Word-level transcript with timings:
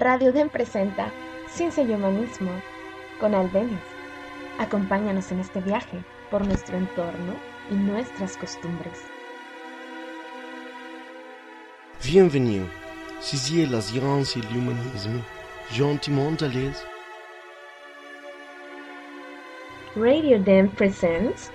Radio 0.00 0.30
Den 0.30 0.48
presenta 0.48 1.10
Ciencia 1.48 1.82
y 1.82 1.92
Humanismo 1.92 2.52
con 3.18 3.34
Albenis. 3.34 3.80
Acompáñanos 4.60 5.32
en 5.32 5.40
este 5.40 5.60
viaje 5.60 6.04
por 6.30 6.46
nuestro 6.46 6.76
entorno 6.76 7.34
y 7.68 7.74
nuestras 7.74 8.36
costumbres. 8.36 9.02
Bienvenue. 12.04 12.64
Saisiez 13.20 13.68
la 13.68 13.80
science 13.80 14.36
et 14.36 14.44
l'humanisme. 14.52 15.20
Gentiment 15.72 16.40
à 16.42 16.46
l'aise. 16.46 16.86
Radio 19.96 20.38
Den 20.38 20.68
presents 20.68 21.50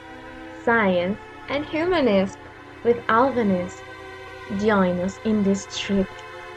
Science 0.65 1.17
and 1.47 1.63
Humanism 1.63 2.37
with 2.83 2.97
Albanese. 3.07 3.81
Join 4.59 4.99
us 4.99 5.17
in 5.23 5.45
this 5.45 5.65
trip 5.73 6.09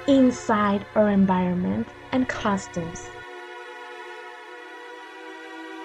inside 0.07 0.87
our 0.95 1.09
environment 1.09 1.87
and 2.13 2.27
customs. 2.29 3.09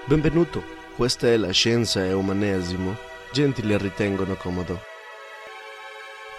Benvenuto, 0.06 0.64
questa 0.96 1.28
è 1.28 1.38
La 1.38 1.52
Scienza 1.52 2.06
e 2.06 2.14
Umanesimo, 2.14 2.96
gentili 3.32 3.74
e 3.74 3.78
ritengono 3.78 4.36
comodo. 4.36 4.80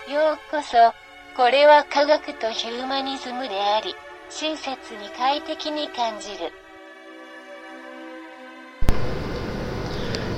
Yokoso, 0.07 0.93
kore 1.35 1.67
wa 1.67 1.85
kagaku 1.89 2.33
to 2.39 2.49
humanism 2.49 3.41
de 3.49 3.59
ari, 3.77 3.95
shinsetsu 4.31 4.95
ni 5.01 5.09
kaiteki 5.17 5.71
ni 5.71 5.89
kanjiru. 5.89 6.51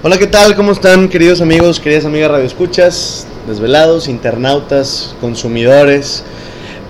Hola, 0.02 0.18
¿qué 0.18 0.26
tal? 0.26 0.54
¿Cómo 0.54 0.72
están, 0.72 1.08
queridos 1.08 1.40
amigos, 1.40 1.80
queridas 1.80 2.04
amigas 2.04 2.30
radioescuchas, 2.30 3.26
desvelados, 3.46 4.06
internautas, 4.06 5.16
consumidores? 5.20 6.24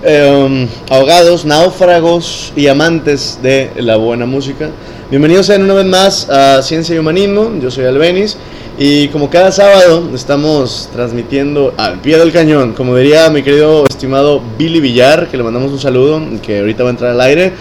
Eh, 0.03 0.67
ahogados, 0.89 1.45
náufragos 1.45 2.53
y 2.55 2.67
amantes 2.67 3.39
de 3.41 3.71
la 3.77 3.97
buena 3.97 4.25
música? 4.25 4.69
Bienvenidos 5.09 5.45
sean 5.45 5.63
una 5.63 5.75
vez 5.75 5.85
más 5.85 6.29
a 6.29 6.61
Ciencia 6.61 6.95
y 6.95 6.99
Humanismo. 6.99 7.51
Yo 7.61 7.69
soy 7.69 7.85
Albenis 7.85 8.37
y 8.77 9.07
como 9.09 9.29
cada 9.29 9.51
sábado 9.51 10.09
estamos 10.13 10.89
transmitiendo 10.91 11.73
al 11.77 12.01
pie 12.01 12.17
del 12.17 12.31
cañón, 12.31 12.73
como 12.73 12.97
diría 12.97 13.29
mi 13.29 13.43
querido 13.43 13.85
estimado 13.87 14.41
Billy 14.57 14.79
Villar, 14.79 15.27
que 15.29 15.37
le 15.37 15.43
mandamos 15.43 15.71
un 15.71 15.79
saludo, 15.79 16.21
que 16.41 16.59
ahorita 16.59 16.83
va 16.83 16.89
a 16.89 16.91
entrar 16.91 17.11
al 17.11 17.21
aire. 17.21 17.53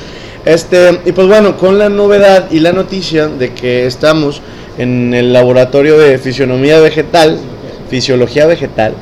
Este, 0.45 1.01
y 1.05 1.13
pues 1.13 1.27
bueno, 1.29 1.57
con 1.57 1.79
la 1.79 1.89
novedad 1.89 2.51
y 2.51 2.61
la 2.61 2.73
noticia 2.73 3.29
de 3.29 3.55
que 3.55 3.87
estamos 3.87 4.41
en 4.79 5.15
el 5.15 5.33
laboratorio 5.33 5.99
de 5.99 6.19
fisionomía 6.19 6.81
vegetal, 6.81 7.39
fisiología 7.89 8.47
vegetal. 8.47 8.95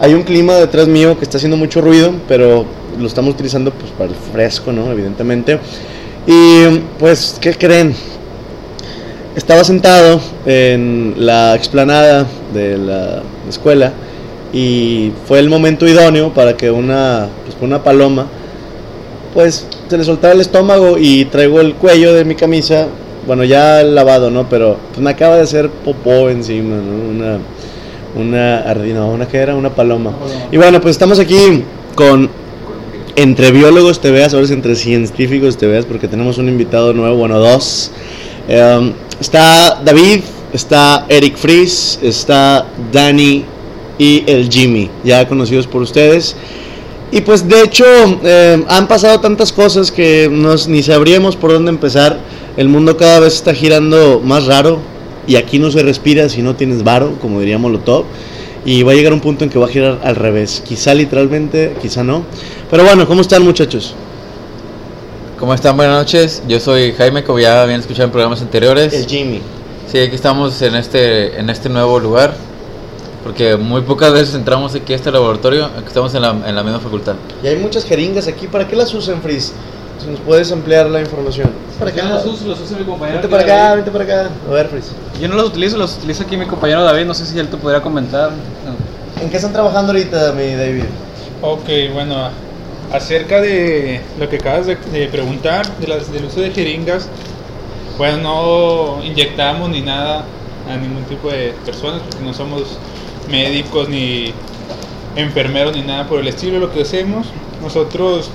Hay 0.00 0.14
un 0.14 0.22
clima 0.22 0.54
detrás 0.54 0.86
mío 0.86 1.18
que 1.18 1.24
está 1.24 1.38
haciendo 1.38 1.56
mucho 1.56 1.80
ruido, 1.80 2.14
pero 2.28 2.64
lo 2.98 3.06
estamos 3.06 3.34
utilizando 3.34 3.70
pues 3.72 3.90
para 3.92 4.10
el 4.10 4.16
fresco, 4.16 4.72
¿no? 4.72 4.90
Evidentemente. 4.90 5.58
Y 6.26 6.64
pues, 6.98 7.36
¿qué 7.40 7.54
creen? 7.54 7.94
Estaba 9.36 9.64
sentado 9.64 10.20
en 10.46 11.14
la 11.16 11.54
explanada 11.54 12.26
de 12.52 12.76
la 12.76 13.22
escuela 13.48 13.92
y 14.52 15.12
fue 15.26 15.38
el 15.38 15.48
momento 15.48 15.86
idóneo 15.86 16.32
para 16.32 16.56
que 16.56 16.70
una, 16.70 17.28
pues, 17.44 17.56
una 17.60 17.82
paloma 17.82 18.26
pues 19.34 19.66
se 19.88 19.96
le 19.96 20.04
soltara 20.04 20.34
el 20.34 20.40
estómago 20.40 20.96
y 20.98 21.26
traigo 21.26 21.60
el 21.60 21.74
cuello 21.74 22.12
de 22.14 22.24
mi 22.24 22.34
camisa, 22.34 22.88
bueno 23.26 23.44
ya 23.44 23.82
lavado, 23.82 24.30
¿no? 24.30 24.48
Pero 24.48 24.76
pues 24.88 25.00
me 25.00 25.10
acaba 25.10 25.36
de 25.36 25.42
hacer 25.42 25.70
popó 25.70 26.28
encima, 26.28 26.76
¿no? 26.76 27.10
Una, 27.10 27.38
una 28.16 28.58
ardina, 28.60 29.04
una 29.04 29.28
que 29.28 29.38
era 29.38 29.54
una 29.54 29.70
paloma. 29.70 30.12
Y 30.50 30.56
bueno, 30.56 30.80
pues 30.80 30.92
estamos 30.92 31.18
aquí 31.18 31.62
con 31.94 32.28
entre 33.18 33.50
biólogos 33.50 34.00
te 34.00 34.12
veas, 34.12 34.32
ahora 34.32 34.46
es 34.46 34.52
entre 34.52 34.76
científicos 34.76 35.56
te 35.56 35.66
veas, 35.66 35.84
porque 35.84 36.06
tenemos 36.06 36.38
un 36.38 36.48
invitado 36.48 36.92
nuevo, 36.92 37.16
bueno, 37.16 37.40
dos. 37.40 37.90
Eh, 38.48 38.92
está 39.18 39.82
David, 39.84 40.20
está 40.52 41.04
Eric 41.08 41.36
Fries, 41.36 41.98
está 42.00 42.64
Danny 42.92 43.44
y 43.98 44.22
el 44.24 44.48
Jimmy, 44.48 44.88
ya 45.02 45.26
conocidos 45.26 45.66
por 45.66 45.82
ustedes. 45.82 46.36
Y 47.10 47.22
pues 47.22 47.48
de 47.48 47.62
hecho 47.64 47.84
eh, 48.22 48.62
han 48.68 48.86
pasado 48.86 49.18
tantas 49.18 49.52
cosas 49.52 49.90
que 49.90 50.28
nos, 50.30 50.68
ni 50.68 50.84
sabríamos 50.84 51.34
por 51.34 51.50
dónde 51.50 51.70
empezar. 51.70 52.20
El 52.56 52.68
mundo 52.68 52.96
cada 52.96 53.18
vez 53.18 53.34
está 53.34 53.52
girando 53.52 54.20
más 54.24 54.46
raro 54.46 54.78
y 55.26 55.34
aquí 55.34 55.58
no 55.58 55.72
se 55.72 55.82
respira 55.82 56.28
si 56.28 56.40
no 56.40 56.54
tienes 56.54 56.84
varo, 56.84 57.18
como 57.20 57.40
diría 57.40 57.58
Molotov. 57.58 58.04
Y 58.64 58.82
va 58.82 58.92
a 58.92 58.94
llegar 58.94 59.12
un 59.12 59.20
punto 59.20 59.44
en 59.44 59.50
que 59.50 59.58
va 59.58 59.66
a 59.66 59.68
girar 59.68 59.98
al 60.02 60.16
revés. 60.16 60.62
Quizá 60.66 60.94
literalmente, 60.94 61.76
quizá 61.80 62.04
no. 62.04 62.24
Pero 62.70 62.84
bueno, 62.84 63.06
¿cómo 63.06 63.20
están 63.22 63.42
muchachos? 63.42 63.94
¿Cómo 65.38 65.54
están? 65.54 65.76
Buenas 65.76 65.96
noches. 65.96 66.42
Yo 66.48 66.58
soy 66.58 66.92
Jaime, 66.92 67.22
como 67.22 67.38
ya 67.38 67.62
habían 67.62 67.80
escuchado 67.80 68.06
en 68.06 68.10
programas 68.10 68.42
anteriores. 68.42 68.92
El 68.92 69.06
Jimmy. 69.06 69.40
Sí, 69.90 69.98
aquí 69.98 70.14
estamos 70.14 70.60
en 70.62 70.74
este, 70.74 71.38
en 71.38 71.48
este 71.48 71.68
nuevo 71.68 71.98
lugar. 72.00 72.34
Porque 73.22 73.56
muy 73.56 73.82
pocas 73.82 74.12
veces 74.12 74.34
entramos 74.34 74.74
aquí 74.74 74.92
a 74.92 74.96
este 74.96 75.10
laboratorio. 75.10 75.66
Aquí 75.66 75.86
estamos 75.86 76.14
en 76.14 76.22
la, 76.22 76.30
en 76.30 76.54
la 76.54 76.62
misma 76.62 76.80
facultad. 76.80 77.14
Y 77.42 77.46
hay 77.46 77.56
muchas 77.56 77.84
jeringas 77.84 78.26
aquí. 78.26 78.48
¿Para 78.48 78.66
qué 78.66 78.74
las 78.74 78.92
usan, 78.92 79.22
Frizz? 79.22 79.52
Si 79.98 80.06
nos 80.06 80.20
puedes 80.20 80.50
ampliar 80.52 80.88
la 80.88 81.00
información. 81.00 81.50
Para 81.78 81.90
acá. 81.90 82.08
Los 82.08 82.26
uso, 82.26 82.46
los 82.46 82.60
usa 82.60 82.78
mi 82.78 82.84
compañero. 82.84 83.20
Vente 83.20 83.28
para 83.28 83.42
acá, 83.42 83.74
vente 83.74 83.90
para 83.90 84.04
acá. 84.04 84.30
A 84.48 84.52
ver, 84.52 84.68
Frizz. 84.68 84.92
Yo 85.20 85.28
no 85.28 85.34
los 85.34 85.46
utilizo, 85.46 85.76
los 85.76 85.96
utiliza 85.96 86.22
aquí 86.24 86.36
mi 86.36 86.46
compañero 86.46 86.84
David. 86.84 87.04
No 87.06 87.14
sé 87.14 87.26
si 87.26 87.38
él 87.38 87.48
te 87.48 87.56
podría 87.56 87.80
comentar. 87.80 88.30
¿En 89.20 89.30
qué 89.30 89.36
están 89.36 89.52
trabajando 89.52 89.92
ahorita, 89.92 90.32
mi 90.32 90.54
David? 90.54 90.84
Ok, 91.42 91.68
bueno, 91.92 92.30
acerca 92.92 93.40
de 93.40 94.00
lo 94.18 94.28
que 94.28 94.36
acabas 94.36 94.66
de, 94.66 94.76
de 94.76 95.08
preguntar, 95.08 95.66
de 95.78 95.86
las, 95.88 96.12
del 96.12 96.24
uso 96.24 96.40
de 96.40 96.50
jeringas, 96.50 97.08
bueno, 97.96 98.18
no 98.98 99.04
inyectamos 99.04 99.68
ni 99.70 99.80
nada 99.80 100.24
a 100.68 100.76
ningún 100.76 101.04
tipo 101.04 101.30
de 101.30 101.54
personas, 101.64 102.02
porque 102.02 102.24
no 102.24 102.32
somos 102.32 102.78
médicos 103.28 103.88
ni 103.88 104.32
enfermeros 105.16 105.74
ni 105.74 105.82
nada 105.82 106.06
por 106.06 106.20
el 106.20 106.28
estilo. 106.28 106.60
Lo 106.60 106.72
que 106.72 106.82
hacemos, 106.82 107.26
nosotros 107.60 108.30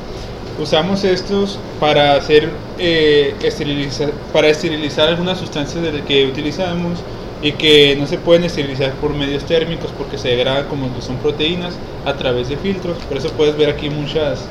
usamos 0.63 1.03
estos 1.03 1.59
para 1.79 2.15
hacer 2.15 2.49
eh, 2.79 3.35
esterilizar, 3.43 4.11
para 4.31 4.47
esterilizar 4.47 5.09
algunas 5.09 5.37
sustancias 5.37 5.83
de 5.83 5.91
las 5.91 6.01
que 6.01 6.25
utilizamos 6.25 6.99
y 7.41 7.51
que 7.51 7.95
no 7.99 8.07
se 8.07 8.17
pueden 8.17 8.45
esterilizar 8.45 8.93
por 8.93 9.13
medios 9.13 9.43
térmicos 9.43 9.91
porque 9.97 10.17
se 10.17 10.29
degradan 10.29 10.65
como 10.67 10.93
que 10.95 11.01
son 11.01 11.17
proteínas 11.17 11.75
a 12.05 12.13
través 12.13 12.49
de 12.49 12.57
filtros. 12.57 12.97
Por 13.09 13.17
eso 13.17 13.29
puedes 13.31 13.55
ver 13.57 13.69
aquí 13.69 13.89
muchas 13.89 14.45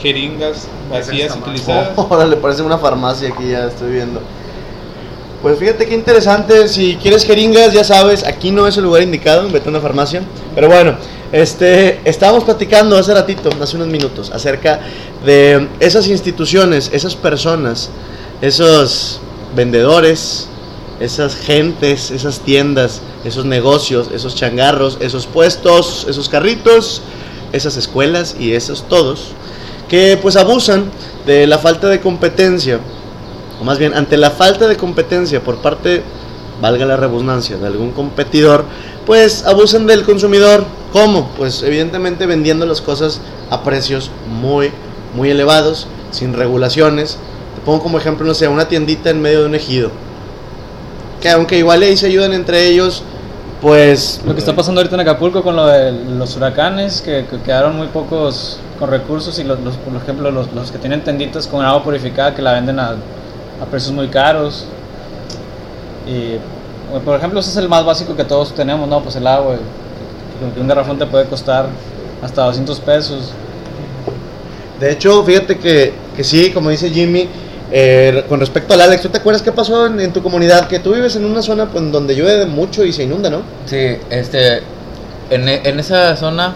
jeringas 0.00 0.66
vacías 0.90 1.36
utilizadas. 1.36 1.90
Ahora 1.96 2.26
le 2.26 2.36
parece 2.36 2.62
una 2.62 2.78
farmacia 2.78 3.28
aquí, 3.28 3.50
ya 3.50 3.66
estoy 3.66 3.92
viendo. 3.92 4.20
Pues 5.42 5.58
fíjate 5.58 5.86
qué 5.86 5.94
interesante, 5.94 6.68
si 6.68 6.96
quieres 6.96 7.24
jeringas, 7.24 7.72
ya 7.72 7.82
sabes, 7.82 8.24
aquí 8.24 8.52
no 8.52 8.66
es 8.66 8.76
el 8.76 8.84
lugar 8.84 9.02
indicado, 9.02 9.50
vete 9.50 9.68
a 9.68 9.70
una 9.70 9.80
farmacia. 9.80 10.22
Pero 10.54 10.68
bueno, 10.68 10.96
este, 11.32 12.00
estábamos 12.04 12.44
platicando 12.44 12.96
hace 12.96 13.14
ratito, 13.14 13.50
hace 13.60 13.76
unos 13.76 13.88
minutos, 13.88 14.30
acerca 14.30 14.80
de 15.24 15.66
esas 15.80 16.06
instituciones, 16.08 16.90
esas 16.92 17.16
personas, 17.16 17.90
esos 18.42 19.20
vendedores, 19.56 20.48
esas 21.00 21.34
gentes, 21.34 22.10
esas 22.10 22.40
tiendas, 22.40 23.00
esos 23.24 23.44
negocios, 23.44 24.10
esos 24.14 24.34
changarros, 24.34 24.98
esos 25.00 25.26
puestos, 25.26 26.06
esos 26.08 26.28
carritos, 26.28 27.02
esas 27.52 27.76
escuelas 27.76 28.36
y 28.38 28.52
esos 28.52 28.86
todos, 28.88 29.32
que 29.88 30.18
pues 30.20 30.36
abusan 30.36 30.90
de 31.26 31.46
la 31.46 31.58
falta 31.58 31.88
de 31.88 32.00
competencia, 32.00 32.78
o 33.60 33.64
más 33.64 33.78
bien 33.78 33.94
ante 33.94 34.16
la 34.16 34.30
falta 34.30 34.68
de 34.68 34.76
competencia 34.76 35.42
por 35.42 35.58
parte, 35.58 36.02
valga 36.60 36.84
la 36.84 36.96
redundancia, 36.96 37.56
de 37.56 37.66
algún 37.66 37.92
competidor, 37.92 38.64
pues 39.06 39.44
abusan 39.44 39.86
del 39.86 40.04
consumidor. 40.04 40.64
¿Cómo? 40.92 41.28
Pues 41.36 41.62
evidentemente 41.62 42.26
vendiendo 42.26 42.66
las 42.66 42.80
cosas 42.80 43.20
a 43.50 43.62
precios 43.62 44.10
muy, 44.28 44.70
muy 45.14 45.30
elevados, 45.30 45.86
sin 46.10 46.34
regulaciones. 46.34 47.18
Te 47.54 47.62
pongo 47.64 47.82
como 47.82 47.98
ejemplo, 47.98 48.26
no 48.26 48.34
sé, 48.34 48.48
una 48.48 48.68
tiendita 48.68 49.10
en 49.10 49.22
medio 49.22 49.40
de 49.40 49.46
un 49.46 49.54
ejido. 49.54 49.90
Que 51.20 51.30
aunque 51.30 51.56
igual 51.56 51.82
ahí 51.82 51.96
se 51.96 52.06
ayudan 52.06 52.32
entre 52.34 52.66
ellos, 52.68 53.02
pues... 53.62 54.20
Lo 54.26 54.34
que 54.34 54.40
está 54.40 54.54
pasando 54.54 54.80
ahorita 54.80 54.96
en 54.96 55.00
Acapulco 55.00 55.42
con 55.42 55.56
lo 55.56 55.66
de 55.66 55.92
los 55.92 56.36
huracanes, 56.36 57.00
que, 57.00 57.26
que 57.30 57.40
quedaron 57.40 57.76
muy 57.76 57.86
pocos 57.86 58.58
con 58.82 58.90
recursos 58.90 59.38
y 59.38 59.44
los, 59.44 59.58
por 59.58 59.94
ejemplo 60.02 60.32
los, 60.32 60.72
que 60.72 60.78
tienen 60.78 61.04
tenditas 61.04 61.46
con 61.46 61.64
agua 61.64 61.84
purificada 61.84 62.34
que 62.34 62.42
la 62.42 62.52
venden 62.52 62.80
a, 62.80 62.96
precios 63.70 63.92
muy 63.92 64.08
caros. 64.08 64.66
Y 66.04 66.38
por 67.04 67.16
ejemplo 67.16 67.38
ese 67.38 67.50
es 67.50 67.56
el 67.56 67.68
más 67.68 67.84
básico 67.84 68.16
que 68.16 68.24
todos 68.24 68.52
tenemos, 68.52 68.88
¿no? 68.88 69.00
Pues 69.00 69.14
el 69.14 69.24
agua, 69.28 69.54
que 70.50 70.60
un 70.60 70.68
garrafón 70.68 70.98
te 70.98 71.06
puede 71.06 71.26
costar 71.26 71.66
hasta 72.22 72.42
200 72.44 72.80
pesos. 72.80 73.32
De 74.80 74.90
hecho, 74.92 75.22
fíjate 75.24 75.58
que, 75.58 75.92
que 76.16 76.24
sí, 76.24 76.50
como 76.50 76.70
dice 76.70 76.90
Jimmy, 76.90 77.28
eh, 77.70 78.24
con 78.28 78.40
respecto 78.40 78.74
al 78.74 78.80
Alex, 78.80 79.02
¿tú 79.02 79.08
te 79.08 79.18
acuerdas 79.18 79.42
qué 79.42 79.52
pasó 79.52 79.86
en, 79.86 80.00
en 80.00 80.12
tu 80.12 80.22
comunidad? 80.22 80.66
Que 80.68 80.78
tú 80.78 80.92
vives 80.92 81.14
en 81.16 81.24
una 81.24 81.40
zona 81.42 81.66
pues, 81.70 81.90
donde 81.92 82.14
llueve 82.16 82.46
mucho 82.46 82.84
y 82.84 82.92
se 82.92 83.04
inunda, 83.04 83.30
¿no? 83.30 83.42
Sí, 83.66 83.96
este, 84.10 84.58
en, 85.30 85.48
en 85.48 85.78
esa 85.80 86.16
zona 86.16 86.54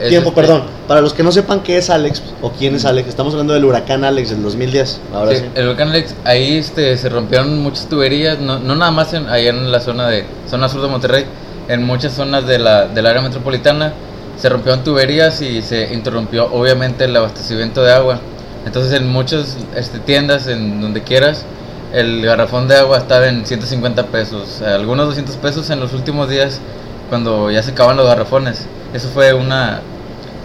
Es 0.00 0.08
Tiempo, 0.08 0.30
este- 0.30 0.40
perdón. 0.40 0.62
Para 0.88 1.00
los 1.00 1.14
que 1.14 1.22
no 1.22 1.32
sepan 1.32 1.62
qué 1.62 1.78
es 1.78 1.90
Alex 1.90 2.22
o 2.42 2.50
quién 2.50 2.74
es 2.76 2.84
Alex, 2.84 3.08
estamos 3.08 3.32
hablando 3.34 3.54
del 3.54 3.64
huracán 3.64 4.04
Alex 4.04 4.30
del 4.30 4.42
2010. 4.42 5.00
Ahora 5.14 5.32
Sí, 5.32 5.38
sí. 5.38 5.44
El 5.54 5.66
volcán 5.68 5.88
Alex, 5.88 6.14
ahí 6.24 6.58
este, 6.58 6.96
se 6.96 7.08
rompieron 7.08 7.60
muchas 7.60 7.86
tuberías, 7.88 8.38
no, 8.38 8.58
no 8.58 8.74
nada 8.74 8.90
más 8.90 9.12
en, 9.14 9.28
ahí 9.28 9.48
en 9.48 9.70
la 9.72 9.80
zona 9.80 10.08
de 10.08 10.24
zona 10.48 10.68
sur 10.68 10.80
de 10.82 10.88
Monterrey, 10.88 11.24
en 11.68 11.82
muchas 11.84 12.12
zonas 12.12 12.46
de 12.46 12.58
la, 12.58 12.86
del 12.86 13.06
área 13.06 13.22
metropolitana 13.22 13.92
se 14.36 14.48
rompieron 14.48 14.82
tuberías 14.82 15.40
y 15.42 15.62
se 15.62 15.92
interrumpió 15.92 16.52
obviamente 16.52 17.04
el 17.04 17.16
abastecimiento 17.16 17.82
de 17.82 17.92
agua. 17.92 18.20
Entonces 18.66 18.92
en 18.94 19.08
muchas 19.08 19.56
este, 19.76 19.98
tiendas, 19.98 20.46
en 20.46 20.80
donde 20.80 21.02
quieras, 21.02 21.44
el 21.92 22.24
garrafón 22.24 22.68
de 22.68 22.76
agua 22.76 22.98
estaba 22.98 23.28
en 23.28 23.44
150 23.44 24.06
pesos, 24.06 24.62
algunos 24.62 25.06
200 25.06 25.36
pesos 25.36 25.68
en 25.70 25.80
los 25.80 25.92
últimos 25.92 26.28
días 26.28 26.60
cuando 27.08 27.50
ya 27.50 27.62
se 27.62 27.72
acaban 27.72 27.96
los 27.96 28.06
garrafones. 28.06 28.66
Eso 28.94 29.08
fue 29.08 29.34
una, 29.34 29.80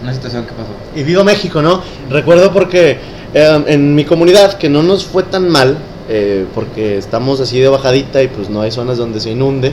una 0.02 0.12
situación 0.12 0.44
que 0.44 0.52
pasó. 0.52 0.70
Y 0.94 1.02
viva 1.02 1.24
México, 1.24 1.62
¿no? 1.62 1.82
Recuerdo 2.10 2.52
porque 2.52 2.98
eh, 3.34 3.64
en 3.66 3.94
mi 3.94 4.04
comunidad, 4.04 4.58
que 4.58 4.68
no 4.68 4.82
nos 4.82 5.04
fue 5.04 5.22
tan 5.22 5.48
mal, 5.48 5.78
eh, 6.08 6.46
porque 6.54 6.96
estamos 6.96 7.40
así 7.40 7.58
de 7.58 7.68
bajadita 7.68 8.22
y 8.22 8.28
pues 8.28 8.48
no 8.48 8.62
hay 8.62 8.70
zonas 8.70 8.96
donde 8.98 9.20
se 9.20 9.30
inunde, 9.30 9.72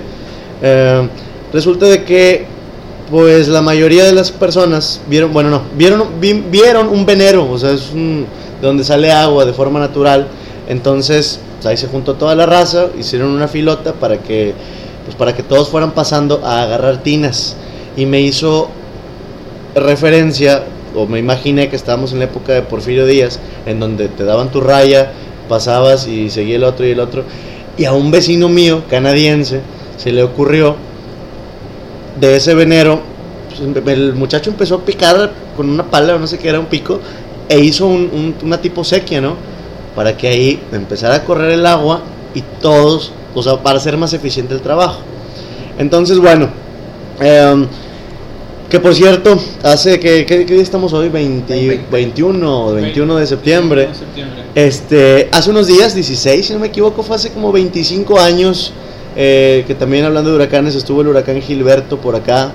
eh, 0.62 1.08
resulta 1.56 1.86
de 1.88 2.04
que 2.04 2.46
pues 3.10 3.48
la 3.48 3.62
mayoría 3.62 4.04
de 4.04 4.12
las 4.14 4.32
personas 4.32 5.00
vieron, 5.08 5.32
bueno, 5.32 5.50
no, 5.50 5.62
vieron, 5.78 6.20
vi- 6.20 6.44
vieron 6.52 6.90
un 6.90 7.06
venero, 7.06 7.50
o 7.50 7.58
sea, 7.58 7.72
es 7.72 7.92
un, 7.94 8.26
de 8.60 8.68
donde 8.68 8.84
sale 8.84 9.12
agua 9.12 9.46
de 9.46 9.54
forma 9.54 9.80
natural, 9.80 10.28
entonces 10.68 11.40
pues, 11.56 11.66
ahí 11.68 11.78
se 11.78 11.88
juntó 11.88 12.16
toda 12.16 12.36
la 12.36 12.46
raza, 12.46 12.88
hicieron 13.00 13.30
una 13.30 13.48
filota 13.48 13.94
para 13.94 14.18
que, 14.18 14.54
pues 15.06 15.16
para 15.16 15.36
que 15.36 15.44
todos 15.44 15.70
fueran 15.70 15.92
pasando 15.92 16.42
a 16.44 16.64
agarrar 16.64 17.04
tinas, 17.04 17.56
y 17.96 18.06
me 18.06 18.22
hizo 18.22 18.70
referencia, 19.76 20.64
o 20.96 21.06
me 21.06 21.20
imaginé 21.20 21.70
que 21.70 21.76
estábamos 21.76 22.12
en 22.12 22.20
la 22.20 22.26
época 22.26 22.54
de 22.54 22.64
Porfirio 22.64 23.06
Díaz, 23.06 23.40
en 23.66 23.80
donde 23.80 24.08
te 24.08 24.24
daban 24.24 24.50
tu 24.50 24.62
raya, 24.62 25.12
pasabas 25.48 26.08
y 26.08 26.30
seguía 26.30 26.56
el 26.56 26.64
otro 26.64 26.86
y 26.88 26.92
el 26.92 27.00
otro. 27.00 27.24
Y 27.78 27.86
a 27.86 27.94
un 27.94 28.10
vecino 28.10 28.50
mío, 28.50 28.84
canadiense, 28.90 29.62
se 29.98 30.12
le 30.12 30.24
ocurrió 30.24 30.76
de 32.20 32.36
ese 32.36 32.54
venero, 32.54 33.02
pues, 33.50 33.88
el 33.98 34.14
muchacho 34.14 34.50
empezó 34.50 34.76
a 34.76 34.82
picar 34.86 35.32
con 35.56 35.70
una 35.70 35.84
pala 35.90 36.16
o 36.16 36.20
no 36.20 36.28
sé 36.28 36.38
qué 36.38 36.50
era, 36.50 36.60
un 36.60 36.66
pico, 36.68 37.00
e 37.50 37.60
hizo 37.60 37.88
un- 37.88 38.10
un- 38.14 38.36
una 38.44 38.60
tipo 38.60 38.84
sequía, 38.84 39.22
¿no? 39.22 39.36
Para 39.96 40.18
que 40.18 40.28
ahí 40.28 40.60
empezara 40.72 41.16
a 41.16 41.24
correr 41.24 41.52
el 41.52 41.66
agua 41.66 42.02
y 42.34 42.42
todos, 42.62 43.12
o 43.34 43.42
sea, 43.44 43.62
para 43.62 43.78
hacer 43.78 43.98
más 43.98 44.14
eficiente 44.14 44.54
el 44.54 44.62
trabajo. 44.62 45.00
Entonces, 45.78 46.20
bueno, 46.20 46.50
em, 47.20 47.68
que 48.70 48.80
por 48.80 48.96
cierto, 48.96 49.38
hace 49.64 50.00
que, 50.00 50.26
¿qué, 50.26 50.40
día 50.40 50.62
estamos 50.62 50.92
hoy? 50.94 51.10
20 51.10 51.86
21, 51.92 52.74
21 52.74 53.16
de 53.18 53.28
septiembre. 53.28 53.88
de 53.88 53.96
septiembre. 53.96 54.44
Este, 54.56 55.30
hace 55.32 55.50
unos 55.52 55.68
días, 55.68 55.94
16, 55.94 56.48
si 56.48 56.54
no 56.54 56.60
me 56.60 56.68
equivoco, 56.68 57.04
fue 57.04 57.16
hace 57.16 57.32
como 57.32 57.52
25 57.52 58.20
años, 58.20 58.74
eh, 59.16 59.64
que 59.68 59.76
también 59.76 60.06
hablando 60.06 60.30
de 60.30 60.36
huracanes, 60.36 60.76
estuvo 60.76 61.02
el 61.02 61.08
huracán 61.08 61.42
Gilberto 61.42 61.98
por 61.98 62.16
acá. 62.16 62.52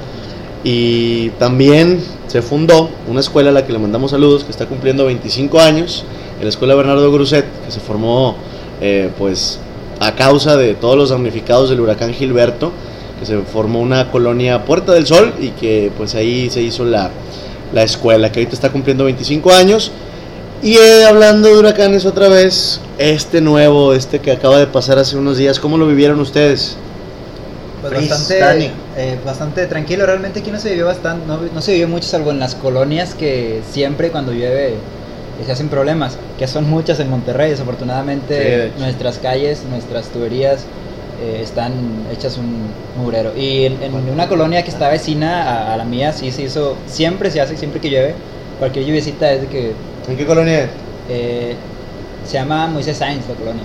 Y 0.62 1.30
también 1.38 2.00
se 2.26 2.42
fundó 2.42 2.90
una 3.08 3.20
escuela 3.20 3.48
a 3.48 3.52
la 3.52 3.64
que 3.64 3.72
le 3.72 3.78
mandamos 3.78 4.10
saludos, 4.10 4.44
que 4.44 4.50
está 4.50 4.66
cumpliendo 4.66 5.06
25 5.06 5.58
años, 5.58 6.04
la 6.42 6.48
escuela 6.48 6.74
Bernardo 6.74 7.10
Gruset, 7.10 7.46
que 7.64 7.72
se 7.72 7.80
formó 7.80 8.36
eh, 8.80 9.10
pues 9.18 9.58
a 10.00 10.14
causa 10.14 10.56
de 10.56 10.74
todos 10.74 10.96
los 10.96 11.10
damnificados 11.10 11.70
del 11.70 11.80
huracán 11.80 12.12
Gilberto, 12.12 12.72
que 13.18 13.26
se 13.26 13.38
formó 13.38 13.80
una 13.80 14.10
colonia 14.10 14.64
Puerta 14.64 14.92
del 14.92 15.06
Sol 15.06 15.34
y 15.40 15.48
que 15.50 15.90
pues 15.96 16.14
ahí 16.14 16.50
se 16.50 16.62
hizo 16.62 16.84
la, 16.84 17.10
la 17.72 17.82
escuela, 17.82 18.30
que 18.30 18.40
ahorita 18.40 18.54
está 18.54 18.70
cumpliendo 18.70 19.04
25 19.04 19.52
años. 19.52 19.92
Y 20.62 20.76
eh, 20.76 21.06
hablando 21.06 21.48
de 21.48 21.58
huracanes 21.58 22.04
otra 22.04 22.28
vez, 22.28 22.80
este 22.98 23.40
nuevo, 23.40 23.94
este 23.94 24.20
que 24.20 24.30
acaba 24.30 24.58
de 24.58 24.66
pasar 24.66 24.98
hace 24.98 25.16
unos 25.16 25.38
días, 25.38 25.58
¿cómo 25.58 25.78
lo 25.78 25.86
vivieron 25.86 26.20
ustedes? 26.20 26.76
Pues 27.80 27.94
bastante, 27.94 28.70
eh, 28.94 29.18
bastante 29.24 29.66
tranquilo, 29.66 30.04
realmente 30.04 30.40
aquí 30.40 30.50
no 30.50 30.60
se 30.60 30.68
vivió 30.70 30.84
bastante, 30.84 31.26
no, 31.26 31.38
no 31.38 31.62
se 31.62 31.72
vivió 31.72 31.88
mucho 31.88 32.06
salvo 32.08 32.30
en 32.30 32.38
las 32.38 32.54
colonias 32.54 33.14
que 33.14 33.62
siempre 33.70 34.10
cuando 34.10 34.32
llueve 34.32 34.74
eh, 34.74 35.44
se 35.46 35.52
hacen 35.52 35.70
problemas, 35.70 36.18
que 36.38 36.46
son 36.46 36.68
muchas 36.68 37.00
en 37.00 37.08
Monterrey, 37.08 37.52
Sí, 37.52 37.52
desafortunadamente 37.52 38.34
de 38.34 38.72
nuestras 38.78 39.18
calles, 39.18 39.64
nuestras 39.64 40.08
tuberías 40.10 40.66
eh, 41.22 41.40
están 41.42 41.72
hechas 42.12 42.36
un 42.36 42.76
mugrero. 42.96 43.34
Y 43.34 43.64
en, 43.64 43.82
en 43.82 43.94
una 43.94 44.28
colonia 44.28 44.62
que 44.62 44.70
está 44.70 44.90
vecina 44.90 45.42
a, 45.42 45.72
a 45.72 45.76
la 45.78 45.84
mía 45.84 46.12
sí 46.12 46.30
se 46.32 46.42
hizo, 46.42 46.76
siempre 46.86 47.30
se 47.30 47.40
hace, 47.40 47.56
siempre 47.56 47.80
que 47.80 47.88
llueve, 47.88 48.14
cualquier 48.58 48.84
lluviecita 48.84 49.32
es 49.32 49.40
de 49.40 49.46
que 49.48 49.72
¿En 50.06 50.16
qué 50.16 50.26
colonia 50.26 50.64
es? 50.64 50.70
eh, 51.08 51.56
se 52.24 52.34
llama 52.34 52.66
Moisés 52.68 52.98
Sainz 52.98 53.28
la 53.28 53.34
colonia. 53.34 53.64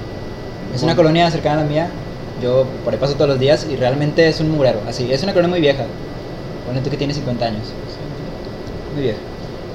Es 0.74 0.84
una 0.84 0.96
colonia 0.96 1.30
cercana 1.32 1.62
a 1.62 1.64
la 1.64 1.70
mía. 1.70 2.00
Yo 2.42 2.80
por 2.84 2.94
ahí 2.94 3.00
paso 3.00 3.16
todos 3.16 3.30
los 3.30 3.40
días 3.40 3.66
y 3.66 3.76
realmente 3.78 4.28
es 4.28 4.40
un 4.40 4.50
mugrero. 4.50 4.84
Así, 4.88 5.12
es 5.12 5.24
una 5.24 5.34
colonia 5.34 5.50
muy 5.52 5.62
vieja. 5.62 5.92
Ponle 6.66 6.82
tú 6.82 6.90
que 6.90 6.98
tiene 6.98 7.14
50 7.14 7.46
años. 7.46 7.76
Muy 8.94 9.04
vieja. 9.04 9.20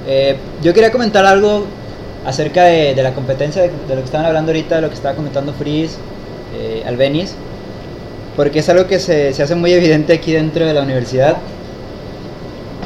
Eh, 0.03 0.37
yo 0.61 0.73
quería 0.73 0.91
comentar 0.91 1.25
algo 1.25 1.75
acerca 2.23 2.65
de, 2.65 2.93
de 2.95 3.03
la 3.03 3.13
competencia, 3.13 3.61
de, 3.63 3.69
de 3.87 3.95
lo 3.95 4.01
que 4.01 4.05
estaban 4.05 4.25
hablando 4.25 4.51
ahorita, 4.51 4.75
de 4.75 4.81
lo 4.81 4.89
que 4.89 4.95
estaba 4.95 5.15
comentando 5.15 5.53
Frizz, 5.53 5.99
eh, 6.51 6.83
Albeniz. 6.85 7.37
Porque 8.35 8.59
es 8.59 8.69
algo 8.69 8.87
que 8.87 8.99
se, 8.99 9.33
se 9.33 9.43
hace 9.43 9.55
muy 9.55 9.73
evidente 9.73 10.13
aquí 10.13 10.33
dentro 10.33 10.65
de 10.65 10.73
la 10.73 10.83
universidad. 10.83 11.43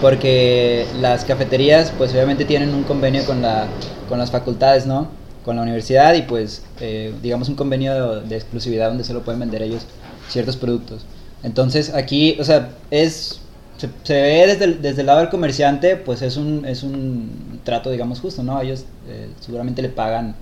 Porque 0.01 0.85
las 0.99 1.25
cafeterías, 1.25 1.91
pues 1.97 2.11
obviamente 2.11 2.45
tienen 2.45 2.73
un 2.73 2.83
convenio 2.83 3.25
con, 3.25 3.41
la, 3.41 3.67
con 4.09 4.19
las 4.19 4.29
facultades, 4.31 4.85
¿no? 4.85 5.07
Con 5.43 5.55
la 5.55 5.61
universidad 5.61 6.13
y 6.15 6.23
pues, 6.23 6.63
eh, 6.79 7.13
digamos, 7.21 7.49
un 7.49 7.55
convenio 7.55 8.21
de, 8.21 8.27
de 8.27 8.35
exclusividad 8.35 8.89
donde 8.89 9.03
solo 9.03 9.21
pueden 9.21 9.39
vender 9.39 9.61
ellos 9.61 9.85
ciertos 10.29 10.57
productos. 10.57 11.05
Entonces 11.43 11.93
aquí, 11.93 12.37
o 12.39 12.43
sea, 12.43 12.69
es, 12.91 13.39
se, 13.77 13.89
se 14.03 14.13
ve 14.21 14.47
desde 14.47 14.65
el, 14.65 14.81
desde 14.81 15.01
el 15.01 15.07
lado 15.07 15.19
del 15.19 15.29
comerciante, 15.29 15.95
pues 15.95 16.21
es 16.21 16.37
un, 16.37 16.65
es 16.65 16.83
un 16.83 17.61
trato, 17.63 17.91
digamos, 17.91 18.19
justo, 18.19 18.43
¿no? 18.43 18.59
Ellos 18.61 18.85
eh, 19.07 19.29
seguramente 19.39 19.81
le 19.81 19.89
pagan 19.89 20.35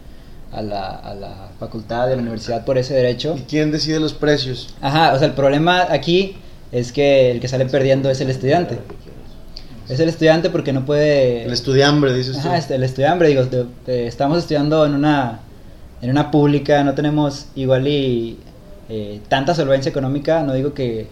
a 0.51 0.61
la, 0.61 0.87
a 0.87 1.13
la 1.15 1.49
facultad 1.59 2.07
de 2.07 2.15
la 2.15 2.21
universidad 2.21 2.63
por 2.63 2.77
ese 2.77 2.93
derecho. 2.93 3.35
¿Y 3.37 3.41
quién 3.41 3.71
decide 3.71 3.99
los 3.99 4.13
precios? 4.13 4.73
Ajá, 4.81 5.13
o 5.13 5.17
sea, 5.17 5.27
el 5.27 5.33
problema 5.33 5.87
aquí 5.89 6.37
es 6.71 6.91
que 6.91 7.31
el 7.31 7.39
que 7.39 7.47
sale 7.47 7.65
perdiendo 7.65 8.09
es 8.09 8.21
el 8.21 8.29
estudiante. 8.29 8.79
Es 9.89 9.99
el 9.99 10.09
estudiante 10.09 10.49
porque 10.49 10.71
no 10.73 10.85
puede... 10.85 11.43
El 11.45 11.53
estudiambre, 11.53 12.13
dices 12.13 12.33
tú. 12.41 12.47
Ajá, 12.47 12.57
este, 12.57 12.75
el 12.75 12.83
estudiante, 12.83 13.25
digo, 13.27 13.43
estamos 13.87 14.37
estudiando 14.39 14.85
en 14.85 14.93
una, 14.95 15.39
en 16.01 16.09
una 16.09 16.31
pública, 16.31 16.83
no 16.83 16.93
tenemos 16.93 17.47
igual 17.55 17.87
y 17.87 18.37
eh, 18.89 19.19
tanta 19.27 19.53
solvencia 19.53 19.89
económica, 19.89 20.41
no 20.43 20.53
digo 20.53 20.73
que... 20.73 21.07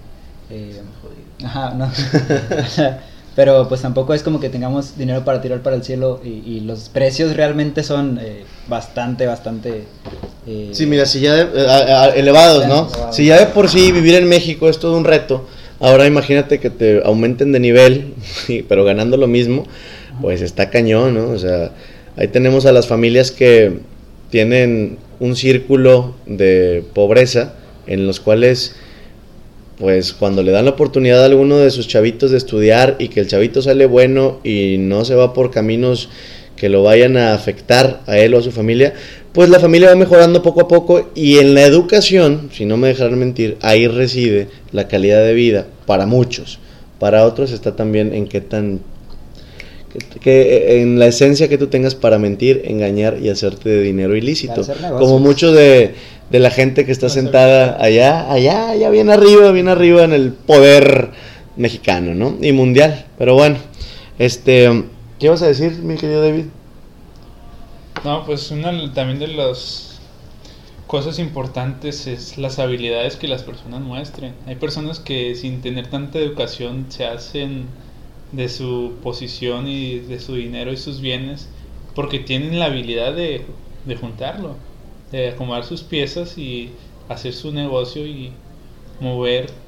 eh, 0.49 0.81
ajá, 1.43 1.73
no. 1.75 1.91
Pero 3.35 3.67
pues 3.69 3.81
tampoco 3.81 4.13
es 4.13 4.23
como 4.23 4.41
que 4.41 4.49
tengamos 4.49 4.97
dinero 4.97 5.23
para 5.23 5.41
tirar 5.41 5.61
para 5.61 5.77
el 5.77 5.83
cielo 5.83 6.19
y, 6.23 6.29
y 6.45 6.59
los 6.61 6.89
precios 6.89 7.33
realmente 7.35 7.81
son 7.81 8.19
eh, 8.21 8.43
bastante, 8.67 9.25
bastante... 9.25 9.85
eh, 10.45 10.69
Sí, 10.73 10.85
mira, 10.85 11.05
si 11.05 11.21
ya 11.21 11.35
de- 11.35 11.43
eh, 11.61 12.11
elevados, 12.19 12.67
¿no? 12.67 12.87
Elevados. 12.89 13.15
Si 13.15 13.25
ya 13.25 13.39
de 13.39 13.45
por 13.47 13.69
sí 13.69 13.91
vivir 13.93 14.15
en 14.15 14.27
México 14.27 14.67
es 14.67 14.79
todo 14.79 14.97
un 14.97 15.05
reto, 15.05 15.47
ahora 15.81 16.07
imagínate 16.07 16.59
que 16.59 16.69
te 16.69 17.01
aumenten 17.03 17.51
de 17.51 17.59
nivel, 17.59 18.13
pero 18.69 18.85
ganando 18.85 19.17
lo 19.17 19.27
mismo, 19.27 19.65
pues 20.21 20.41
está 20.41 20.69
cañón, 20.69 21.15
¿no? 21.15 21.29
O 21.29 21.37
sea, 21.37 21.71
ahí 22.15 22.27
tenemos 22.27 22.65
a 22.65 22.71
las 22.71 22.87
familias 22.87 23.31
que 23.31 23.79
tienen 24.29 24.97
un 25.19 25.35
círculo 25.35 26.15
de 26.25 26.83
pobreza 26.93 27.55
en 27.87 28.07
los 28.07 28.19
cuales 28.19 28.75
pues 29.77 30.13
cuando 30.13 30.43
le 30.43 30.51
dan 30.51 30.65
la 30.65 30.71
oportunidad 30.71 31.23
a 31.23 31.25
alguno 31.25 31.57
de 31.57 31.71
sus 31.71 31.87
chavitos 31.87 32.29
de 32.29 32.37
estudiar 32.37 32.97
y 32.99 33.07
que 33.07 33.19
el 33.19 33.27
chavito 33.27 33.63
sale 33.63 33.87
bueno 33.87 34.39
y 34.43 34.77
no 34.77 35.05
se 35.05 35.15
va 35.15 35.33
por 35.33 35.49
caminos 35.49 36.09
que 36.61 36.69
lo 36.69 36.83
vayan 36.83 37.17
a 37.17 37.33
afectar 37.33 38.01
a 38.05 38.19
él 38.19 38.35
o 38.35 38.37
a 38.37 38.43
su 38.43 38.51
familia, 38.51 38.93
pues 39.33 39.49
la 39.49 39.59
familia 39.59 39.89
va 39.89 39.95
mejorando 39.95 40.43
poco 40.43 40.61
a 40.61 40.67
poco 40.67 41.09
y 41.15 41.39
en 41.39 41.55
la 41.55 41.63
educación, 41.63 42.51
si 42.53 42.65
no 42.65 42.77
me 42.77 42.89
dejarán 42.89 43.17
mentir, 43.17 43.57
ahí 43.61 43.87
reside 43.87 44.47
la 44.71 44.87
calidad 44.87 45.25
de 45.25 45.33
vida 45.33 45.65
para 45.87 46.05
muchos. 46.05 46.59
Para 46.99 47.25
otros 47.25 47.51
está 47.51 47.75
también 47.75 48.13
en 48.13 48.27
qué 48.27 48.41
tan 48.41 48.79
que, 49.91 50.19
que 50.19 50.81
en 50.83 50.99
la 50.99 51.07
esencia 51.07 51.49
que 51.49 51.57
tú 51.57 51.65
tengas 51.65 51.95
para 51.95 52.19
mentir, 52.19 52.61
engañar 52.65 53.17
y 53.19 53.29
hacerte 53.29 53.67
de 53.67 53.81
dinero 53.81 54.15
ilícito. 54.15 54.61
Como 54.99 55.17
mucho 55.17 55.51
de, 55.51 55.95
de 56.29 56.39
la 56.39 56.51
gente 56.51 56.85
que 56.85 56.91
está 56.91 57.09
sentada 57.09 57.83
allá, 57.83 58.31
allá, 58.31 58.69
allá 58.69 58.91
bien 58.91 59.09
arriba, 59.09 59.51
bien 59.51 59.67
arriba 59.67 60.03
en 60.03 60.13
el 60.13 60.31
poder 60.31 61.09
mexicano, 61.57 62.13
¿no? 62.13 62.37
Y 62.39 62.51
mundial. 62.51 63.07
Pero 63.17 63.33
bueno, 63.33 63.57
este, 64.19 64.83
¿qué 65.21 65.29
vas 65.29 65.41
a 65.43 65.47
decir, 65.47 65.79
mi 65.83 65.97
querido 65.97 66.21
David? 66.23 66.47
No, 68.03 68.25
pues 68.25 68.51
una 68.51 68.71
también 68.93 69.19
de 69.19 69.27
las 69.27 70.01
cosas 70.87 71.19
importantes 71.19 72.07
es 72.07 72.37
las 72.37 72.59
habilidades 72.59 73.15
que 73.17 73.27
las 73.27 73.43
personas 73.43 73.81
muestren. 73.81 74.35
Hay 74.47 74.55
personas 74.55 74.99
que 74.99 75.35
sin 75.35 75.61
tener 75.61 75.89
tanta 75.89 76.19
educación 76.19 76.87
se 76.91 77.05
hacen 77.05 77.75
de 78.31 78.49
su 78.49 78.99
posición 79.03 79.67
y 79.67 79.99
de 79.99 80.19
su 80.19 80.35
dinero 80.35 80.73
y 80.73 80.77
sus 80.77 81.01
bienes 81.01 81.53
porque 81.95 82.19
tienen 82.19 82.59
la 82.59 82.65
habilidad 82.65 83.13
de, 83.15 83.55
de 83.85 83.95
juntarlo, 83.97 84.59
de 85.11 85.29
acomodar 85.29 85.65
sus 85.65 85.83
piezas 85.83 86.37
y 86.37 86.79
hacer 87.09 87.33
su 87.33 87.51
negocio 87.53 88.07
y 88.07 88.39
mover 88.99 89.61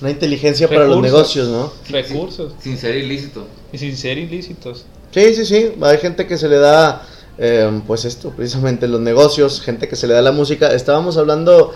Una 0.00 0.10
inteligencia 0.10 0.72
para 0.72 0.86
los 0.86 1.00
negocios, 1.00 1.48
¿no? 1.48 1.76
recursos 1.88 2.54
Sin 2.58 2.78
ser 2.78 2.96
ilícito. 2.96 3.52
y 3.72 3.78
sin 3.78 3.96
ser 3.96 4.18
ilícitos. 4.18 4.88
Sí, 5.10 5.34
sí, 5.34 5.44
sí. 5.44 5.72
Hay 5.80 5.98
gente 5.98 6.26
que 6.26 6.36
se 6.36 6.48
le 6.48 6.56
da, 6.56 7.02
eh, 7.38 7.80
pues 7.86 8.04
esto, 8.04 8.30
precisamente 8.30 8.88
los 8.88 9.00
negocios, 9.00 9.60
gente 9.60 9.88
que 9.88 9.96
se 9.96 10.06
le 10.06 10.14
da 10.14 10.22
la 10.22 10.32
música. 10.32 10.74
Estábamos 10.74 11.16
hablando, 11.16 11.72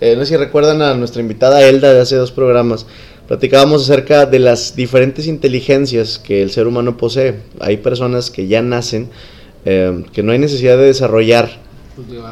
eh, 0.00 0.14
no 0.16 0.24
sé 0.24 0.30
si 0.30 0.36
recuerdan 0.36 0.82
a 0.82 0.94
nuestra 0.94 1.22
invitada 1.22 1.62
Elda 1.62 1.92
de 1.92 2.00
hace 2.00 2.16
dos 2.16 2.32
programas. 2.32 2.86
Platicábamos 3.28 3.82
acerca 3.82 4.26
de 4.26 4.38
las 4.40 4.76
diferentes 4.76 5.26
inteligencias 5.26 6.18
que 6.18 6.42
el 6.42 6.50
ser 6.50 6.66
humano 6.66 6.96
posee. 6.96 7.40
Hay 7.60 7.78
personas 7.78 8.30
que 8.30 8.46
ya 8.46 8.62
nacen, 8.62 9.08
eh, 9.64 10.04
que 10.12 10.22
no 10.22 10.32
hay 10.32 10.38
necesidad 10.38 10.76
de 10.76 10.84
desarrollar. 10.84 11.60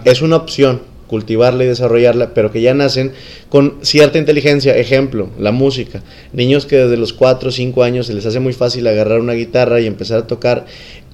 Es 0.05 0.21
una 0.21 0.37
opción 0.37 0.83
cultivarla 1.11 1.65
y 1.65 1.67
desarrollarla, 1.67 2.35
pero 2.35 2.53
que 2.53 2.61
ya 2.61 2.73
nacen 2.73 3.11
con 3.49 3.79
cierta 3.83 4.17
inteligencia. 4.17 4.77
Ejemplo, 4.77 5.29
la 5.41 5.51
música. 5.51 6.05
Niños 6.33 6.67
que 6.67 6.77
desde 6.77 6.97
los 6.97 7.13
4 7.13 7.49
o 7.49 7.53
5 7.53 7.83
años 7.83 8.07
se 8.07 8.15
les 8.15 8.25
hace 8.27 8.39
muy 8.39 8.53
fácil 8.53 8.87
agarrar 8.87 9.19
una 9.19 9.33
guitarra 9.33 9.81
y 9.81 9.87
empezar 9.89 10.21
a 10.21 10.27
tocar 10.29 10.67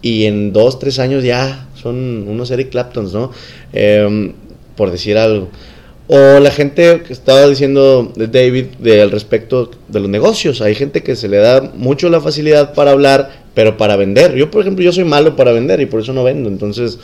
y 0.02 0.26
en 0.26 0.52
2, 0.52 0.78
3 0.78 0.98
años 0.98 1.24
ya 1.24 1.66
son 1.74 2.28
unos 2.28 2.50
Eric 2.50 2.68
Claptons, 2.68 3.14
¿no? 3.14 3.32
Em, 3.72 4.34
por 4.76 4.90
decir 4.90 5.16
algo. 5.16 5.48
O 6.08 6.40
la 6.40 6.50
gente 6.50 7.00
que 7.00 7.14
estaba 7.14 7.48
diciendo 7.48 8.12
David 8.16 8.66
al 9.00 9.10
respecto 9.10 9.70
de 9.88 10.00
los 10.00 10.10
negocios. 10.10 10.60
Hay 10.60 10.74
gente 10.74 11.02
que 11.02 11.16
se 11.16 11.28
le 11.28 11.38
da 11.38 11.72
mucho 11.74 12.10
la 12.10 12.20
facilidad 12.20 12.74
para 12.74 12.90
hablar, 12.90 13.30
pero 13.54 13.78
para 13.78 13.96
vender. 13.96 14.34
Yo, 14.34 14.50
por 14.50 14.60
ejemplo, 14.60 14.84
yo 14.84 14.92
soy 14.92 15.04
malo 15.04 15.36
para 15.36 15.52
vender 15.52 15.80
y 15.80 15.86
por 15.86 16.00
eso 16.00 16.12
no 16.12 16.22
vendo. 16.22 16.50
Entonces, 16.50 16.98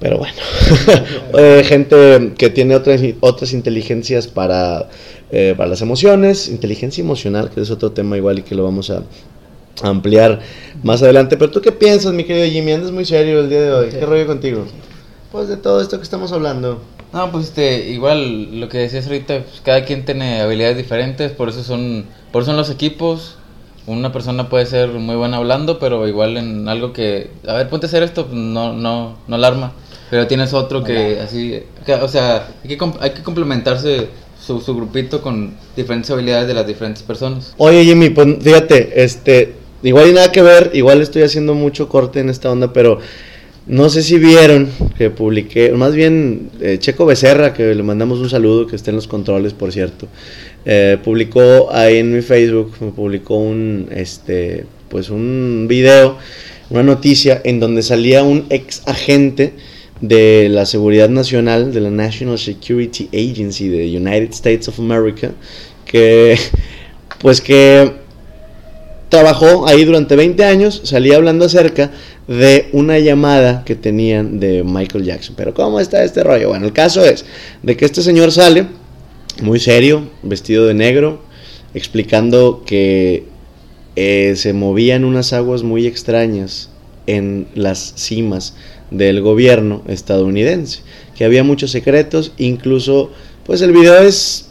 pero 0.00 0.18
bueno, 0.18 0.34
Eh, 1.38 1.62
gente 1.64 2.32
que 2.36 2.50
tiene 2.50 2.74
otras, 2.74 3.00
otras 3.20 3.52
inteligencias 3.52 4.26
para, 4.26 4.88
eh, 5.30 5.54
para 5.56 5.70
las 5.70 5.80
emociones, 5.80 6.48
inteligencia 6.48 7.02
emocional, 7.02 7.50
que 7.50 7.60
es 7.60 7.70
otro 7.70 7.92
tema 7.92 8.16
igual 8.16 8.40
y 8.40 8.42
que 8.42 8.56
lo 8.56 8.64
vamos 8.64 8.90
a 8.90 9.04
ampliar 9.82 10.40
más 10.82 11.02
adelante. 11.02 11.36
Pero 11.36 11.52
tú 11.52 11.60
qué 11.60 11.70
piensas, 11.70 12.12
mi 12.12 12.24
querido 12.24 12.46
Jimmy, 12.46 12.72
andas 12.72 12.90
muy 12.90 13.04
serio 13.04 13.40
el 13.40 13.48
día 13.48 13.62
de 13.62 13.72
hoy. 13.72 13.88
¿Qué 13.90 14.04
rollo 14.04 14.26
contigo? 14.26 14.64
Pues 15.30 15.48
de 15.48 15.56
todo 15.56 15.80
esto 15.80 15.98
que 15.98 16.02
estamos 16.02 16.32
hablando. 16.32 16.80
No, 17.12 17.30
pues 17.30 17.46
este, 17.46 17.90
igual 17.90 18.60
lo 18.60 18.68
que 18.68 18.78
decías 18.78 19.06
ahorita, 19.06 19.40
pues, 19.40 19.60
cada 19.64 19.84
quien 19.84 20.04
tiene 20.04 20.40
habilidades 20.40 20.76
diferentes, 20.76 21.32
por 21.32 21.48
eso 21.48 21.62
son, 21.62 22.06
por 22.32 22.42
eso 22.42 22.50
son 22.50 22.56
los 22.56 22.70
equipos. 22.70 23.36
Una 23.86 24.12
persona 24.12 24.48
puede 24.48 24.66
ser 24.66 24.90
muy 24.90 25.16
buena 25.16 25.38
hablando, 25.38 25.78
pero 25.78 26.06
igual 26.06 26.36
en 26.36 26.68
algo 26.68 26.92
que, 26.92 27.30
a 27.46 27.54
ver, 27.54 27.68
ponte 27.68 27.86
a 27.86 27.88
hacer 27.88 28.02
esto, 28.02 28.26
pues, 28.26 28.36
no, 28.36 28.72
no, 28.72 29.16
no 29.26 29.34
alarma. 29.36 29.72
Pero 30.10 30.26
tienes 30.26 30.52
otro 30.52 30.82
que 30.82 31.20
así, 31.20 31.62
que- 31.86 31.94
o 31.94 32.08
sea, 32.08 32.48
hay 32.64 32.76
que, 32.76 32.84
hay 33.00 33.10
que 33.10 33.22
complementarse 33.22 34.08
su, 34.44 34.60
su 34.60 34.74
grupito 34.74 35.22
con 35.22 35.54
diferentes 35.76 36.10
habilidades 36.10 36.48
de 36.48 36.54
las 36.54 36.66
diferentes 36.66 37.02
personas. 37.02 37.54
Oye 37.58 37.84
Jimmy, 37.84 38.10
pues 38.10 38.26
fíjate, 38.42 39.02
este, 39.02 39.54
igual 39.82 40.08
y 40.10 40.12
nada 40.12 40.32
que 40.32 40.42
ver, 40.42 40.70
igual 40.74 41.00
estoy 41.00 41.22
haciendo 41.22 41.54
mucho 41.54 41.88
corte 41.88 42.20
en 42.20 42.28
esta 42.30 42.50
onda, 42.50 42.72
pero 42.72 42.98
no 43.66 43.88
sé 43.88 44.02
si 44.02 44.18
vieron 44.18 44.68
que 44.96 45.10
publiqué, 45.10 45.70
más 45.72 45.94
bien 45.94 46.50
eh, 46.60 46.78
Checo 46.80 47.06
Becerra, 47.06 47.52
que 47.54 47.74
le 47.74 47.82
mandamos 47.82 48.18
un 48.18 48.28
saludo, 48.30 48.66
que 48.66 48.74
está 48.74 48.90
en 48.90 48.96
los 48.96 49.06
controles, 49.06 49.52
por 49.52 49.70
cierto, 49.70 50.08
eh, 50.64 50.98
publicó 51.04 51.68
ahí 51.72 51.98
en 51.98 52.12
mi 52.12 52.22
Facebook, 52.22 52.72
me 52.80 52.90
publicó 52.90 53.36
un, 53.36 53.88
este, 53.94 54.64
pues 54.88 55.10
un 55.10 55.66
video, 55.68 56.16
una 56.70 56.82
noticia 56.82 57.40
en 57.44 57.60
donde 57.60 57.82
salía 57.82 58.22
un 58.22 58.46
ex 58.50 58.82
agente 58.86 59.52
de 60.00 60.48
la 60.50 60.66
Seguridad 60.66 61.08
Nacional, 61.08 61.72
de 61.72 61.80
la 61.80 61.90
National 61.90 62.38
Security 62.38 63.08
Agency 63.12 63.68
de 63.68 63.96
United 63.96 64.30
States 64.30 64.68
of 64.68 64.78
America, 64.78 65.32
que 65.84 66.36
pues 67.18 67.40
que 67.40 67.92
trabajó 69.10 69.66
ahí 69.66 69.84
durante 69.84 70.16
20 70.16 70.42
años, 70.44 70.80
salía 70.84 71.16
hablando 71.16 71.44
acerca 71.44 71.90
de 72.28 72.68
una 72.72 72.98
llamada 72.98 73.64
que 73.64 73.74
tenían 73.74 74.38
de 74.38 74.62
Michael 74.64 75.04
Jackson. 75.04 75.34
Pero 75.36 75.52
¿cómo 75.52 75.80
está 75.80 76.02
este 76.04 76.22
rollo? 76.22 76.48
Bueno, 76.48 76.66
el 76.66 76.72
caso 76.72 77.04
es 77.04 77.24
de 77.62 77.76
que 77.76 77.84
este 77.84 78.02
señor 78.02 78.30
sale 78.32 78.66
muy 79.42 79.58
serio, 79.58 80.08
vestido 80.22 80.66
de 80.66 80.74
negro, 80.74 81.22
explicando 81.74 82.62
que 82.64 83.24
eh, 83.96 84.34
se 84.36 84.52
movían 84.52 85.04
unas 85.04 85.32
aguas 85.32 85.62
muy 85.62 85.86
extrañas 85.86 86.70
en 87.06 87.48
las 87.54 87.94
cimas 87.96 88.54
del 88.90 89.20
gobierno 89.22 89.82
estadounidense, 89.86 90.80
que 91.16 91.24
había 91.24 91.44
muchos 91.44 91.70
secretos, 91.70 92.32
incluso 92.38 93.10
pues 93.44 93.60
el 93.62 93.72
video 93.72 93.98
es 93.98 94.50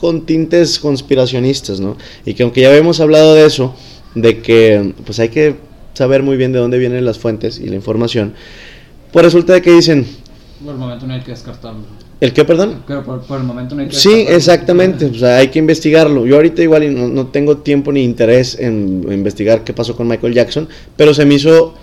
con 0.00 0.26
tintes 0.26 0.78
conspiracionistas, 0.78 1.80
¿no? 1.80 1.96
Y 2.26 2.34
que 2.34 2.42
aunque 2.42 2.60
ya 2.62 2.68
habíamos 2.68 3.00
hablado 3.00 3.34
de 3.34 3.46
eso, 3.46 3.74
de 4.14 4.40
que 4.42 4.92
pues 5.04 5.18
hay 5.18 5.30
que 5.30 5.56
saber 5.94 6.22
muy 6.22 6.36
bien 6.36 6.52
de 6.52 6.58
dónde 6.58 6.78
vienen 6.78 7.04
las 7.04 7.18
fuentes 7.18 7.58
y 7.58 7.66
la 7.68 7.76
información, 7.76 8.34
pues 9.12 9.24
resulta 9.24 9.52
de 9.54 9.62
que 9.62 9.72
dicen, 9.72 10.06
Por 10.62 10.74
el 10.74 10.78
momento 10.80 11.06
no 11.06 11.14
hay 11.14 11.20
que 11.20 11.30
descartarlo. 11.30 11.80
¿el 12.20 12.32
qué, 12.32 12.44
perdón? 12.44 12.82
Pero 12.86 13.04
por, 13.04 13.22
por 13.26 13.38
el 13.38 13.44
momento 13.44 13.74
no 13.74 13.82
hay 13.82 13.88
que 13.88 13.94
Sí, 13.94 14.08
descartarlo. 14.10 14.36
exactamente, 14.36 15.04
o 15.06 15.14
sea, 15.14 15.36
hay 15.38 15.48
que 15.48 15.58
investigarlo. 15.58 16.26
Yo 16.26 16.36
ahorita 16.36 16.62
igual 16.62 16.94
no, 16.94 17.08
no 17.08 17.26
tengo 17.28 17.58
tiempo 17.58 17.92
ni 17.92 18.02
interés 18.02 18.58
en 18.58 19.04
investigar 19.10 19.62
qué 19.64 19.72
pasó 19.72 19.94
con 19.96 20.08
Michael 20.08 20.32
Jackson, 20.34 20.68
pero 20.96 21.12
se 21.14 21.24
me 21.26 21.34
hizo 21.34 21.74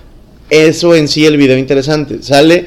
eso 0.52 0.94
en 0.96 1.08
sí 1.08 1.26
el 1.26 1.38
video 1.38 1.58
interesante. 1.58 2.22
Sale 2.22 2.66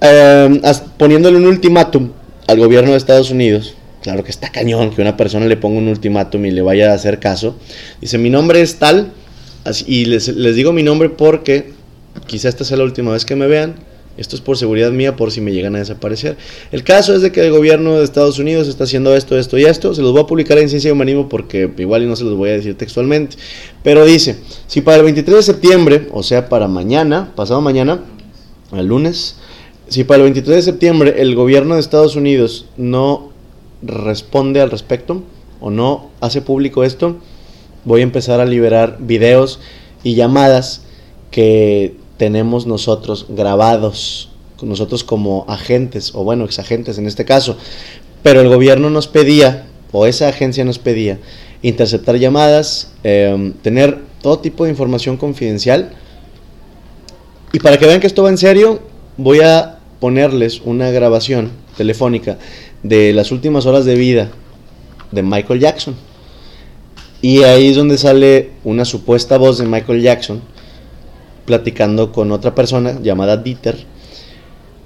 as- 0.00 0.82
poniéndole 0.98 1.36
un 1.38 1.46
ultimátum 1.46 2.10
al 2.46 2.58
gobierno 2.58 2.90
de 2.92 2.98
Estados 2.98 3.30
Unidos. 3.30 3.74
Claro 4.02 4.22
que 4.24 4.30
está 4.30 4.50
cañón 4.50 4.94
que 4.94 5.02
una 5.02 5.16
persona 5.16 5.46
le 5.46 5.56
ponga 5.56 5.78
un 5.78 5.88
ultimátum 5.88 6.44
y 6.46 6.50
le 6.50 6.62
vaya 6.62 6.92
a 6.92 6.94
hacer 6.94 7.18
caso. 7.18 7.56
Dice, 8.00 8.16
mi 8.18 8.30
nombre 8.30 8.60
es 8.60 8.76
tal, 8.76 9.12
y 9.86 10.04
les, 10.06 10.28
les 10.28 10.54
digo 10.56 10.72
mi 10.72 10.82
nombre 10.82 11.08
porque 11.10 11.72
quizá 12.26 12.48
esta 12.48 12.64
sea 12.64 12.76
la 12.76 12.84
última 12.84 13.12
vez 13.12 13.24
que 13.24 13.36
me 13.36 13.46
vean. 13.46 13.74
Esto 14.18 14.34
es 14.34 14.42
por 14.42 14.58
seguridad 14.58 14.90
mía, 14.90 15.14
por 15.14 15.30
si 15.30 15.40
me 15.40 15.52
llegan 15.52 15.76
a 15.76 15.78
desaparecer. 15.78 16.36
El 16.72 16.82
caso 16.82 17.14
es 17.14 17.22
de 17.22 17.30
que 17.30 17.46
el 17.46 17.52
gobierno 17.52 17.96
de 17.96 18.04
Estados 18.04 18.40
Unidos 18.40 18.66
está 18.66 18.84
haciendo 18.84 19.14
esto, 19.14 19.38
esto 19.38 19.56
y 19.56 19.64
esto. 19.64 19.94
Se 19.94 20.02
los 20.02 20.10
voy 20.10 20.22
a 20.22 20.26
publicar 20.26 20.58
en 20.58 20.68
Ciencia 20.68 20.88
y 20.88 20.92
Humanismo 20.92 21.28
porque 21.28 21.70
igual 21.78 22.02
y 22.02 22.06
no 22.06 22.16
se 22.16 22.24
los 22.24 22.34
voy 22.34 22.50
a 22.50 22.54
decir 22.54 22.76
textualmente. 22.76 23.36
Pero 23.84 24.04
dice, 24.04 24.40
si 24.66 24.80
para 24.80 24.96
el 24.96 25.04
23 25.04 25.36
de 25.36 25.42
septiembre, 25.42 26.08
o 26.12 26.24
sea, 26.24 26.48
para 26.48 26.66
mañana, 26.66 27.32
pasado 27.36 27.60
mañana, 27.60 28.02
el 28.72 28.86
lunes, 28.86 29.36
si 29.88 30.02
para 30.02 30.18
el 30.18 30.24
23 30.24 30.56
de 30.56 30.62
septiembre 30.62 31.14
el 31.18 31.34
gobierno 31.36 31.74
de 31.74 31.80
Estados 31.80 32.16
Unidos 32.16 32.66
no 32.76 33.30
responde 33.82 34.60
al 34.60 34.70
respecto 34.70 35.22
o 35.60 35.70
no 35.70 36.10
hace 36.20 36.42
público 36.42 36.82
esto, 36.82 37.16
voy 37.84 38.00
a 38.00 38.04
empezar 38.04 38.40
a 38.40 38.44
liberar 38.44 38.98
videos 39.00 39.60
y 40.02 40.14
llamadas 40.14 40.82
que 41.30 41.94
tenemos 42.18 42.66
nosotros 42.66 43.26
grabados, 43.30 44.28
nosotros 44.60 45.04
como 45.04 45.46
agentes, 45.48 46.12
o 46.14 46.24
bueno, 46.24 46.44
exagentes 46.44 46.98
en 46.98 47.06
este 47.06 47.24
caso. 47.24 47.56
Pero 48.22 48.40
el 48.40 48.48
gobierno 48.48 48.90
nos 48.90 49.06
pedía, 49.06 49.66
o 49.92 50.04
esa 50.04 50.28
agencia 50.28 50.64
nos 50.64 50.78
pedía, 50.78 51.18
interceptar 51.62 52.16
llamadas, 52.16 52.92
eh, 53.04 53.54
tener 53.62 54.00
todo 54.20 54.40
tipo 54.40 54.64
de 54.64 54.70
información 54.70 55.16
confidencial. 55.16 55.92
Y 57.52 57.60
para 57.60 57.78
que 57.78 57.86
vean 57.86 58.00
que 58.00 58.08
esto 58.08 58.24
va 58.24 58.28
en 58.28 58.38
serio, 58.38 58.80
voy 59.16 59.40
a 59.40 59.78
ponerles 60.00 60.60
una 60.64 60.90
grabación 60.90 61.50
telefónica 61.76 62.38
de 62.82 63.12
las 63.12 63.30
últimas 63.30 63.64
horas 63.64 63.84
de 63.84 63.94
vida 63.94 64.30
de 65.12 65.22
Michael 65.22 65.60
Jackson. 65.60 65.94
Y 67.22 67.42
ahí 67.44 67.68
es 67.68 67.76
donde 67.76 67.96
sale 67.96 68.50
una 68.64 68.84
supuesta 68.84 69.38
voz 69.38 69.58
de 69.58 69.66
Michael 69.66 70.02
Jackson 70.02 70.42
platicando 71.48 72.12
con 72.12 72.30
otra 72.30 72.54
persona 72.54 73.00
llamada 73.02 73.38
Dieter. 73.38 73.76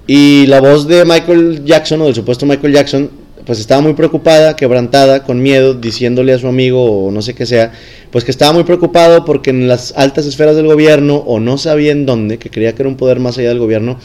Y 0.07 0.47
la 0.47 0.61
voz 0.61 0.87
de 0.87 1.03
Michael 1.03 1.65
Jackson 1.65 2.01
o 2.01 2.05
del 2.05 2.15
supuesto 2.15 2.45
Michael 2.45 2.73
Jackson 2.73 3.09
pues 3.45 3.59
estaba 3.59 3.81
muy 3.81 3.93
preocupada, 3.93 4.55
quebrantada, 4.55 5.23
con 5.23 5.41
miedo, 5.41 5.73
diciéndole 5.73 6.31
a 6.31 6.39
su 6.39 6.47
amigo 6.47 7.07
o 7.07 7.11
no 7.11 7.21
sé 7.21 7.33
qué 7.33 7.45
sea, 7.45 7.73
pues 8.09 8.23
que 8.23 8.31
estaba 8.31 8.53
muy 8.53 8.63
preocupado 8.63 9.25
porque 9.25 9.49
en 9.49 9.67
las 9.67 9.93
altas 9.97 10.25
esferas 10.25 10.55
del 10.55 10.67
gobierno 10.67 11.17
o 11.17 11.41
no 11.41 11.57
sabía 11.57 11.91
en 11.91 12.05
dónde, 12.05 12.39
que 12.39 12.49
creía 12.49 12.73
que 12.73 12.83
era 12.83 12.89
un 12.89 12.95
poder 12.95 13.19
más 13.19 13.37
allá 13.37 13.49
del 13.49 13.59
gobierno, 13.59 13.99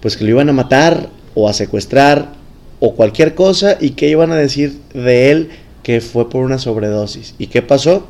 pues 0.00 0.16
que 0.16 0.22
lo 0.22 0.30
iban 0.30 0.48
a 0.48 0.52
matar 0.52 1.10
o 1.34 1.48
a 1.48 1.52
secuestrar 1.52 2.34
o 2.78 2.94
cualquier 2.94 3.34
cosa 3.34 3.76
y 3.80 3.90
que 3.90 4.08
iban 4.08 4.30
a 4.30 4.36
decir 4.36 4.78
de 4.94 5.32
él 5.32 5.48
que 5.82 6.00
fue 6.00 6.30
por 6.30 6.44
una 6.44 6.58
sobredosis. 6.58 7.34
¿Y 7.38 7.48
qué 7.48 7.62
pasó? 7.62 8.06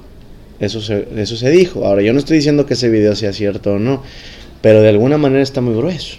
Eso 0.61 0.81
se, 0.81 1.09
eso 1.17 1.37
se 1.37 1.51
dijo. 1.51 1.85
Ahora, 1.87 2.03
yo 2.03 2.13
no 2.13 2.19
estoy 2.19 2.37
diciendo 2.37 2.67
que 2.67 2.75
ese 2.75 2.89
video 2.89 3.15
sea 3.15 3.33
cierto 3.33 3.75
o 3.75 3.79
no, 3.79 4.03
pero 4.61 4.83
de 4.83 4.89
alguna 4.89 5.19
manera 5.19 5.43
está 5.43 5.61
muy 5.61 5.75
grueso. 5.75 6.17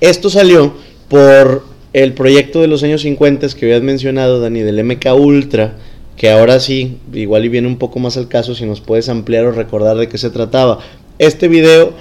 Esto 0.00 0.28
salió 0.28 0.74
por 1.08 1.64
el 1.92 2.12
proyecto 2.12 2.60
de 2.60 2.66
los 2.66 2.82
años 2.82 3.02
50 3.02 3.48
que 3.48 3.66
habías 3.66 3.82
mencionado, 3.82 4.40
Dani, 4.40 4.60
del 4.60 4.84
MK 4.84 5.06
Ultra, 5.18 5.76
que 6.16 6.30
ahora 6.30 6.60
sí, 6.60 6.98
igual 7.12 7.44
y 7.44 7.48
viene 7.48 7.68
un 7.68 7.78
poco 7.78 7.98
más 7.98 8.16
al 8.16 8.28
caso 8.28 8.54
si 8.54 8.66
nos 8.66 8.80
puedes 8.80 9.08
ampliar 9.08 9.46
o 9.46 9.52
recordar 9.52 9.96
de 9.96 10.08
qué 10.08 10.18
se 10.18 10.30
trataba. 10.30 10.80
Este 11.18 11.48
video 11.48 11.94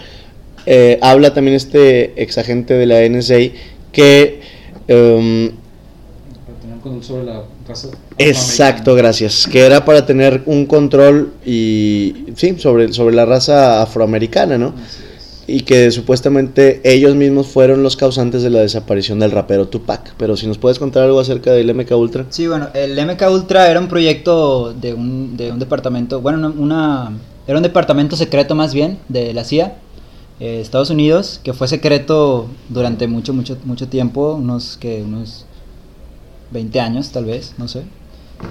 eh, 0.66 0.98
habla 1.02 1.34
también 1.34 1.56
este 1.56 2.22
ex 2.22 2.38
agente 2.38 2.74
de 2.74 2.86
la 2.86 3.08
NSA 3.08 3.52
que... 3.92 4.42
control 6.82 7.04
sobre 7.04 7.26
la 7.26 7.44
Exacto, 8.18 8.96
gracias. 8.96 9.48
Que 9.48 9.66
era 9.66 9.84
para 9.86 10.06
tener 10.06 10.44
un 10.46 10.66
control 10.66 11.34
y 11.46 12.26
sí, 12.36 12.56
sobre, 12.60 12.94
sobre 12.94 13.16
la 13.16 13.26
raza 13.26 13.82
afroamericana, 13.82 14.58
¿no? 14.58 14.74
Y 15.48 15.62
que 15.62 15.92
supuestamente 15.92 16.82
ellos 16.84 17.16
mismos 17.16 17.48
fueron 17.48 17.84
los 17.84 17.96
causantes 17.96 18.42
de 18.42 18.50
la 18.50 18.62
desaparición 18.62 19.20
del 19.20 19.32
rapero 19.32 19.68
Tupac. 19.68 20.14
Pero 20.18 20.36
si 20.38 20.48
nos 20.48 20.58
puedes 20.58 20.80
contar 20.80 21.04
algo 21.04 21.20
acerca 21.20 21.52
del 21.52 21.74
MK 21.74 21.92
Ultra. 21.92 22.26
Sí, 22.30 22.48
bueno, 22.48 22.70
el 22.74 22.96
MK 23.06 23.22
Ultra 23.32 23.70
era 23.70 23.80
un 23.80 23.88
proyecto 23.88 24.74
de 24.74 24.94
un, 24.94 25.38
de 25.38 25.52
un 25.52 25.60
departamento, 25.60 26.20
bueno, 26.22 26.38
una, 26.40 26.50
una- 26.50 27.12
era 27.48 27.58
un 27.58 27.64
departamento 27.64 28.16
secreto 28.16 28.56
más 28.56 28.74
bien 28.74 28.98
de 29.08 29.32
la 29.36 29.44
CIA, 29.44 29.76
eh, 30.40 30.60
Estados 30.62 30.90
Unidos, 30.90 31.40
que 31.44 31.54
fue 31.54 31.68
secreto 31.68 32.48
durante 32.70 33.08
mucho, 33.08 33.32
mucho, 33.36 33.56
mucho 33.66 33.88
tiempo, 33.88 34.34
unos 34.34 34.78
que 34.78 35.04
unos 35.04 35.46
20 36.56 36.80
años 36.80 37.12
tal 37.12 37.26
vez, 37.26 37.54
no 37.60 37.68
sé. 37.68 37.84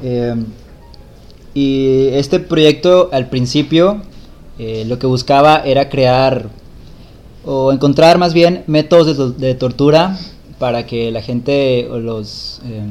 Eh, 0.04 0.34
y 1.54 2.08
este 2.12 2.38
proyecto 2.40 3.08
al 3.12 3.28
principio 3.28 4.02
eh, 4.58 4.84
lo 4.86 4.98
que 4.98 5.06
buscaba 5.06 5.58
era 5.64 5.88
crear 5.88 6.48
o 7.44 7.72
encontrar 7.72 8.18
más 8.18 8.32
bien 8.34 8.64
métodos 8.66 9.06
de, 9.06 9.14
to- 9.14 9.30
de 9.32 9.54
tortura 9.54 10.16
para 10.58 10.86
que 10.86 11.10
la 11.10 11.20
gente 11.22 11.88
o 11.90 11.98
los 11.98 12.60
eh, 12.66 12.82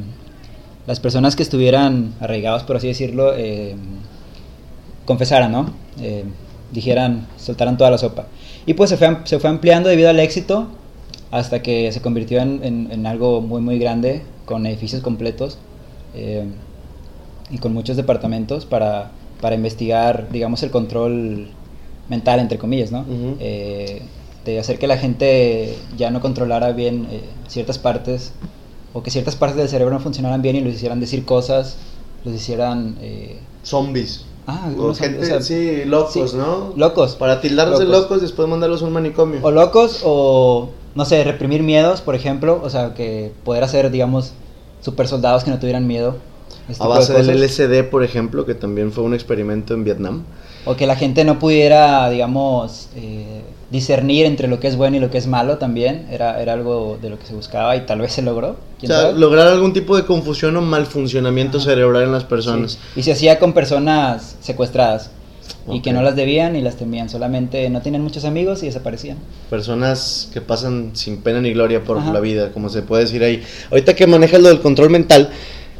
las 0.85 0.99
personas 0.99 1.35
que 1.35 1.43
estuvieran 1.43 2.13
arraigados 2.19 2.63
por 2.63 2.75
así 2.75 2.87
decirlo 2.87 3.33
eh, 3.35 3.75
confesaran 5.05 5.51
no 5.51 5.69
dijeran 6.71 7.27
soltaran 7.37 7.77
toda 7.77 7.91
la 7.91 7.97
sopa 7.97 8.25
y 8.65 8.73
pues 8.73 8.89
se 8.89 8.97
fue, 8.97 9.17
se 9.25 9.39
fue 9.39 9.49
ampliando 9.49 9.89
debido 9.89 10.09
al 10.09 10.19
éxito 10.19 10.67
hasta 11.31 11.61
que 11.61 11.91
se 11.91 12.01
convirtió 12.01 12.39
en- 12.41 12.61
en 12.91 13.05
algo 13.07 13.41
muy 13.41 13.61
muy 13.61 13.77
grande 13.79 14.21
con 14.45 14.65
edificios 14.65 15.01
completos 15.01 15.57
eh, 16.15 16.45
y 17.49 17.57
con 17.59 17.73
muchos 17.73 17.97
departamentos 17.97 18.65
para, 18.65 19.11
para 19.41 19.55
investigar 19.55 20.29
digamos 20.31 20.63
el 20.63 20.71
control 20.71 21.47
mental 22.09 22.39
entre 22.39 22.57
comillas 22.57 22.91
no 22.91 23.01
Ujú. 23.01 23.37
Eh, 23.39 24.01
de 24.45 24.59
hacer 24.59 24.77
que 24.77 24.87
la 24.87 24.97
gente 24.97 25.73
ya 25.97 26.11
no 26.11 26.19
controlara 26.19 26.73
bien 26.73 27.07
eh, 27.09 27.21
ciertas 27.47 27.79
partes 27.79 28.33
o 28.93 29.01
que 29.01 29.09
ciertas 29.09 29.35
partes 29.37 29.57
del 29.57 29.69
cerebro 29.69 29.93
no 29.93 30.01
funcionaran 30.01 30.41
bien 30.41 30.57
y 30.57 30.61
los 30.61 30.73
hicieran 30.73 30.99
decir 30.99 31.23
cosas 31.25 31.77
los 32.25 32.35
hicieran 32.35 32.97
eh, 33.01 33.39
Zombies. 33.63 34.25
ah, 34.45 34.69
O 34.77 34.93
gente, 34.93 35.21
o 35.21 35.25
sea, 35.25 35.41
sí, 35.41 35.83
locos, 35.85 36.31
sí, 36.31 36.37
¿no? 36.37 36.73
locos 36.75 37.15
Para 37.15 37.39
tildarlos 37.39 37.79
de 37.79 37.85
Locos. 37.85 38.01
locos, 38.01 38.21
después 38.21 38.47
mandarlos 38.49 38.81
a 38.81 38.85
un 38.85 38.91
manicomio. 38.93 39.39
o 39.41 39.51
locos 39.51 40.01
o 40.03 40.69
no 40.95 41.05
sé 41.05 41.23
reprimir 41.23 41.63
miedos 41.63 42.01
por 42.01 42.15
ejemplo 42.15 42.61
o 42.63 42.69
sea 42.69 42.93
que 42.93 43.31
poder 43.43 43.63
hacer 43.63 43.89
digamos 43.91 44.33
super 44.81 45.07
soldados 45.07 45.43
que 45.43 45.51
no 45.51 45.59
tuvieran 45.59 45.87
miedo 45.87 46.17
este 46.69 46.83
a 46.83 46.87
de 46.87 46.93
base 46.93 47.13
del. 47.13 47.41
LSD, 47.43 47.89
por 47.89 48.03
ejemplo, 48.05 48.45
que 48.45 48.55
también 48.55 48.91
fue 48.93 49.03
un 49.03 49.13
experimento 49.13 49.73
en 49.73 49.83
Vietnam. 49.83 50.23
o 50.65 50.75
que 50.75 50.87
la 50.87 50.95
gente 50.95 51.25
no 51.25 51.37
pudiera 51.39 52.09
digamos 52.09 52.87
eh, 52.95 53.41
discernir 53.69 54.25
entre 54.25 54.47
lo 54.47 54.59
que 54.61 54.67
es 54.67 54.77
bueno 54.77 54.95
y 54.95 54.99
lo 54.99 55.09
que 55.09 55.17
es 55.17 55.27
malo 55.27 55.57
también 55.57 56.07
era, 56.11 56.41
era 56.41 56.53
algo 56.53 56.97
de 57.01 57.09
lo 57.09 57.17
que 57.19 57.25
se 57.25 57.33
buscaba 57.33 57.75
y 57.75 57.85
tal 57.85 57.99
vez 57.99 58.13
se 58.13 58.21
logró 58.21 58.49
O 58.51 58.55
¿quién 58.79 58.91
sea, 58.91 59.01
sabe? 59.01 59.19
lograr 59.19 59.47
algún 59.47 59.73
tipo 59.73 59.97
de 59.97 60.05
confusión 60.05 60.55
o 60.55 60.61
malfuncionamiento 60.61 61.57
Ajá. 61.57 61.65
cerebral 61.65 62.03
en 62.03 62.11
las 62.13 62.23
personas. 62.23 62.73
Sí. 62.73 62.99
Y 62.99 63.03
se 63.03 63.11
hacía 63.13 63.39
con 63.39 63.51
personas 63.53 64.37
secuestradas 64.41 65.09
y 65.71 65.81
que 65.81 65.93
no 65.93 66.01
las 66.01 66.15
debían 66.15 66.53
ni 66.53 66.61
las 66.61 66.75
temían, 66.75 67.09
solamente 67.09 67.69
no 67.69 67.81
tenían 67.81 68.01
muchos 68.01 68.25
amigos 68.25 68.63
y 68.63 68.67
desaparecían. 68.67 69.17
Personas 69.49 70.29
que 70.33 70.41
pasan 70.41 70.91
sin 70.93 71.17
pena 71.17 71.39
ni 71.41 71.53
gloria 71.53 71.83
por 71.83 71.97
Ajá. 71.97 72.11
la 72.11 72.19
vida, 72.19 72.51
como 72.51 72.69
se 72.69 72.81
puede 72.81 73.03
decir 73.03 73.23
ahí. 73.23 73.41
Ahorita 73.71 73.95
que 73.95 74.07
manejas 74.07 74.41
lo 74.41 74.49
del 74.49 74.59
control 74.59 74.89
mental, 74.89 75.29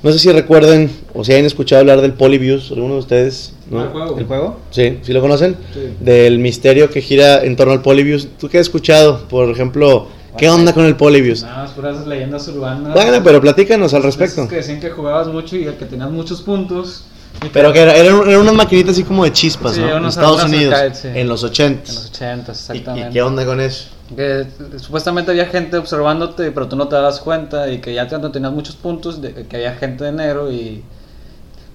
no 0.03 0.11
sé 0.11 0.19
si 0.19 0.31
recuerden 0.31 0.89
o 1.13 1.23
si 1.23 1.31
hayan 1.31 1.45
escuchado 1.45 1.79
hablar 1.79 2.01
del 2.01 2.13
Polybius, 2.13 2.71
alguno 2.71 2.95
de 2.95 2.99
ustedes. 2.99 3.53
¿no? 3.69 3.83
El 3.83 3.89
juego. 3.89 4.19
¿El 4.19 4.25
juego? 4.25 4.59
Sí, 4.71 4.99
¿sí 5.01 5.13
lo 5.13 5.21
conocen? 5.21 5.55
Sí. 5.73 5.79
Del 5.99 6.39
misterio 6.39 6.89
que 6.89 7.01
gira 7.01 7.43
en 7.43 7.55
torno 7.55 7.73
al 7.73 7.81
Polybius. 7.81 8.27
¿Tú 8.37 8.49
qué 8.49 8.57
has 8.57 8.67
escuchado? 8.67 9.27
Por 9.29 9.49
ejemplo, 9.49 10.07
¿qué 10.37 10.49
onda 10.49 10.73
con 10.73 10.85
el 10.85 10.97
Polybius? 10.97 11.43
Nada 11.43 11.63
más 11.63 11.71
puras 11.71 12.05
leyendas 12.05 12.47
urbanas. 12.49 12.93
Bueno, 12.93 13.21
pero 13.23 13.39
platícanos 13.39 13.93
al 13.93 14.03
respecto. 14.03 14.41
Esos 14.41 14.49
que 14.49 14.57
decían 14.57 14.81
que 14.81 14.89
jugabas 14.89 15.27
mucho 15.27 15.55
y 15.55 15.63
que 15.65 15.85
tenías 15.85 16.11
muchos 16.11 16.41
puntos. 16.41 17.05
Y 17.45 17.49
Pero 17.49 17.73
que 17.73 17.81
era, 17.81 17.95
era, 17.95 18.09
era 18.29 18.39
una 18.39 18.53
maquinita 18.53 18.91
así 18.91 19.03
como 19.03 19.23
de 19.23 19.31
chispas, 19.31 19.73
Sí, 19.75 19.81
¿no? 19.81 19.97
En 19.97 20.05
Estados 20.05 20.43
Unidos, 20.43 20.73
arcades, 20.73 20.97
sí. 20.99 21.07
en 21.13 21.27
los 21.27 21.43
80 21.43 21.89
En 21.89 21.95
los 21.95 22.05
80, 22.07 22.43
¿Y, 22.47 22.51
exactamente. 22.51 23.09
y 23.09 23.13
qué 23.13 23.21
onda 23.21 23.45
con 23.45 23.59
eso? 23.59 23.89
Que 24.15 24.41
eh, 24.41 24.47
supuestamente 24.77 25.31
había 25.31 25.47
gente 25.47 25.77
observándote, 25.77 26.51
pero 26.51 26.67
tú 26.67 26.75
no 26.75 26.87
te 26.87 26.95
dabas 26.95 27.19
cuenta 27.19 27.69
y 27.69 27.79
que 27.79 27.93
ya 27.93 28.07
cuando 28.07 28.31
tenías 28.31 28.51
muchos 28.53 28.75
puntos, 28.75 29.21
de, 29.21 29.33
que 29.47 29.55
había 29.57 29.73
gente 29.75 30.03
de 30.03 30.11
negro 30.11 30.51
y... 30.51 30.83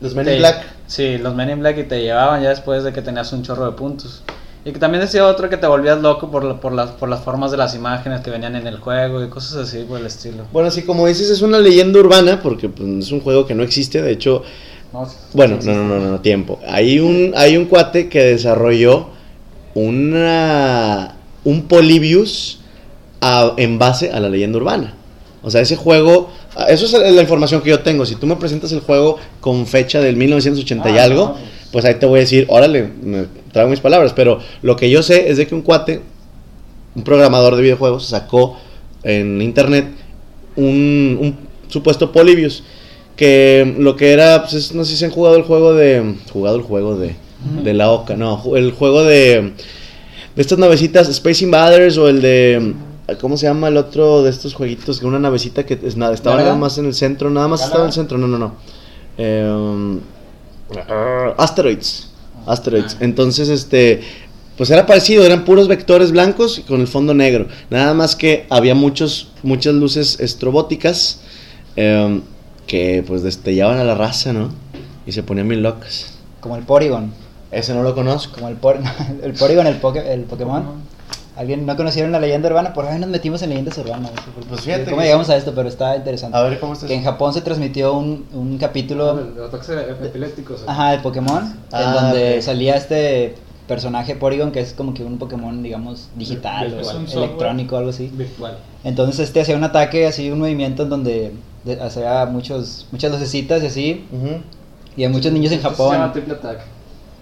Los 0.00 0.14
Men 0.14 0.26
te- 0.26 0.34
in 0.34 0.38
Black. 0.38 0.64
Sí, 0.86 1.18
los 1.18 1.34
Men 1.34 1.50
in 1.50 1.60
Black 1.60 1.78
y 1.78 1.82
te 1.84 2.00
llevaban 2.00 2.42
ya 2.42 2.50
después 2.50 2.84
de 2.84 2.92
que 2.92 3.02
tenías 3.02 3.32
un 3.32 3.42
chorro 3.42 3.66
de 3.66 3.72
puntos. 3.72 4.22
Y 4.64 4.72
que 4.72 4.78
también 4.78 5.00
decía 5.00 5.26
otro 5.26 5.48
que 5.48 5.56
te 5.56 5.66
volvías 5.66 5.98
loco 6.00 6.30
por, 6.30 6.44
la- 6.44 6.60
por, 6.60 6.72
las, 6.72 6.90
por 6.90 7.08
las 7.08 7.20
formas 7.20 7.50
de 7.50 7.56
las 7.56 7.74
imágenes 7.74 8.20
que 8.20 8.30
venían 8.30 8.54
en 8.54 8.66
el 8.66 8.78
juego 8.78 9.22
y 9.24 9.28
cosas 9.28 9.56
así 9.56 9.78
por 9.84 9.98
el 9.98 10.06
estilo. 10.06 10.44
Bueno, 10.52 10.68
así 10.68 10.82
como 10.82 11.06
dices, 11.06 11.30
es 11.30 11.42
una 11.42 11.58
leyenda 11.58 11.98
urbana 11.98 12.40
porque 12.42 12.68
pues, 12.68 12.88
es 13.06 13.10
un 13.12 13.20
juego 13.20 13.46
que 13.46 13.54
no 13.54 13.62
existe. 13.64 14.00
De 14.02 14.12
hecho, 14.12 14.42
No, 14.92 15.06
bueno, 15.34 15.58
no, 15.64 15.74
no, 15.74 15.84
no, 15.84 15.98
no, 16.00 16.10
no, 16.12 16.20
tiempo. 16.20 16.58
Hay 16.66 16.98
un, 16.98 17.32
hay 17.36 17.56
un 17.56 17.66
cuate 17.66 18.08
que 18.08 18.22
desarrolló 18.22 19.08
una, 19.74 21.14
un 21.44 21.62
Polybius 21.62 22.60
a- 23.20 23.54
en 23.56 23.78
base 23.78 24.10
a 24.10 24.20
la 24.20 24.28
leyenda 24.28 24.58
urbana. 24.58 24.94
O 25.42 25.50
sea, 25.50 25.60
ese 25.60 25.76
juego, 25.76 26.30
eso 26.68 26.86
es 26.86 27.12
la 27.14 27.22
información 27.22 27.60
que 27.62 27.70
yo 27.70 27.80
tengo. 27.80 28.04
Si 28.06 28.16
tú 28.16 28.26
me 28.26 28.36
presentas 28.36 28.72
el 28.72 28.80
juego 28.80 29.18
con 29.40 29.66
fecha 29.66 30.00
del 30.00 30.16
1980 30.16 30.90
y 30.90 30.98
Ah, 30.98 31.04
algo, 31.04 31.24
no, 31.28 31.36
pues 31.72 31.84
ahí 31.84 31.94
te 31.94 32.06
voy 32.06 32.18
a 32.18 32.20
decir, 32.22 32.46
órale, 32.48 32.88
me 33.02 33.26
traigo 33.52 33.70
mis 33.70 33.80
palabras. 33.80 34.12
Pero 34.14 34.40
lo 34.62 34.76
que 34.76 34.90
yo 34.90 35.02
sé 35.02 35.30
es 35.30 35.36
de 35.36 35.46
que 35.46 35.54
un 35.54 35.62
cuate, 35.62 36.00
un 36.96 37.04
programador 37.04 37.54
de 37.56 37.62
videojuegos, 37.62 38.06
sacó 38.06 38.56
en 39.04 39.40
internet 39.40 39.86
un, 40.56 41.18
un 41.20 41.36
supuesto 41.68 42.10
Polybius. 42.10 42.64
Que 43.18 43.74
lo 43.78 43.96
que 43.96 44.12
era, 44.12 44.40
pues 44.42 44.54
es- 44.54 44.72
no 44.74 44.84
sé 44.84 44.96
si 44.96 45.04
han 45.04 45.10
jugado 45.10 45.36
el 45.36 45.42
juego 45.42 45.74
de. 45.74 46.14
Jugado 46.32 46.56
el 46.56 46.62
juego 46.62 46.96
de. 46.96 47.14
De 47.62 47.74
la 47.74 47.90
Oca, 47.90 48.16
no, 48.16 48.56
el 48.56 48.72
juego 48.72 49.02
de. 49.04 49.52
De 50.34 50.42
estas 50.42 50.58
navecitas, 50.58 51.08
Space 51.08 51.44
Invaders 51.44 51.98
o 51.98 52.08
el 52.08 52.22
de. 52.22 52.74
¿Cómo 53.20 53.36
se 53.36 53.46
llama 53.46 53.68
el 53.68 53.76
otro 53.76 54.22
de 54.22 54.30
estos 54.30 54.54
jueguitos? 54.54 55.00
Que 55.00 55.06
una 55.06 55.18
navecita 55.18 55.64
que 55.66 55.78
es 55.82 55.96
nada, 55.96 56.14
estaba 56.14 56.36
nada 56.44 56.56
más 56.60 56.78
en 56.78 56.86
el 56.86 56.94
centro, 56.94 57.28
nada 57.30 57.48
más 57.48 57.62
estaba 57.62 57.82
en 57.84 57.88
el 57.88 57.92
centro, 57.94 58.18
no, 58.18 58.28
no, 58.28 58.38
no. 58.38 58.54
Ah, 60.88 61.34
Asteroids. 61.38 62.08
Asteroids. 62.46 62.96
Entonces, 63.00 63.48
este. 63.48 64.00
Pues 64.56 64.70
era 64.70 64.86
parecido, 64.86 65.24
eran 65.24 65.44
puros 65.44 65.68
vectores 65.68 66.10
blancos 66.10 66.58
y 66.58 66.62
con 66.62 66.80
el 66.80 66.88
fondo 66.88 67.14
negro. 67.14 67.46
Nada 67.70 67.94
más 67.94 68.16
que 68.16 68.44
había 68.50 68.74
muchos, 68.74 69.28
muchas 69.44 69.74
luces 69.74 70.18
estrobóticas 70.18 71.20
em, 71.76 72.22
que 72.68 73.02
pues 73.06 73.22
destellaban 73.24 73.78
a 73.78 73.84
la 73.84 73.94
raza, 73.96 74.32
¿no? 74.32 74.50
Y 75.06 75.12
se 75.12 75.22
ponían 75.24 75.48
bien 75.48 75.62
locas. 75.62 76.14
Como 76.40 76.54
el 76.56 76.62
Porygon, 76.62 77.12
Ese 77.50 77.74
no 77.74 77.82
lo 77.82 77.94
conozco. 77.96 78.34
como 78.36 78.48
el, 78.48 78.54
por, 78.56 78.78
el 79.22 79.32
Porygon, 79.32 79.66
el, 79.66 79.80
Poké- 79.80 80.06
el 80.06 80.22
Pokémon. 80.22 80.86
¿Alguien 81.36 81.66
no 81.66 81.76
conocieron 81.76 82.10
la 82.10 82.18
leyenda 82.18 82.48
urbana? 82.48 82.72
Por 82.74 82.84
ahí 82.86 82.98
nos 82.98 83.08
metimos 83.10 83.40
en 83.42 83.50
leyendas 83.50 83.78
urbanas. 83.78 84.10
Pues 84.48 84.62
fíjate 84.62 84.90
¿Cómo 84.90 85.02
llegamos 85.02 85.30
a 85.30 85.36
esto? 85.36 85.52
Pero 85.54 85.68
está 85.68 85.96
interesante. 85.96 86.36
A 86.36 86.42
ver, 86.42 86.58
¿cómo 86.58 86.72
estás? 86.72 86.88
Que 86.88 86.94
en 86.96 87.04
Japón 87.04 87.32
se 87.32 87.40
transmitió 87.42 87.92
un, 87.96 88.26
un 88.32 88.58
capítulo 88.58 89.14
Los 89.36 89.48
ataques 89.54 89.70
epilépticos. 90.02 90.64
Ajá, 90.66 90.90
de 90.92 90.98
Pokémon, 90.98 91.54
Ah, 91.72 91.82
en 91.84 91.92
donde 91.92 92.36
ok. 92.38 92.42
salía 92.42 92.74
este 92.76 93.36
personaje 93.68 94.16
Porygon, 94.16 94.50
que 94.50 94.58
es 94.60 94.72
como 94.72 94.94
que 94.94 95.04
un 95.04 95.18
Pokémon, 95.18 95.62
digamos, 95.62 96.08
digital 96.16 96.74
Es 96.80 96.88
o 96.88 97.18
electrónico 97.18 97.76
algo 97.76 97.90
así. 97.90 98.10
Virtual. 98.12 98.58
Entonces 98.82 99.20
este 99.20 99.40
hacía 99.40 99.56
un 99.56 99.64
ataque, 99.64 100.06
así 100.08 100.30
un 100.32 100.40
movimiento 100.40 100.82
en 100.84 100.88
donde 100.88 101.32
de- 101.64 101.80
hacía 101.80 102.26
muchos, 102.26 102.86
muchas 102.92 103.10
lucecitas 103.12 103.62
y 103.62 103.66
así. 103.66 104.04
Ujú. 104.12 104.40
Y 104.96 105.04
hay 105.04 105.08
muchos 105.10 105.32
niños 105.32 105.52
en 105.52 105.58
Esto 105.58 105.70
Se 105.74 105.82
llama 105.82 105.94
Japón. 105.96 106.12
triple 106.12 106.34
attack. 106.34 106.60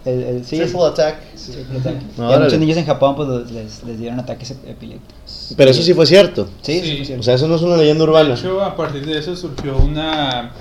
El, 0.05 0.22
el- 0.22 0.44
sí, 0.44 0.57
Triple 0.59 0.83
Attack. 0.85 1.16
sí, 1.35 1.51
triple 1.53 1.79
ataque. 1.81 1.99
No, 2.16 2.31
y 2.31 2.35
a 2.35 2.38
muchos 2.38 2.59
niños 2.61 2.77
en 2.77 2.87
Japón 2.87 3.16
pues 3.16 3.51
les, 3.51 3.83
les 3.83 3.99
dieron 3.99 4.20
ataques 4.20 4.53
ep- 4.53 4.70
epilépticos. 4.70 5.55
Pero 5.57 5.70
eso 5.72 5.83
sí 5.83 5.94
fue 5.94 6.07
cierto. 6.07 6.49
Sí, 6.62 6.81
Sí. 6.81 6.96
fue 6.96 7.05
cierto. 7.07 7.20
O 7.20 7.25
sea, 7.25 7.35
eso 7.35 7.49
no 7.49 7.57
es 7.57 7.62
una 7.62 7.77
leyenda 7.77 8.05
De 8.05 8.11
urbana. 8.11 8.35
hecho, 8.35 8.62
a 8.62 8.77
partir 8.77 9.05
de 9.05 9.18
eso 9.18 9.35
surgió 9.35 9.77
una, 9.77 10.53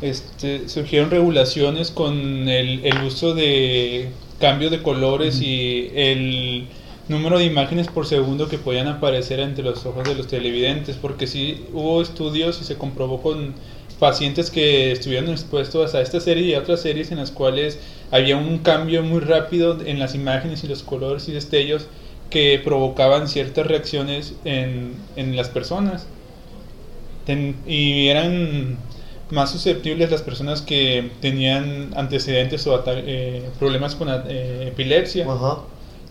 este, 0.00 0.68
surgieron 0.68 1.10
regulaciones 1.10 1.90
con 1.90 2.14
el, 2.48 2.84
el 2.84 3.02
uso 3.02 3.34
de 3.34 4.10
cambios 4.38 4.70
de 4.70 4.82
colores 4.82 5.40
y 5.42 5.90
el 5.94 6.68
número 7.12 7.38
de 7.38 7.44
imágenes 7.44 7.88
por 7.88 8.06
segundo 8.06 8.48
que 8.48 8.58
podían 8.58 8.88
aparecer 8.88 9.38
entre 9.40 9.62
los 9.62 9.86
ojos 9.86 10.04
de 10.04 10.14
los 10.14 10.26
televidentes, 10.26 10.96
porque 10.96 11.26
sí 11.26 11.64
hubo 11.72 12.02
estudios 12.02 12.60
y 12.60 12.64
se 12.64 12.76
comprobó 12.76 13.22
con 13.22 13.54
pacientes 13.98 14.50
que 14.50 14.90
estuvieron 14.90 15.30
expuestos 15.30 15.94
a 15.94 16.00
esta 16.00 16.18
serie 16.18 16.46
y 16.46 16.54
a 16.54 16.58
otras 16.58 16.80
series 16.80 17.12
en 17.12 17.18
las 17.18 17.30
cuales 17.30 17.78
había 18.10 18.36
un 18.36 18.58
cambio 18.58 19.02
muy 19.04 19.20
rápido 19.20 19.78
en 19.84 20.00
las 20.00 20.16
imágenes 20.16 20.64
y 20.64 20.68
los 20.68 20.82
colores 20.82 21.28
y 21.28 21.32
destellos 21.32 21.86
que 22.28 22.60
provocaban 22.64 23.28
ciertas 23.28 23.66
reacciones 23.66 24.34
en, 24.44 24.94
en 25.14 25.36
las 25.36 25.48
personas. 25.50 26.06
Y 27.66 28.08
eran 28.08 28.78
más 29.30 29.50
susceptibles 29.50 30.10
las 30.10 30.22
personas 30.22 30.62
que 30.62 31.10
tenían 31.20 31.90
antecedentes 31.96 32.66
o 32.66 32.82
eh, 32.86 33.48
problemas 33.58 33.94
con 33.94 34.08
eh, 34.10 34.68
epilepsia. 34.68 35.26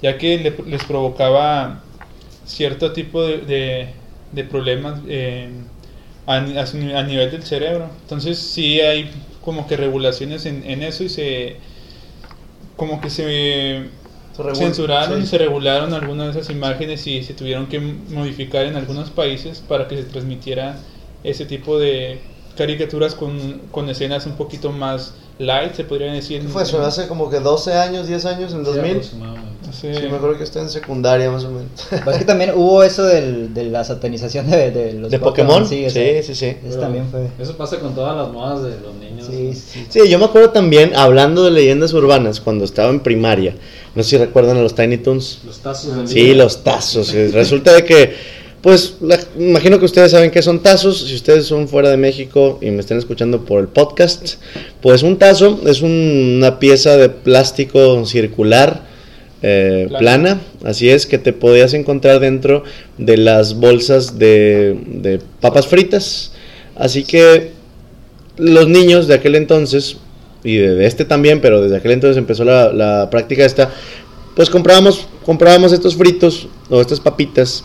Ya 0.01 0.17
que 0.17 0.37
le- 0.39 0.69
les 0.71 0.83
provocaba 0.85 1.83
cierto 2.45 2.93
tipo 2.93 3.23
de, 3.23 3.39
de- 3.39 3.89
de 4.31 4.43
problemas 4.45 5.01
eh, 5.07 5.49
a, 6.25 6.41
nivel 6.41 7.31
del 7.31 7.43
cerebro. 7.43 7.89
Entonces 8.01 8.39
sí 8.39 8.81
hay 8.81 9.11
como 9.41 9.67
que 9.67 9.77
regulaciones 9.77 10.45
en, 10.45 10.63
en 10.69 10.83
eso 10.83 11.03
y 11.03 11.09
se 11.09 11.57
como 12.75 13.01
que 13.01 13.09
se 13.09 13.89
censuraron 14.51 15.21
sí. 15.21 15.23
y 15.23 15.25
se 15.25 15.37
regularon 15.37 15.93
algunas 15.93 16.33
de 16.33 16.41
esas 16.41 16.51
imágenes 16.53 17.07
y 17.07 17.23
se 17.23 17.33
tuvieron 17.33 17.67
que 17.67 17.79
modificar 17.79 18.65
en 18.65 18.75
algunos 18.75 19.09
países 19.11 19.61
para 19.61 19.87
que 19.87 19.97
se 19.97 20.03
transmitiera 20.05 20.83
ese 21.23 21.45
tipo 21.45 21.79
de 21.79 22.21
caricaturas 22.55 23.15
con, 23.15 23.67
con 23.71 23.89
escenas 23.89 24.25
un 24.25 24.35
poquito 24.35 24.71
más 24.71 25.15
light, 25.41 25.73
se 25.75 25.83
podría 25.83 26.11
decir. 26.13 26.41
¿Qué 26.41 26.47
fue 26.47 26.63
eso? 26.63 26.81
Hace 26.81 27.07
como 27.07 27.29
que 27.29 27.39
12 27.39 27.73
años, 27.73 28.07
10 28.07 28.25
años, 28.25 28.51
en 28.53 28.59
el 28.59 28.63
2000. 28.65 28.95
No 28.95 29.01
sé. 29.01 29.01
Sí, 29.71 29.87
me 29.87 30.17
acuerdo 30.17 30.37
que 30.37 30.43
está 30.43 30.59
en 30.61 30.69
secundaria 30.69 31.31
más 31.31 31.43
o 31.45 31.51
menos. 31.51 31.69
Pues 32.03 32.17
que 32.17 32.25
también 32.25 32.51
hubo 32.55 32.83
eso 32.83 33.03
del, 33.03 33.53
de 33.53 33.65
la 33.65 33.83
satanización 33.83 34.49
de, 34.49 34.71
de 34.71 34.93
los 34.93 35.09
¿De 35.09 35.19
Pokémon? 35.19 35.65
Sí, 35.65 35.89
Sí, 35.89 36.23
sí, 36.23 36.35
sí. 36.35 36.57
Eso 36.67 36.79
también 36.79 37.07
fue. 37.09 37.27
Eso 37.39 37.55
pasa 37.55 37.79
con 37.79 37.95
todas 37.95 38.15
las 38.17 38.29
modas 38.31 38.63
de 38.63 38.71
los 38.81 38.93
niños. 38.95 39.27
Sí, 39.27 39.53
sí. 39.53 39.85
Sí, 39.89 40.09
yo 40.09 40.19
me 40.19 40.25
acuerdo 40.25 40.49
también, 40.49 40.95
hablando 40.95 41.43
de 41.45 41.51
leyendas 41.51 41.93
urbanas, 41.93 42.41
cuando 42.41 42.65
estaba 42.65 42.89
en 42.89 42.99
primaria. 42.99 43.55
No 43.95 44.03
sé 44.03 44.11
si 44.11 44.17
recuerdan 44.17 44.57
a 44.57 44.61
los 44.61 44.75
Tiny 44.75 44.97
Toons. 44.97 45.39
Los 45.45 45.59
tazos 45.59 46.09
Sí, 46.09 46.33
los 46.33 46.63
tazos. 46.63 47.13
Resulta 47.13 47.73
de 47.73 47.85
que, 47.85 48.40
pues, 48.61 48.95
la- 49.01 49.19
imagino 49.39 49.79
que 49.79 49.85
ustedes 49.85 50.11
saben 50.11 50.29
qué 50.31 50.41
son 50.41 50.61
tazos. 50.61 51.07
Si 51.07 51.15
ustedes 51.15 51.45
son 51.45 51.67
fuera 51.67 51.89
de 51.89 51.97
México 51.97 52.59
y 52.61 52.69
me 52.71 52.79
están 52.81 52.97
escuchando 52.99 53.43
por 53.43 53.59
el 53.61 53.67
podcast, 53.67 54.35
pues 54.81 55.01
un 55.03 55.17
tazo 55.17 55.59
es 55.65 55.81
un- 55.81 56.35
una 56.37 56.59
pieza 56.59 56.97
de 56.97 57.09
plástico 57.09 58.05
circular. 58.05 58.89
eh, 59.43 59.87
Plana. 59.97 60.39
así 60.63 60.91
es 60.91 61.07
que 61.07 61.17
te 61.17 61.33
podías 61.33 61.73
encontrar 61.73 62.19
dentro 62.19 62.63
de 62.99 63.17
las 63.17 63.55
bolsas 63.55 64.19
de, 64.19 64.77
de 64.85 65.19
papas 65.39 65.65
fritas. 65.65 66.33
Así 66.75 67.03
que 67.03 67.49
los 68.37 68.67
niños 68.67 69.07
de 69.07 69.15
aquel 69.15 69.33
entonces, 69.33 69.97
y 70.43 70.57
de, 70.57 70.75
de 70.75 70.85
este 70.85 71.05
también, 71.05 71.41
pero 71.41 71.59
desde 71.59 71.77
aquel 71.77 71.93
entonces 71.93 72.17
empezó 72.17 72.43
la, 72.43 72.71
la 72.71 73.09
práctica 73.09 73.43
esta, 73.43 73.71
pues 74.35 74.47
comprábamos, 74.51 75.07
comprábamos 75.25 75.71
estos 75.73 75.95
fritos 75.95 76.47
o 76.69 76.79
estas 76.79 76.99
papitas 76.99 77.63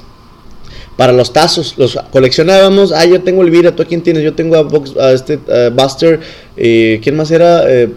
para 0.96 1.12
los 1.12 1.32
tazos, 1.32 1.74
los 1.76 1.98
coleccionábamos, 2.10 2.92
ah, 2.92 3.04
yo 3.04 3.20
tengo 3.22 3.42
Elvira, 3.42 3.74
¿tú 3.74 3.82
a 3.82 3.86
quién 3.86 4.02
tienes? 4.02 4.22
Yo 4.22 4.32
tengo 4.34 4.56
a, 4.56 4.62
Box- 4.62 4.96
a 4.98 5.12
este 5.12 5.38
a 5.52 5.68
Buster, 5.70 6.20
eh, 6.56 7.00
¿quién 7.02 7.16
más 7.16 7.30
era? 7.30 7.70
Eh, 7.70 7.88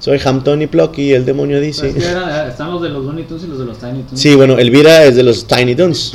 soy 0.00 0.18
Hampton 0.24 0.60
y 0.62 0.66
Plucky, 0.66 1.12
el 1.12 1.24
demonio 1.24 1.60
dice. 1.60 1.88
Es 1.90 1.94
que 1.94 2.04
eran- 2.10 2.48
están 2.50 2.72
los 2.72 2.82
de 2.82 2.88
los 2.88 3.04
Looney 3.04 3.24
Tunes 3.24 3.44
y 3.44 3.46
los 3.46 3.58
de 3.60 3.64
los 3.66 3.78
Tiny 3.78 4.02
Toons. 4.02 4.20
Sí, 4.20 4.34
bueno, 4.34 4.58
Elvira 4.58 5.04
es 5.04 5.14
de 5.14 5.22
los 5.22 5.46
Tiny 5.46 5.74
Toons. 5.76 6.14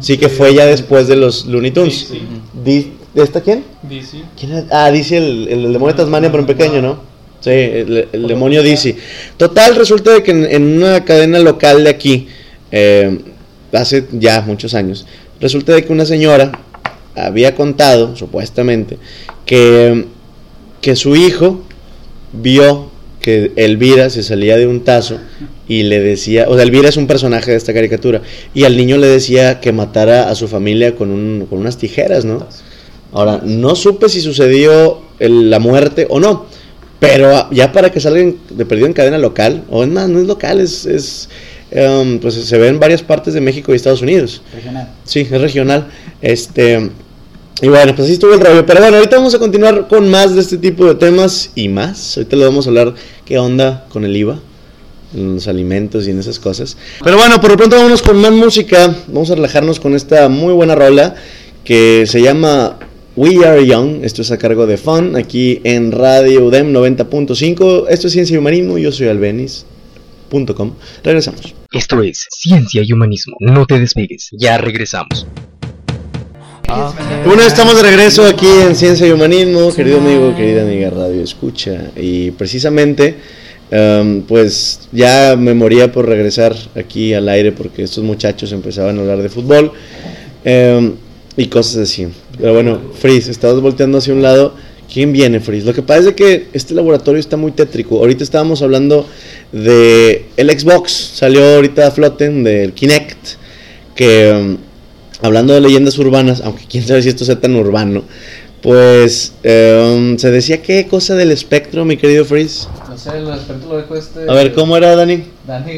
Sí, 0.00 0.16
que 0.18 0.28
fue 0.28 0.54
ya 0.54 0.66
después 0.66 1.06
de 1.08 1.16
los 1.16 1.46
Looney 1.46 1.70
Tunes. 1.72 1.94
Sí, 2.08 2.22
sí. 2.64 2.92
¿Esta 3.14 3.40
quién? 3.40 3.64
DC. 3.82 4.22
Ah, 4.70 4.90
dice 4.90 5.18
el, 5.18 5.48
el, 5.48 5.64
el 5.66 5.72
demonio 5.74 5.94
de 5.94 6.02
Tasmania, 6.02 6.30
pero 6.30 6.40
en 6.42 6.46
pequeño, 6.46 6.80
¿no? 6.80 7.00
Sí, 7.40 7.50
el, 7.50 8.08
el 8.12 8.26
demonio 8.28 8.62
dice. 8.62 8.96
Total, 9.36 9.74
resulta 9.76 10.12
de 10.12 10.22
que 10.22 10.30
en, 10.30 10.44
en 10.46 10.76
una 10.82 11.04
cadena 11.04 11.38
local 11.40 11.84
de 11.84 11.90
aquí, 11.90 12.28
eh, 12.70 13.18
hace 13.72 14.06
ya 14.12 14.40
muchos 14.42 14.74
años, 14.74 15.06
resulta 15.42 15.74
de 15.74 15.84
que 15.84 15.92
una 15.92 16.06
señora 16.06 16.52
había 17.14 17.54
contado, 17.54 18.16
supuestamente, 18.16 18.96
que, 19.44 20.06
que 20.80 20.96
su 20.96 21.14
hijo 21.14 21.60
vio 22.32 22.90
que 23.20 23.52
Elvira 23.56 24.10
se 24.10 24.22
salía 24.22 24.56
de 24.56 24.66
un 24.66 24.82
tazo 24.82 25.18
y 25.68 25.84
le 25.84 26.00
decía, 26.00 26.46
o 26.48 26.54
sea, 26.54 26.64
Elvira 26.64 26.88
es 26.88 26.96
un 26.96 27.06
personaje 27.06 27.50
de 27.50 27.56
esta 27.56 27.74
caricatura, 27.74 28.22
y 28.54 28.64
al 28.64 28.76
niño 28.76 28.96
le 28.96 29.06
decía 29.06 29.60
que 29.60 29.72
matara 29.72 30.30
a 30.30 30.34
su 30.34 30.48
familia 30.48 30.96
con, 30.96 31.10
un, 31.10 31.46
con 31.48 31.58
unas 31.60 31.76
tijeras, 31.76 32.24
¿no? 32.24 32.46
Ahora, 33.12 33.40
no 33.44 33.76
supe 33.76 34.08
si 34.08 34.20
sucedió 34.20 35.02
la 35.18 35.58
muerte 35.58 36.06
o 36.08 36.18
no, 36.18 36.46
pero 36.98 37.50
ya 37.50 37.72
para 37.72 37.90
que 37.90 38.00
salgan 38.00 38.36
de 38.50 38.64
perdido 38.64 38.86
en 38.86 38.92
cadena 38.92 39.18
local, 39.18 39.64
o 39.70 39.82
es 39.82 39.88
más, 39.88 40.08
no 40.08 40.18
es 40.18 40.26
local, 40.26 40.60
es, 40.60 41.28
em, 41.72 42.18
pues 42.18 42.34
se 42.34 42.58
ve 42.58 42.68
en 42.68 42.78
varias 42.78 43.02
partes 43.02 43.34
de 43.34 43.40
México 43.40 43.72
y 43.72 43.76
Estados 43.76 44.02
Unidos. 44.02 44.42
Regional. 44.54 44.88
Sí, 45.04 45.20
es 45.20 45.40
regional. 45.40 45.88
Este. 46.20 46.90
Y 47.60 47.68
bueno, 47.68 47.94
pues 47.94 48.06
así 48.06 48.14
estuvo 48.14 48.34
el 48.34 48.40
rollo. 48.40 48.66
Pero 48.66 48.80
bueno, 48.80 48.96
ahorita 48.96 49.16
vamos 49.16 49.34
a 49.34 49.38
continuar 49.38 49.86
con 49.88 50.10
más 50.10 50.34
de 50.34 50.40
este 50.40 50.58
tipo 50.58 50.86
de 50.86 50.94
temas 50.96 51.50
y 51.54 51.68
más. 51.68 52.16
Ahorita 52.16 52.36
le 52.36 52.44
vamos 52.44 52.66
a 52.66 52.70
hablar 52.70 52.94
qué 53.24 53.38
onda 53.38 53.86
con 53.88 54.04
el 54.04 54.16
IVA, 54.16 54.40
en 55.14 55.34
los 55.34 55.46
alimentos 55.46 56.06
y 56.06 56.10
en 56.10 56.18
esas 56.18 56.38
cosas. 56.38 56.76
Pero 57.04 57.16
bueno, 57.16 57.40
por 57.40 57.50
lo 57.50 57.56
pronto 57.56 57.76
vámonos 57.76 58.02
con 58.02 58.16
más 58.20 58.32
música. 58.32 58.94
Vamos 59.06 59.30
a 59.30 59.36
relajarnos 59.36 59.78
con 59.78 59.94
esta 59.94 60.28
muy 60.28 60.52
buena 60.52 60.74
rola 60.74 61.14
que 61.64 62.04
se 62.06 62.20
llama 62.20 62.78
We 63.14 63.46
Are 63.46 63.64
Young. 63.64 64.04
Esto 64.04 64.22
es 64.22 64.30
a 64.30 64.38
cargo 64.38 64.66
de 64.66 64.76
Fun 64.76 65.16
aquí 65.16 65.60
en 65.64 65.92
Radio 65.92 66.46
UDEM 66.46 66.72
90.5. 66.72 67.86
Esto 67.88 68.06
es 68.06 68.12
Ciencia 68.12 68.34
y 68.34 68.38
Humanismo. 68.38 68.78
Yo 68.78 68.90
soy 68.90 69.08
Regresamos. 71.04 71.54
Esto 71.70 72.02
es 72.02 72.26
Ciencia 72.30 72.82
y 72.84 72.92
Humanismo. 72.92 73.36
No 73.40 73.66
te 73.66 73.78
despegues. 73.78 74.30
Ya 74.32 74.56
regresamos. 74.58 75.26
Bueno, 77.26 77.42
estamos 77.42 77.76
de 77.76 77.82
regreso 77.82 78.24
aquí 78.24 78.46
en 78.46 78.74
Ciencia 78.74 79.06
y 79.06 79.10
Humanismo, 79.10 79.74
querido 79.74 79.98
amigo, 79.98 80.34
querida 80.34 80.62
amiga 80.62 80.88
Radio 80.88 81.22
Escucha. 81.22 81.90
Y 81.96 82.30
precisamente, 82.30 83.16
em, 83.70 84.22
pues 84.22 84.88
ya 84.90 85.36
me 85.38 85.52
moría 85.52 85.92
por 85.92 86.08
regresar 86.08 86.56
aquí 86.74 87.12
al 87.12 87.28
aire 87.28 87.52
porque 87.52 87.82
estos 87.82 88.02
muchachos 88.02 88.52
empezaban 88.52 88.96
a 88.96 89.02
hablar 89.02 89.22
de 89.22 89.28
fútbol 89.28 89.72
em, 90.44 90.94
y 91.36 91.46
cosas 91.48 91.76
así. 91.76 92.08
Pero 92.38 92.54
bueno, 92.54 92.80
Frizz, 92.98 93.28
estabas 93.28 93.60
volteando 93.60 93.98
hacia 93.98 94.14
un 94.14 94.22
lado. 94.22 94.54
¿Quién 94.92 95.12
viene, 95.12 95.40
Frizz? 95.40 95.64
Lo 95.64 95.72
que 95.72 95.82
pasa 95.82 96.10
es 96.10 96.14
que 96.14 96.48
este 96.52 96.74
laboratorio 96.74 97.18
está 97.18 97.36
muy 97.36 97.52
tétrico. 97.52 97.98
Ahorita 97.98 98.22
estábamos 98.22 98.60
hablando 98.60 99.08
de 99.52 100.26
el 100.36 100.50
Xbox, 100.50 100.92
salió 101.14 101.56
ahorita 101.56 101.86
a 101.86 101.90
flote 101.90 102.28
del 102.28 102.72
Kinect, 102.72 103.36
que... 103.94 104.28
em, 104.28 104.58
hablando 105.22 105.54
de 105.54 105.60
leyendas 105.60 105.96
urbanas, 105.98 106.42
aunque 106.44 106.64
quién 106.68 106.86
sabe 106.86 107.02
si 107.02 107.08
esto 107.08 107.24
sea 107.24 107.40
tan 107.40 107.56
urbano, 107.56 108.02
pues 108.60 109.32
eh, 109.42 110.14
se 110.18 110.30
decía 110.30 110.62
qué 110.62 110.86
cosa 110.86 111.14
del 111.14 111.30
espectro, 111.30 111.84
mi 111.84 111.96
querido 111.96 112.24
Freeze. 112.24 112.68
No 112.88 112.98
sé, 112.98 113.16
el 113.16 113.28
experto 113.28 113.68
lo 113.68 113.78
dijo 113.78 113.96
este. 113.96 114.28
A 114.28 114.34
ver, 114.34 114.52
¿cómo 114.52 114.76
era, 114.76 114.94
Dani? 114.94 115.24
Dani. 115.46 115.72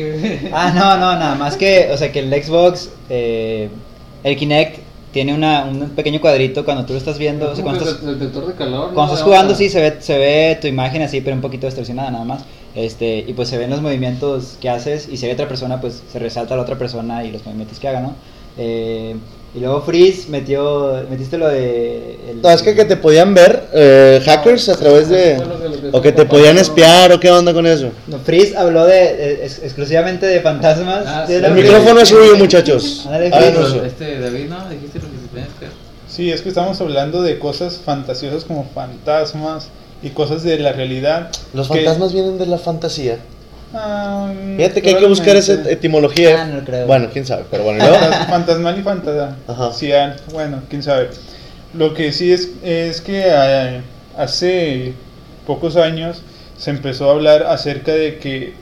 Ah, 0.52 0.72
no, 0.74 0.96
no, 0.96 1.18
nada 1.18 1.34
más 1.36 1.56
que, 1.56 1.88
o 1.92 1.96
sea, 1.96 2.10
que 2.10 2.20
el 2.20 2.30
Xbox, 2.42 2.90
eh, 3.08 3.68
el 4.24 4.36
Kinect, 4.36 4.83
tiene 5.14 5.32
una, 5.32 5.64
un 5.64 5.90
pequeño 5.90 6.20
cuadrito 6.20 6.64
cuando 6.66 6.84
tú 6.84 6.92
lo 6.92 6.98
estás 6.98 7.16
viendo. 7.16 7.50
O 7.50 7.54
sea, 7.54 7.64
cuando 7.64 7.82
estás, 7.88 8.02
el 8.06 8.18
detector 8.18 8.46
de 8.48 8.52
calor. 8.54 8.88
¿no? 8.88 8.94
cuando 8.94 9.14
estás 9.14 9.24
jugando, 9.24 9.54
sí, 9.54 9.70
se 9.70 9.80
ve, 9.80 9.96
se 10.00 10.18
ve 10.18 10.58
tu 10.60 10.66
imagen 10.66 11.00
así, 11.00 11.22
pero 11.22 11.34
un 11.36 11.40
poquito 11.42 11.66
distorsionada 11.66 12.10
nada 12.10 12.24
más. 12.26 12.42
Este, 12.74 13.24
y 13.26 13.32
pues 13.32 13.48
se 13.48 13.56
ven 13.56 13.70
los 13.70 13.80
movimientos 13.80 14.58
que 14.60 14.68
haces, 14.68 15.08
y 15.10 15.16
si 15.16 15.24
hay 15.26 15.32
otra 15.32 15.46
persona, 15.48 15.80
pues 15.80 16.02
se 16.12 16.18
resalta 16.18 16.52
a 16.54 16.56
la 16.58 16.64
otra 16.64 16.76
persona 16.76 17.24
y 17.24 17.30
los 17.30 17.46
movimientos 17.46 17.78
que 17.78 17.88
haga, 17.88 18.00
¿no? 18.00 18.14
Eh, 18.58 19.14
y 19.56 19.60
luego 19.60 19.82
Freeze 19.82 20.28
metió, 20.30 21.04
metiste 21.08 21.38
lo 21.38 21.46
de... 21.46 22.18
el- 22.30 22.42
No, 22.42 22.50
es 22.50 22.60
que, 22.60 22.74
que 22.74 22.84
te 22.84 22.96
podían 22.96 23.34
ver 23.34 23.68
eh, 23.72 24.20
hackers 24.24 24.68
a 24.68 24.76
través 24.76 25.08
de... 25.08 25.40
O 25.92 26.00
que 26.02 26.10
te 26.10 26.24
podían 26.24 26.58
espiar, 26.58 27.12
o 27.12 27.20
qué 27.20 27.30
onda 27.30 27.54
con 27.54 27.64
eso. 27.64 27.90
No, 28.08 28.18
Freeze 28.18 28.56
habló 28.56 28.84
de, 28.84 29.14
de- 29.14 29.44
ex- 29.44 29.60
exclusivamente 29.62 30.26
de 30.26 30.40
fantasmas. 30.40 31.04
Ah, 31.06 31.24
sí. 31.28 31.34
El 31.34 31.52
micrófono 31.52 32.00
es 32.00 32.08
suyo, 32.08 32.36
muchachos. 32.36 33.04
Ándale, 33.06 33.30
Ah, 33.32 33.38
Freeze. 33.38 33.76
no. 33.76 33.84
Este, 33.84 34.18
David, 34.18 34.46
¿no? 34.48 34.56
Sí, 36.08 36.30
es 36.30 36.42
que 36.42 36.48
estamos 36.48 36.80
hablando 36.80 37.22
de 37.22 37.38
cosas 37.38 37.80
fantasiosas 37.84 38.44
como 38.44 38.64
fantasmas 38.74 39.68
y 40.02 40.10
cosas 40.10 40.42
de 40.42 40.58
la 40.58 40.72
realidad. 40.72 41.30
Los 41.54 41.68
que- 41.68 41.76
fantasmas 41.76 42.12
vienen 42.12 42.38
de 42.38 42.46
la 42.46 42.58
fantasía. 42.58 43.18
Ah, 43.72 44.32
Fíjate 44.56 44.82
que 44.82 44.90
hay 44.90 44.96
que 44.96 45.06
buscar 45.06 45.34
esa 45.34 45.54
etimología. 45.68 46.42
Ah, 46.42 46.46
no 46.46 46.64
creo. 46.64 46.86
Bueno, 46.86 47.08
quién 47.12 47.26
sabe, 47.26 47.44
pero 47.50 47.64
bueno. 47.64 47.84
Fantas- 47.84 48.26
Fantasmal 48.28 48.78
y 48.78 48.82
fantasma. 48.82 49.36
Ajá. 49.48 49.72
Sí, 49.72 49.90
bueno, 50.32 50.62
quién 50.68 50.82
sabe. 50.82 51.08
Lo 51.72 51.92
que 51.94 52.12
sí 52.12 52.32
es, 52.32 52.50
es 52.62 53.00
que 53.00 53.24
eh, 53.26 53.80
hace 54.16 54.92
pocos 55.46 55.76
años 55.76 56.22
se 56.56 56.70
empezó 56.70 57.08
a 57.10 57.14
hablar 57.14 57.42
acerca 57.44 57.92
de 57.92 58.18
que 58.18 58.54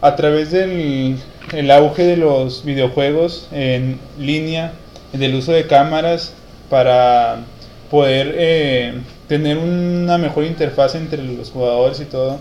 a 0.00 0.16
través 0.16 0.50
del 0.50 1.16
el 1.52 1.70
auge 1.70 2.02
de 2.02 2.16
los 2.16 2.64
videojuegos 2.64 3.46
en 3.52 4.00
línea, 4.18 4.72
del 5.12 5.34
uso 5.34 5.52
de 5.52 5.66
cámaras 5.66 6.32
para 6.68 7.44
poder 7.90 8.34
eh, 8.38 8.94
tener 9.26 9.58
una 9.58 10.18
mejor 10.18 10.44
interfaz 10.44 10.94
entre 10.94 11.22
los 11.22 11.50
jugadores 11.50 12.00
y 12.00 12.04
todo, 12.04 12.40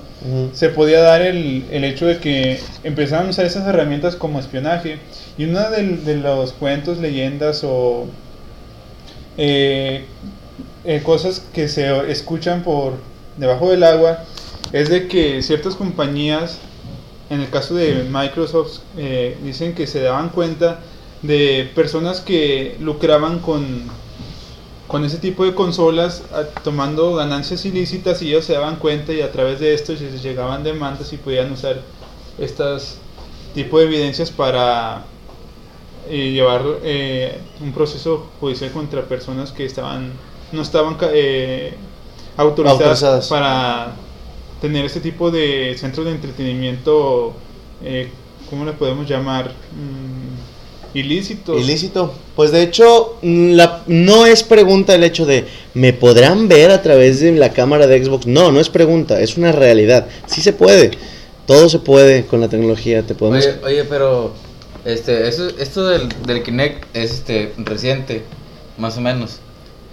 se 0.54 0.70
podía 0.70 1.02
dar 1.02 1.22
el, 1.22 1.66
el 1.72 1.84
hecho 1.84 2.06
de 2.06 2.18
que 2.18 2.60
empezaban 2.84 3.28
a 3.28 3.30
usar 3.30 3.46
esas 3.46 3.68
herramientas 3.68 4.16
como 4.16 4.40
espionaje. 4.40 4.98
Y 5.38 5.46
uno 5.46 5.70
de, 5.70 6.16
los 6.18 6.54
cuentos, 6.54 6.98
leyendas 6.98 7.64
o 7.64 8.08
eh, 9.38 10.06
eh, 10.84 11.02
cosas 11.04 11.46
que 11.54 11.68
se 11.68 12.12
escuchan 12.12 12.64
por 12.64 12.94
debajo 13.38 13.70
del 13.70 13.84
agua 13.84 14.24
es 14.74 14.90
de 14.90 15.08
que 15.08 15.42
ciertas 15.42 15.76
compañías, 15.76 16.58
en 17.30 17.42
el 17.42 17.50
caso 17.50 17.76
de 17.76 18.04
Microsoft, 18.12 18.80
eh, 18.98 19.38
dicen 19.44 19.76
que 19.76 19.88
se 19.88 20.02
daban 20.02 20.30
cuenta 20.30 20.80
de 21.22 21.70
personas 21.76 22.22
que 22.22 22.78
lucraban 22.80 23.40
con, 23.40 23.84
con 24.88 25.04
ese 25.06 25.18
tipo 25.18 25.44
de 25.46 25.54
consolas 25.54 26.24
a- 26.34 26.46
tomando 26.64 27.16
ganancias 27.16 27.66
ilícitas 27.66 28.22
y 28.22 28.30
ellos 28.30 28.46
se 28.46 28.54
daban 28.54 28.78
cuenta 28.78 29.14
y 29.14 29.22
a 29.22 29.32
través 29.32 29.60
de 29.60 29.74
esto 29.74 29.94
les 29.94 30.24
llegaban 30.24 30.64
demandas 30.64 31.12
y 31.14 31.18
podían 31.18 31.52
usar 31.52 31.82
estas 32.38 32.98
tipo 33.54 33.80
de 33.80 33.86
evidencias 33.86 34.32
para 34.32 35.04
eh, 36.10 36.32
llevar 36.32 36.64
eh, 36.84 37.38
un 37.62 37.72
proceso 37.74 38.28
judicial 38.40 38.72
contra 38.72 39.02
personas 39.04 39.52
que 39.52 39.66
estaban 39.66 40.12
no 40.52 40.62
estaban 40.62 40.98
eh, 41.14 41.74
autorizadas, 42.38 43.04
Autorizadas. 43.04 43.28
para 43.28 43.92
tener 44.62 44.86
este 44.86 45.00
tipo 45.02 45.30
de 45.32 45.76
centros 45.78 46.06
de 46.06 46.14
entretenimiento 46.14 47.34
eh, 47.84 48.10
¿cómo 48.50 48.66
le 48.66 48.74
podemos 48.74 49.08
llamar? 49.08 49.52
Mm, 49.74 50.49
ilícitos 50.94 51.62
Ilícito. 51.62 52.14
Pues 52.36 52.52
de 52.52 52.64
hecho, 52.64 53.18
mm, 53.22 53.52
la, 53.52 53.84
no 53.88 54.26
es 54.26 54.44
pregunta 54.44 54.96
el 54.96 55.04
hecho 55.04 55.26
de 55.26 55.46
¿me 55.74 55.94
podrán 55.94 56.48
ver 56.48 56.72
a 56.72 56.82
través 56.82 57.20
de 57.20 57.32
la 57.34 57.52
cámara 57.52 57.88
de 57.88 58.04
Xbox? 58.04 58.26
No, 58.28 58.52
no 58.52 58.60
es 58.60 58.70
pregunta, 58.70 59.22
es 59.22 59.38
una 59.38 59.52
realidad. 59.52 60.08
Sí 60.28 60.42
se 60.42 60.54
puede. 60.54 60.92
Todo 61.46 61.70
se 61.70 61.80
puede 61.80 62.26
con 62.26 62.42
la 62.42 62.48
tecnología. 62.48 63.04
Te 63.04 63.16
podemos. 63.16 63.46
Oye, 63.46 63.56
oye, 63.64 63.84
pero 63.86 64.34
este, 64.86 65.28
eso, 65.28 65.50
esto 65.58 65.88
del, 65.88 66.10
del 66.26 66.44
Kinect 66.44 66.96
es 66.96 67.12
este 67.12 67.54
reciente, 67.58 68.24
más 68.78 68.98
o 68.98 69.02
menos. 69.02 69.40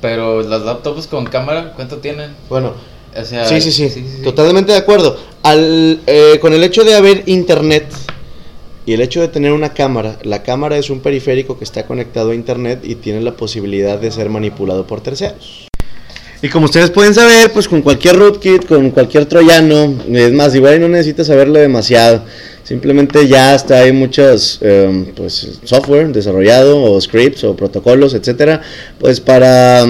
Pero 0.01 0.43
las 0.43 0.63
laptops 0.63 1.07
con 1.07 1.25
cámara, 1.27 1.73
¿cuánto 1.75 1.99
tienen? 1.99 2.31
Bueno, 2.49 2.75
O 3.19 3.25
sea, 3.25 3.47
sí, 3.47 3.61
sí, 3.61 3.73
sí, 3.73 4.05
Totalmente 4.23 4.73
de 4.73 4.79
acuerdo. 4.79 5.19
Al, 5.43 6.01
eh, 6.07 6.39
con 6.41 6.53
el 6.53 6.63
hecho 6.63 6.85
de 6.85 6.95
haber 6.95 7.23
internet 7.27 7.87
y 8.87 8.93
el 8.93 9.01
hecho 9.01 9.21
de 9.21 9.29
tener 9.29 9.53
una 9.53 9.75
cámara, 9.75 10.17
la 10.23 10.45
cámara 10.45 10.79
es 10.79 10.91
un 10.91 11.01
periférico 11.01 11.59
que 11.59 11.65
está 11.65 11.85
conectado 11.87 12.31
a 12.31 12.35
internet 12.37 12.81
y 12.85 12.95
tiene 12.95 13.21
la 13.21 13.33
posibilidad 13.33 13.99
de 13.99 14.13
ser 14.13 14.31
manipulado 14.31 14.87
por 14.87 15.01
terceros. 15.01 15.67
Y 16.41 16.49
como 16.49 16.67
ustedes 16.67 16.91
pueden 16.91 17.13
saber, 17.13 17.51
pues 17.51 17.67
con 17.67 17.83
cualquier 17.83 18.17
rootkit, 18.17 18.67
con 18.67 18.91
cualquier 18.91 19.27
troyano, 19.27 19.93
es 20.09 20.33
más, 20.33 20.55
igual 20.55 20.81
no 20.81 20.89
necesitas 20.89 21.27
saberle 21.27 21.61
demasiado. 21.61 22.23
Simplemente 22.63 23.27
ya 23.27 23.55
hasta 23.55 23.81
hay 23.81 23.93
muchos 23.93 24.61
em, 24.61 25.07
pues, 25.15 25.59
software 25.65 26.13
desarrollado 26.13 26.81
o 26.81 27.01
scripts 27.01 27.43
o 27.43 27.57
protocolos, 27.57 28.15
etcétera, 28.15 28.61
pues 29.01 29.19
para 29.19 29.87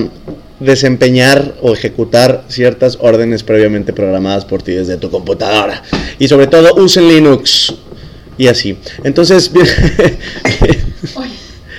desempeñar 0.61 1.55
o 1.61 1.75
ejecutar 1.75 2.45
ciertas 2.49 2.97
órdenes 3.01 3.43
previamente 3.43 3.93
programadas 3.93 4.47
por 4.47 4.63
ti 4.63 4.73
desde 4.73 4.97
tu 4.97 5.11
computadora. 5.11 5.83
Y 6.19 6.29
sobre 6.29 6.47
todo 6.47 6.75
usen 6.83 7.09
Linux 7.09 7.75
y 8.39 8.47
así. 8.49 8.79
Entonces, 9.05 9.51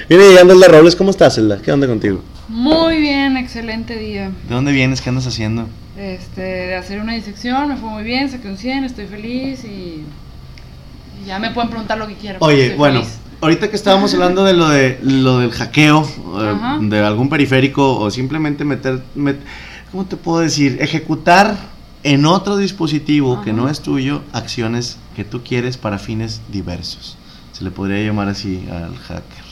viene 0.10 0.28
llegando 0.30 0.54
el 0.54 0.60
de 0.60 0.68
Robles. 0.68 0.96
¿Cómo 0.96 1.12
estás, 1.12 1.36
Zelda? 1.36 1.60
¿Qué 1.64 1.72
onda 1.72 1.88
contigo? 1.88 2.22
Muy 2.48 3.00
bien, 3.02 3.36
excelente 3.38 3.96
día. 3.98 4.32
¿De 4.48 4.54
dónde 4.56 4.72
vienes? 4.72 5.02
¿Qué 5.02 5.10
andas 5.10 5.28
haciendo? 5.28 5.68
Este, 5.98 6.42
de 6.42 6.76
hacer 6.76 7.00
una 7.02 7.14
disección, 7.14 7.70
me 7.70 7.76
fue 7.78 7.90
muy 7.90 8.04
bien, 8.04 8.30
saqué 8.30 8.48
un 8.48 8.58
100, 8.58 8.84
estoy 8.84 9.08
feliz 9.08 9.64
y, 9.66 9.68
y 9.68 11.26
ya 11.26 11.40
me 11.40 11.50
pueden 11.52 11.70
preguntar 11.70 11.98
lo 11.98 12.08
que 12.08 12.14
quieran. 12.14 12.38
Oye, 12.42 12.76
bueno, 12.76 13.02
feliz. 13.02 13.18
ahorita 13.42 13.70
que 13.70 13.76
estábamos 13.76 14.14
hablando 14.14 14.44
de 14.46 14.54
lo 14.54 14.70
de 14.70 15.00
lo 15.02 15.40
del 15.40 15.52
hackeo 15.52 16.04
eh, 16.40 16.54
Ajá. 16.56 16.78
de 16.82 17.00
algún 17.00 17.30
periférico 17.30 18.00
o 18.00 18.12
simplemente 18.12 18.64
meter, 18.64 19.02
met- 19.16 19.40
¿cómo 19.92 20.06
te 20.06 20.18
puedo 20.18 20.40
decir? 20.40 20.78
Ejecutar 20.80 21.58
en 22.14 22.26
otro 22.26 22.58
dispositivo 22.58 23.42
que 23.42 23.52
Ajá. 23.52 23.60
no 23.62 23.70
es 23.70 23.82
tuyo 23.82 24.22
acciones 24.34 24.98
que 25.16 25.24
tú 25.24 25.42
quieres 25.44 25.78
para 25.78 25.98
fines 26.00 26.42
diversos. 26.50 27.18
Se 27.54 27.64
le 27.64 27.72
podría 27.72 28.06
llamar 28.06 28.28
así 28.30 28.68
al 28.72 28.96
hacker 28.98 29.48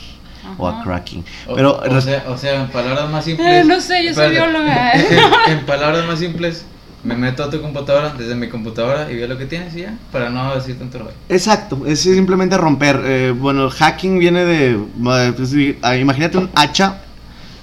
o 0.58 0.68
a 0.68 0.72
Ajá. 0.72 0.84
cracking. 0.84 1.24
O- 1.48 1.56
Pero 1.56 1.78
o, 1.80 2.02
sea, 2.02 2.26
o 2.30 2.38
sea, 2.38 2.62
en 2.64 2.70
palabras 2.70 3.10
más 3.10 3.26
simples. 3.26 3.64
Eh, 3.64 3.68
no 3.68 3.82
sé, 3.82 4.04
yo 4.06 4.14
soy 4.14 4.32
bióloga. 4.32 4.92
en, 4.94 5.04
en 5.60 5.66
palabras 5.66 6.06
más 6.06 6.20
simples, 6.20 6.66
me 7.04 7.16
meto 7.16 7.44
a 7.44 7.50
tu 7.50 7.62
computadora 7.62 8.14
desde 8.18 8.36
mi 8.36 8.48
computadora 8.50 9.12
y 9.12 9.16
veo 9.16 9.28
lo 9.28 9.38
que 9.38 9.46
tienes 9.46 9.76
y 9.76 9.82
ya, 9.82 9.98
para 10.12 10.30
no 10.30 10.54
decir 10.56 10.78
tanto 10.78 11.00
rollo. 11.00 11.12
Exacto, 11.30 11.84
es 11.88 12.00
simplemente 12.02 12.58
romper. 12.58 13.02
Eh, 13.06 13.34
bueno, 13.36 13.66
el 13.66 13.72
hacking 13.72 14.18
viene 14.20 14.46
de. 14.46 14.72
eh, 14.74 15.34
pues, 15.36 15.54
ah, 15.82 15.96
imagínate 15.98 16.38
un 16.38 16.50
hacha. 16.56 17.02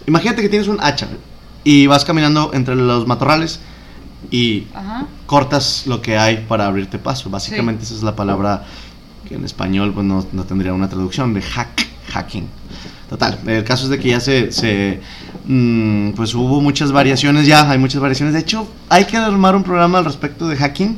Imagínate 0.07 0.43
que 0.43 0.49
tienes 0.49 0.67
un 0.69 0.79
hacha 0.81 1.07
y 1.65 1.87
vas 1.87 2.05
caminando 2.05 2.51
entre 2.55 2.75
los 2.75 3.07
matorrales 3.07 3.61
y 4.31 4.67
Ajá. 4.75 5.07
cortas 5.27 5.85
lo 5.87 6.01
que 6.01 6.17
hay 6.17 6.45
para 6.49 6.67
abrirte 6.67 6.99
paso. 6.99 7.29
Básicamente 7.31 7.85
esa 7.85 7.95
es 7.95 8.03
la 8.03 8.15
palabra 8.17 8.65
que 9.29 9.35
en 9.35 9.45
español 9.45 9.93
pues, 9.93 10.07
no, 10.07 10.25
no 10.33 10.45
tendría 10.45 10.73
una 10.73 10.89
traducción 10.89 11.35
de 11.35 11.43
hack, 11.43 11.87
hacking. 12.09 12.47
Total, 13.11 13.39
el 13.47 13.65
caso 13.65 13.85
es 13.85 13.91
de 13.91 13.99
que 13.99 14.09
ya 14.09 14.21
se, 14.21 14.53
se, 14.53 15.01
mm, 15.47 16.13
pues 16.13 16.35
hubo 16.35 16.61
muchas 16.63 16.93
variaciones 16.93 17.47
ya, 17.47 17.71
hay 17.71 17.79
muchas 17.79 18.01
variaciones. 18.01 18.33
De 18.35 18.41
hecho, 18.41 18.67
hay 18.89 19.05
que 19.05 19.17
armar 19.19 19.55
un 19.55 19.63
programa 19.63 19.99
al 19.99 20.05
respecto 20.07 20.49
de 20.49 20.57
hacking. 20.57 20.97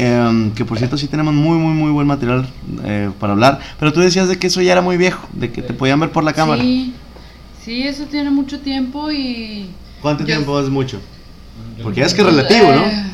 em, 0.00 0.52
que 0.52 0.64
por 0.64 0.78
cierto 0.78 0.96
sí 0.96 1.08
tenemos 1.08 1.34
muy 1.34 1.58
muy 1.58 1.72
muy 1.74 1.90
buen 1.90 2.06
material 2.06 2.48
eh, 2.84 3.10
para 3.18 3.32
hablar 3.32 3.58
pero 3.80 3.92
tú 3.92 3.98
decías 3.98 4.28
de 4.28 4.38
que 4.38 4.46
eso 4.46 4.62
ya 4.62 4.70
era 4.70 4.80
muy 4.80 4.96
viejo 4.96 5.26
de 5.32 5.50
que 5.50 5.60
te 5.60 5.74
podían 5.74 5.98
ver 5.98 6.12
por 6.12 6.22
la 6.22 6.32
cámara 6.34 6.62
Sí, 6.62 6.94
sí, 7.64 7.82
eso 7.82 8.04
tiene 8.04 8.30
mucho 8.30 8.60
tiempo 8.60 9.10
y... 9.10 9.66
¿cuánto 10.00 10.22
Yo- 10.22 10.26
tiempo 10.26 10.60
es 10.60 10.68
mucho? 10.68 11.00
Porque 11.82 12.02
es 12.02 12.14
que 12.14 12.20
es 12.22 12.26
relativo 12.26 12.72
¿no? 12.72 12.84
Eh, 12.86 13.04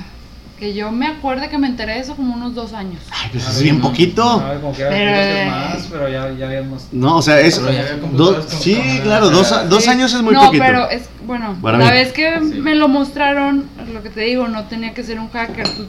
que 0.59 0.73
yo 0.73 0.93
me 0.93 1.09
acuerdo 1.09 1.49
que 1.49 1.59
me 1.59 1.67
enteré 1.67 1.95
de 1.95 2.01
eso 2.01 2.15
como 2.15 2.33
unos 2.35 2.55
dos 2.55 2.73
años. 2.75 3.01
Ay, 3.11 3.29
pues 3.33 3.47
es 3.49 3.61
bien 3.61 3.81
poquito 3.81 4.23
No, 4.41 4.61
como 4.61 4.73
que 4.73 4.83
era 4.83 4.91
Pero, 4.91 5.11
veces 5.11 5.37
eh, 5.37 5.47
más, 5.51 5.89
pero 5.91 6.09
ya, 6.09 6.33
ya 6.39 6.47
habíamos. 6.47 6.87
No, 6.93 7.17
o 7.17 7.23
sea, 7.23 7.41
es. 7.41 7.61
Dos- 8.13 8.45
sí, 8.61 8.81
claro, 9.03 9.31
dos, 9.31 9.49
sea, 9.49 9.65
dos 9.65 9.83
Sí. 9.85 9.91
años 9.91 10.15
es 10.15 10.23
muy 10.23 10.33
no, 10.33 10.45
poquito. 10.47 10.63
pero 10.65 10.89
es, 10.89 11.09
bueno, 11.27 11.57
Para 11.61 11.79
la 11.79 11.87
mí. 11.87 11.91
vez 11.91 12.13
que 12.13 12.39
Sí. 12.39 12.61
me 12.61 12.77
lo 12.77 12.87
mostraron, 12.89 13.67
lo 13.93 14.03
que 14.03 14.11
te 14.11 14.21
digo, 14.21 14.47
no 14.47 14.65
tenía 14.65 14.95
que 14.95 15.03
ser 15.03 15.19
un 15.19 15.29
hacker. 15.31 15.69
tú- 15.69 15.89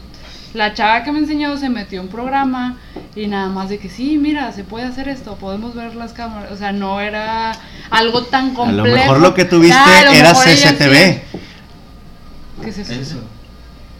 la 0.56 0.74
chava 0.74 1.04
que 1.04 1.12
me 1.12 1.20
enseñó 1.20 1.58
se 1.58 1.68
metió 1.70 2.02
un 2.02 2.08
programa 2.08 2.78
y 3.14 3.28
nada 3.28 3.50
más 3.50 3.68
de 3.70 3.78
que 3.78 3.90
sí, 3.90 4.18
mira, 4.18 4.52
se 4.54 4.64
puede 4.64 4.86
hacer 4.86 5.10
esto, 5.10 5.36
podemos 5.36 5.76
ver 5.76 5.96
las 5.96 6.14
cámaras. 6.14 6.50
O 6.52 6.56
sea, 6.58 6.72
no 6.72 7.02
era 7.02 7.52
algo 7.92 8.24
tan 8.24 8.52
A 8.52 8.54
complejo. 8.54 8.88
lo 8.88 8.94
mejor 8.96 9.20
lo 9.20 9.34
que 9.34 9.44
tuviste 9.46 9.78
Ah, 9.78 10.00
a 10.00 10.06
lo 10.06 10.12
era 10.12 10.34
CCTV, 10.34 10.96
sí. 11.32 11.38
¿Qué 12.64 12.70
es 12.70 12.78
eso? 12.78 12.94
Eso. 12.94 13.16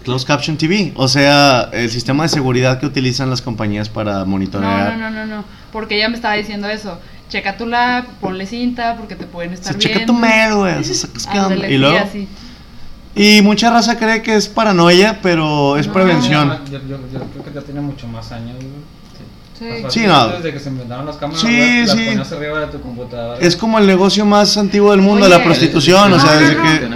Closed 0.04 0.28
Caption 0.28 0.56
TV. 0.58 0.94
O 0.96 1.08
sea, 1.08 1.70
el 1.74 1.90
sistema 1.90 2.24
de 2.24 2.30
seguridad 2.30 2.80
que 2.80 2.86
utilizan 2.86 3.30
las 3.30 3.42
compañías 3.42 3.90
para 3.90 4.20
No, 4.20 4.26
monitorear. 4.28 4.98
no, 4.98 5.10
no, 5.10 5.26
no, 5.26 5.26
no, 5.38 5.46
porque 5.72 5.98
ella 5.98 6.10
me 6.10 6.16
estaba 6.16 6.36
diciendo 6.36 6.68
eso. 6.70 7.00
Checa 7.28 7.58
tu 7.58 7.66
lab, 7.66 8.06
ponle 8.22 8.46
cinta 8.46 8.96
porque 8.98 9.16
te 9.16 9.26
pueden 9.26 9.52
O 9.52 9.54
estar 9.56 9.74
sea, 9.74 9.80
viendo. 9.80 9.94
checa 10.00 10.06
tu 10.06 10.14
mail, 10.14 10.54
güey. 10.56 10.76
o 10.76 10.80
Y 10.80 10.84
sí, 10.84 11.78
luego. 11.78 11.98
así. 11.98 12.28
Y 13.16 13.42
mucha 13.42 13.72
raza 13.72 13.98
cree 13.98 14.22
que 14.22 14.36
es 14.36 14.48
paranoia, 14.48 15.20
pero 15.24 15.78
es 15.78 15.88
No. 15.88 15.94
prevención. 15.94 16.50
Yo, 16.70 16.80
yo, 16.88 17.00
yo 17.12 17.20
creo 17.32 17.44
que 17.46 17.52
ya 17.54 17.62
tiene 17.62 17.82
mucho 17.82 18.08
más 18.08 18.32
años, 18.32 18.56
güey. 18.58 18.68
Sí. 19.58 19.64
Sí, 19.78 19.82
fácil, 19.84 20.08
no. 20.08 20.28
Desde 20.28 20.52
que 20.54 20.60
se 20.60 20.70
inventaron 20.70 21.06
las 21.06 21.16
cámaras, 21.16 21.42
Sí, 21.42 21.80
las 21.86 21.92
sí. 21.92 22.06
ponías 22.10 22.32
arriba 22.34 22.60
de 22.60 22.68
tu 22.68 22.82
computadora. 22.82 23.40
Es 23.40 23.56
como 23.56 23.80
el 23.80 23.88
negocio 23.88 24.26
más 24.26 24.58
antiguo 24.58 24.92
del 24.92 25.00
mundo, 25.02 25.26
Oye. 25.26 25.36
la 25.36 25.44
prostitución. 25.44 26.12
o 26.14 26.20
sea, 26.20 26.34
No, 26.34 26.40
desde 26.42 26.56
no, 26.56 26.64
que. 26.64 26.90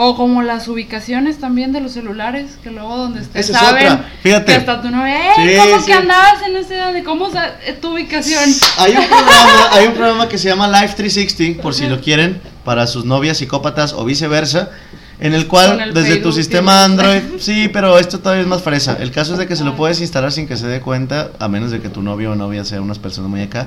O 0.00 0.14
como 0.14 0.42
las 0.42 0.68
ubicaciones 0.68 1.38
también 1.40 1.72
de 1.72 1.80
los 1.80 1.90
celulares, 1.92 2.52
que 2.62 2.70
luego 2.70 2.96
donde 2.96 3.20
estés 3.22 3.48
Esa 3.50 3.58
es 3.58 3.66
saben 3.66 3.86
otra, 3.94 4.08
fíjate. 4.22 4.44
que 4.52 4.54
hasta 4.58 4.80
tu 4.80 4.90
novia, 4.90 5.16
¡eh! 5.16 5.32
Sí, 5.34 5.56
¿Cómo 5.58 5.80
sí. 5.80 5.86
que 5.86 5.92
andabas 5.94 6.42
en 6.46 6.56
ese 6.56 6.76
donde? 6.76 7.02
¿Cómo 7.02 7.30
sa- 7.32 7.48
eh, 7.66 7.76
tu 7.80 7.94
ubicación? 7.94 8.44
Hay 8.78 8.92
un, 8.92 9.04
programa, 9.08 9.68
hay 9.72 9.86
un 9.88 9.94
programa 9.94 10.28
que 10.28 10.38
se 10.38 10.48
llama 10.48 10.68
Life 10.68 10.94
360, 10.96 11.60
por 11.60 11.74
si 11.74 11.86
lo 11.88 12.00
quieren, 12.00 12.40
para 12.64 12.86
sus 12.86 13.04
novias 13.06 13.38
psicópatas 13.38 13.92
o 13.92 14.04
viceversa, 14.04 14.70
en 15.18 15.34
el 15.34 15.48
cual 15.48 15.80
el 15.80 15.92
desde 15.94 16.18
tu 16.18 16.30
sistema 16.30 16.86
tienes- 16.86 17.00
Android, 17.16 17.22
sí, 17.40 17.68
pero 17.72 17.98
esto 17.98 18.20
todavía 18.20 18.42
es 18.42 18.48
más 18.48 18.62
fresa. 18.62 18.96
El 19.00 19.10
caso 19.10 19.32
es 19.32 19.38
de 19.40 19.48
que 19.48 19.56
se 19.56 19.64
lo 19.64 19.74
puedes 19.74 20.00
instalar 20.00 20.30
sin 20.30 20.46
que 20.46 20.56
se 20.56 20.68
dé 20.68 20.80
cuenta, 20.80 21.30
a 21.40 21.48
menos 21.48 21.72
de 21.72 21.80
que 21.80 21.88
tu 21.88 22.02
novio 22.02 22.30
o 22.30 22.34
novia 22.36 22.64
sea 22.64 22.80
unas 22.80 23.00
personas 23.00 23.28
muy 23.30 23.42
acá. 23.42 23.66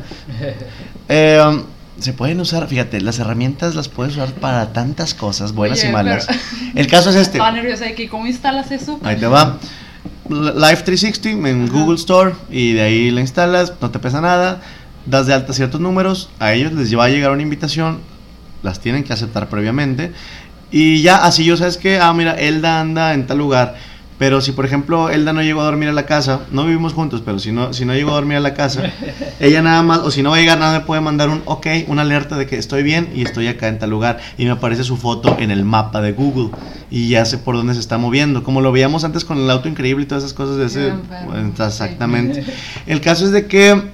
Eh, 1.09 1.41
se 2.01 2.13
pueden 2.13 2.39
usar, 2.39 2.67
fíjate, 2.67 2.99
las 3.01 3.19
herramientas 3.19 3.75
las 3.75 3.87
puedes 3.87 4.13
usar 4.13 4.33
para 4.33 4.73
tantas 4.73 5.13
cosas, 5.13 5.53
buenas 5.53 5.79
Oye, 5.79 5.89
y 5.89 5.91
malas. 5.93 6.25
pero- 6.27 6.39
El 6.75 6.87
caso 6.87 7.09
es 7.11 7.15
este. 7.15 7.37
Estaba 7.37 7.51
nerviosa 7.51 7.85
de 7.85 7.95
que, 7.95 8.09
¿cómo 8.09 8.27
instalas 8.27 8.71
eso? 8.71 8.99
Ahí 9.03 9.15
te 9.17 9.27
va. 9.27 9.57
Live 10.29 10.81
360 10.83 11.49
en 11.49 11.63
Ajá. 11.65 11.73
Google 11.73 11.95
Store 11.95 12.33
y 12.49 12.73
de 12.73 12.81
ahí 12.81 13.11
la 13.11 13.21
instalas, 13.21 13.73
no 13.81 13.91
te 13.91 13.99
pesa 13.99 14.21
nada, 14.21 14.61
das 15.05 15.27
de 15.27 15.33
alta 15.33 15.53
ciertos 15.53 15.81
números, 15.81 16.29
a 16.39 16.53
ellos 16.53 16.71
les 16.73 16.97
va 16.97 17.05
a 17.05 17.09
llegar 17.09 17.31
una 17.31 17.41
invitación, 17.41 17.99
las 18.63 18.79
tienen 18.79 19.03
que 19.03 19.11
aceptar 19.13 19.49
previamente 19.49 20.13
Y 20.71 21.01
ya, 21.01 21.25
así 21.25 21.43
yo, 21.43 21.57
¿sabes 21.57 21.75
qué? 21.77 21.99
Ah, 21.99 22.13
mira, 22.13 22.33
Elda 22.33 22.79
anda 22.79 23.13
en 23.13 23.27
tal 23.27 23.37
lugar. 23.39 23.75
Pero 24.21 24.39
si, 24.39 24.51
por 24.51 24.65
ejemplo, 24.65 25.09
Elda 25.09 25.33
no 25.33 25.41
llegó 25.41 25.61
a 25.61 25.63
dormir 25.63 25.89
a 25.89 25.93
la 25.93 26.05
casa, 26.05 26.41
no 26.51 26.65
vivimos 26.65 26.93
juntos, 26.93 27.23
pero 27.25 27.39
si 27.39 27.51
no, 27.51 27.73
si 27.73 27.85
no 27.85 27.95
llegó 27.95 28.11
a 28.11 28.13
dormir 28.13 28.37
a 28.37 28.39
la 28.39 28.53
casa, 28.53 28.83
ella 29.39 29.63
nada 29.63 29.81
más, 29.81 30.01
o 30.01 30.11
si 30.11 30.21
no 30.21 30.29
va 30.29 30.35
a 30.35 30.39
llegar, 30.39 30.59
nada 30.59 30.77
me 30.77 30.85
puede 30.85 31.01
mandar 31.01 31.29
un 31.29 31.41
ok, 31.45 31.65
una 31.87 32.03
alerta 32.03 32.37
de 32.37 32.45
que 32.45 32.55
estoy 32.55 32.83
bien 32.83 33.09
y 33.15 33.23
estoy 33.23 33.47
acá 33.47 33.67
en 33.67 33.79
tal 33.79 33.89
lugar. 33.89 34.19
Y 34.37 34.45
me 34.45 34.51
aparece 34.51 34.83
su 34.83 34.95
foto 34.95 35.35
en 35.39 35.49
el 35.49 35.65
mapa 35.65 36.01
de 36.01 36.11
Google. 36.11 36.51
Y 36.91 37.09
ya 37.09 37.25
sé 37.25 37.39
por 37.39 37.55
dónde 37.55 37.73
se 37.73 37.79
está 37.79 37.97
moviendo. 37.97 38.43
Como 38.43 38.61
lo 38.61 38.71
veíamos 38.71 39.03
antes 39.05 39.25
con 39.25 39.39
el 39.39 39.49
auto 39.49 39.67
increíble 39.67 40.03
y 40.03 40.07
todas 40.07 40.23
esas 40.23 40.35
cosas 40.35 40.57
de 40.57 40.67
ese. 40.67 40.93
Bueno, 41.25 41.51
Exactamente. 41.57 42.45
El 42.85 43.01
caso 43.01 43.25
es 43.25 43.31
de 43.31 43.47
que 43.47 43.89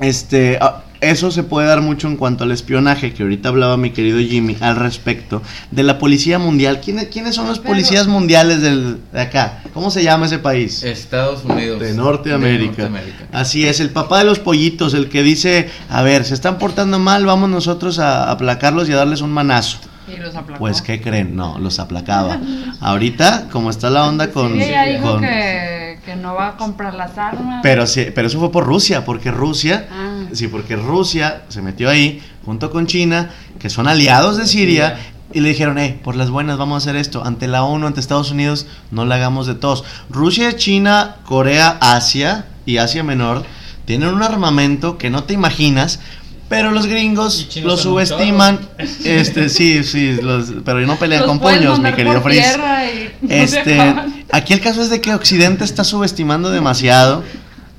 este, 0.00 0.58
ah, 0.60 0.82
eso 1.00 1.30
se 1.30 1.42
puede 1.42 1.66
dar 1.68 1.80
mucho 1.82 2.08
en 2.08 2.16
cuanto 2.16 2.44
al 2.44 2.52
espionaje, 2.52 3.12
que 3.12 3.22
ahorita 3.22 3.48
hablaba 3.48 3.76
mi 3.76 3.90
querido 3.90 4.18
Jimmy 4.18 4.56
al 4.60 4.76
respecto 4.76 5.42
de 5.70 5.82
la 5.82 5.98
policía 5.98 6.38
mundial. 6.38 6.80
¿Quiénes, 6.80 7.08
quiénes 7.08 7.34
son 7.34 7.46
los 7.48 7.58
Pero- 7.58 7.70
policías 7.70 8.06
mundiales 8.06 8.60
del, 8.62 8.98
de 9.12 9.20
acá? 9.20 9.60
¿Cómo 9.74 9.90
se 9.90 10.02
llama 10.02 10.26
ese 10.26 10.38
país? 10.38 10.82
Estados 10.82 11.44
Unidos. 11.44 11.80
De 11.80 11.94
Norteamérica. 11.94 12.84
De 12.84 12.90
Norteamérica. 12.90 13.26
Así 13.32 13.66
es, 13.66 13.80
el 13.80 13.90
papá 13.90 14.18
de 14.20 14.24
los 14.24 14.38
pollitos, 14.38 14.94
el 14.94 15.08
que 15.08 15.22
dice, 15.22 15.68
a 15.90 16.02
ver, 16.02 16.24
se 16.24 16.34
están 16.34 16.58
portando 16.58 16.98
mal, 16.98 17.26
vamos 17.26 17.48
nosotros 17.50 17.98
a 17.98 18.30
aplacarlos 18.30 18.88
y 18.88 18.92
a 18.92 18.96
darles 18.96 19.20
un 19.20 19.30
manazo. 19.32 19.78
Y 20.08 20.16
los 20.20 20.36
aplacó. 20.36 20.60
Pues, 20.60 20.82
¿qué 20.82 21.00
creen? 21.02 21.34
No, 21.34 21.58
los 21.58 21.80
aplacaba. 21.80 22.38
Ahorita, 22.80 23.48
como 23.50 23.70
está 23.70 23.90
la 23.90 24.06
onda 24.06 24.30
con... 24.30 24.52
Sí, 24.54 24.62
ella 24.62 24.84
dijo 24.84 25.12
con- 25.14 25.20
que, 25.20 25.98
que 26.04 26.14
no 26.14 26.34
va 26.34 26.50
a 26.50 26.56
comprar 26.56 26.94
las 26.94 27.18
armas. 27.18 27.60
Pero, 27.62 27.86
sí, 27.88 28.06
pero 28.14 28.28
eso 28.28 28.38
fue 28.38 28.52
por 28.52 28.64
Rusia, 28.64 29.04
porque 29.04 29.32
Rusia, 29.32 29.88
Ah. 29.90 30.05
Sí, 30.32 30.48
porque 30.48 30.76
Rusia 30.76 31.42
se 31.48 31.62
metió 31.62 31.88
ahí 31.90 32.20
junto 32.44 32.70
con 32.70 32.86
China, 32.86 33.30
que 33.58 33.70
son 33.70 33.88
aliados 33.88 34.36
de 34.36 34.46
Siria, 34.46 34.96
y 35.32 35.40
le 35.40 35.48
dijeron, 35.48 35.78
eh, 35.78 35.98
por 36.04 36.14
las 36.16 36.30
buenas 36.30 36.56
vamos 36.58 36.74
a 36.74 36.78
hacer 36.78 36.96
esto. 36.96 37.24
Ante 37.24 37.48
la 37.48 37.64
ONU, 37.64 37.86
ante 37.86 38.00
Estados 38.00 38.30
Unidos, 38.30 38.66
no 38.90 39.04
la 39.04 39.16
hagamos 39.16 39.46
de 39.46 39.54
todos. 39.54 39.84
Rusia, 40.08 40.56
China, 40.56 41.16
Corea, 41.24 41.76
Asia 41.80 42.46
y 42.64 42.76
Asia 42.78 43.02
Menor 43.02 43.44
tienen 43.84 44.08
un 44.08 44.22
armamento 44.22 44.98
que 44.98 45.10
no 45.10 45.24
te 45.24 45.34
imaginas. 45.34 46.00
Pero 46.48 46.70
los 46.70 46.86
gringos 46.86 47.48
chinos 47.48 47.72
lo 47.72 47.76
son 47.76 47.92
un 47.94 48.06
subestiman. 48.06 48.60
Este, 49.04 49.48
sí, 49.48 49.82
sí, 49.82 50.16
los- 50.22 50.52
pero 50.64 50.78
no 50.80 50.96
pelean 50.96 51.22
Los 51.22 51.28
con 51.30 51.40
puños, 51.40 51.80
mi 51.80 51.92
querido 51.92 52.20
no 52.24 52.30
se 52.30 53.42
Este, 53.42 53.94
aquí 54.30 54.52
el 54.52 54.60
caso 54.60 54.80
es 54.80 54.88
de 54.88 55.00
que 55.00 55.12
Occidente 55.12 55.64
está 55.64 55.82
subestimando 55.82 56.50
demasiado 56.50 57.24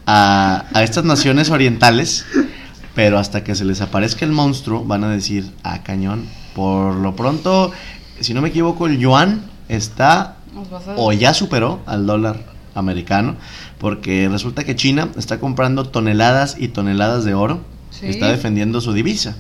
a, 0.08 0.66
a 0.74 0.84
estas 0.84 1.04
naciones 1.06 1.52
orientales, 1.52 2.26
pero 2.96 3.20
hasta 3.20 3.44
que 3.44 3.54
se 3.54 3.66
les 3.66 3.82
aparezca 3.82 4.26
el 4.26 4.32
monstruo 4.32 4.84
van 4.84 5.04
a 5.04 5.10
decir, 5.10 5.52
ah, 5.64 5.84
cañón. 5.84 6.26
Por 6.56 6.96
lo 6.96 7.16
pronto, 7.16 7.72
si 8.20 8.34
no 8.34 8.42
me 8.42 8.50
equivoco, 8.50 8.88
el 8.88 8.98
yuan 8.98 9.44
está 9.70 10.38
o 10.96 11.12
ya 11.14 11.36
superó 11.36 11.82
al 11.86 12.08
dólar 12.08 12.40
americano, 12.74 13.36
porque 13.78 14.28
resulta 14.30 14.64
que 14.64 14.76
China 14.76 15.10
está 15.18 15.40
comprando 15.40 15.86
toneladas 15.90 16.56
y 16.60 16.70
toneladas 16.70 17.24
de 17.26 17.36
oro, 17.36 17.60
Sí. 17.90 18.06
está 18.08 18.28
defendiendo 18.28 18.80
su 18.82 18.94
divisa. 18.94 19.36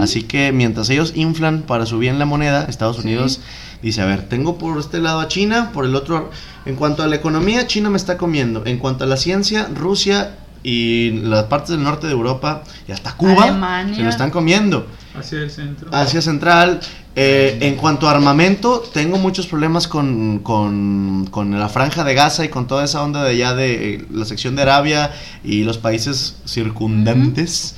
Así 0.00 0.22
que 0.22 0.50
mientras 0.52 0.88
ellos 0.88 1.12
inflan 1.14 1.62
para 1.62 1.84
subir 1.84 2.08
en 2.08 2.18
la 2.18 2.24
moneda, 2.24 2.64
Estados 2.64 2.96
Sí. 2.96 3.02
Unidos 3.02 3.40
dice, 3.82 4.00
a 4.00 4.06
ver, 4.06 4.22
tengo 4.28 4.56
por 4.56 4.78
este 4.78 4.98
lado 5.00 5.20
a 5.20 5.28
China, 5.28 5.70
por 5.74 5.84
el 5.84 5.94
otro, 5.94 6.30
en 6.68 6.76
cuanto 6.76 7.02
a 7.02 7.06
la 7.06 7.16
economía, 7.16 7.66
China 7.66 7.88
me 7.88 7.96
está 7.96 8.18
comiendo, 8.18 8.62
en 8.66 8.76
cuanto 8.76 9.04
a 9.04 9.06
la 9.06 9.16
ciencia, 9.16 9.70
Rusia 9.74 10.36
y 10.62 11.12
las 11.22 11.44
partes 11.44 11.70
del 11.70 11.82
norte 11.82 12.06
de 12.06 12.12
Europa 12.12 12.62
y 12.86 12.92
hasta 12.92 13.16
Cuba 13.16 13.44
Alemania. 13.44 13.94
se 13.96 14.02
lo 14.02 14.10
están 14.10 14.30
comiendo. 14.30 14.86
Hacia 15.18 15.38
el 15.38 15.50
centro. 15.50 15.88
Asia 15.90 16.20
Central. 16.20 16.80
eh, 17.16 17.58
en 17.62 17.76
cuanto 17.76 18.06
a 18.06 18.10
armamento, 18.10 18.80
tengo 18.92 19.16
muchos 19.16 19.46
problemas 19.46 19.88
con, 19.88 20.40
con, 20.40 21.26
con 21.30 21.58
la 21.58 21.70
franja 21.70 22.04
de 22.04 22.12
Gaza 22.12 22.44
y 22.44 22.50
con 22.50 22.66
toda 22.66 22.84
esa 22.84 23.02
onda 23.02 23.24
de 23.24 23.30
allá 23.30 23.54
de 23.54 23.94
eh, 23.94 24.06
la 24.12 24.26
sección 24.26 24.54
de 24.54 24.62
Arabia 24.62 25.10
y 25.42 25.64
los 25.64 25.78
países 25.78 26.36
circundantes. 26.44 27.76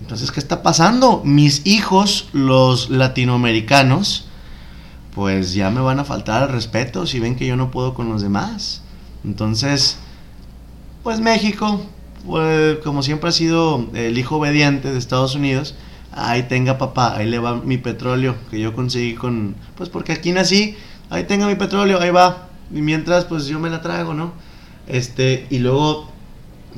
Entonces, 0.00 0.32
¿qué 0.32 0.40
está 0.40 0.62
pasando? 0.62 1.20
Mis 1.24 1.66
hijos, 1.66 2.28
los 2.32 2.88
latinoamericanos, 2.88 4.28
pues 5.14 5.54
ya 5.54 5.70
me 5.70 5.80
van 5.80 6.00
a 6.00 6.04
faltar 6.04 6.42
al 6.42 6.48
respeto 6.50 7.06
si 7.06 7.20
ven 7.20 7.36
que 7.36 7.46
yo 7.46 7.56
no 7.56 7.70
puedo 7.70 7.94
con 7.94 8.08
los 8.08 8.22
demás. 8.22 8.82
Entonces, 9.24 9.98
pues 11.02 11.20
México, 11.20 11.80
pues, 12.26 12.78
como 12.78 13.02
siempre 13.02 13.28
ha 13.28 13.32
sido 13.32 13.88
el 13.94 14.18
hijo 14.18 14.36
obediente 14.36 14.92
de 14.92 14.98
Estados 14.98 15.34
Unidos, 15.34 15.74
ahí 16.12 16.44
tenga 16.44 16.78
papá, 16.78 17.16
ahí 17.16 17.28
le 17.28 17.38
va 17.38 17.56
mi 17.56 17.78
petróleo 17.78 18.36
que 18.50 18.60
yo 18.60 18.72
conseguí 18.72 19.14
con, 19.14 19.54
pues 19.76 19.88
porque 19.88 20.12
aquí 20.12 20.32
nací, 20.32 20.76
ahí 21.10 21.24
tenga 21.24 21.46
mi 21.46 21.54
petróleo, 21.54 22.00
ahí 22.00 22.10
va, 22.10 22.48
y 22.72 22.82
mientras 22.82 23.24
pues 23.24 23.46
yo 23.46 23.58
me 23.58 23.70
la 23.70 23.80
trago, 23.80 24.14
¿no? 24.14 24.32
Este, 24.86 25.46
y 25.50 25.58
luego 25.58 26.10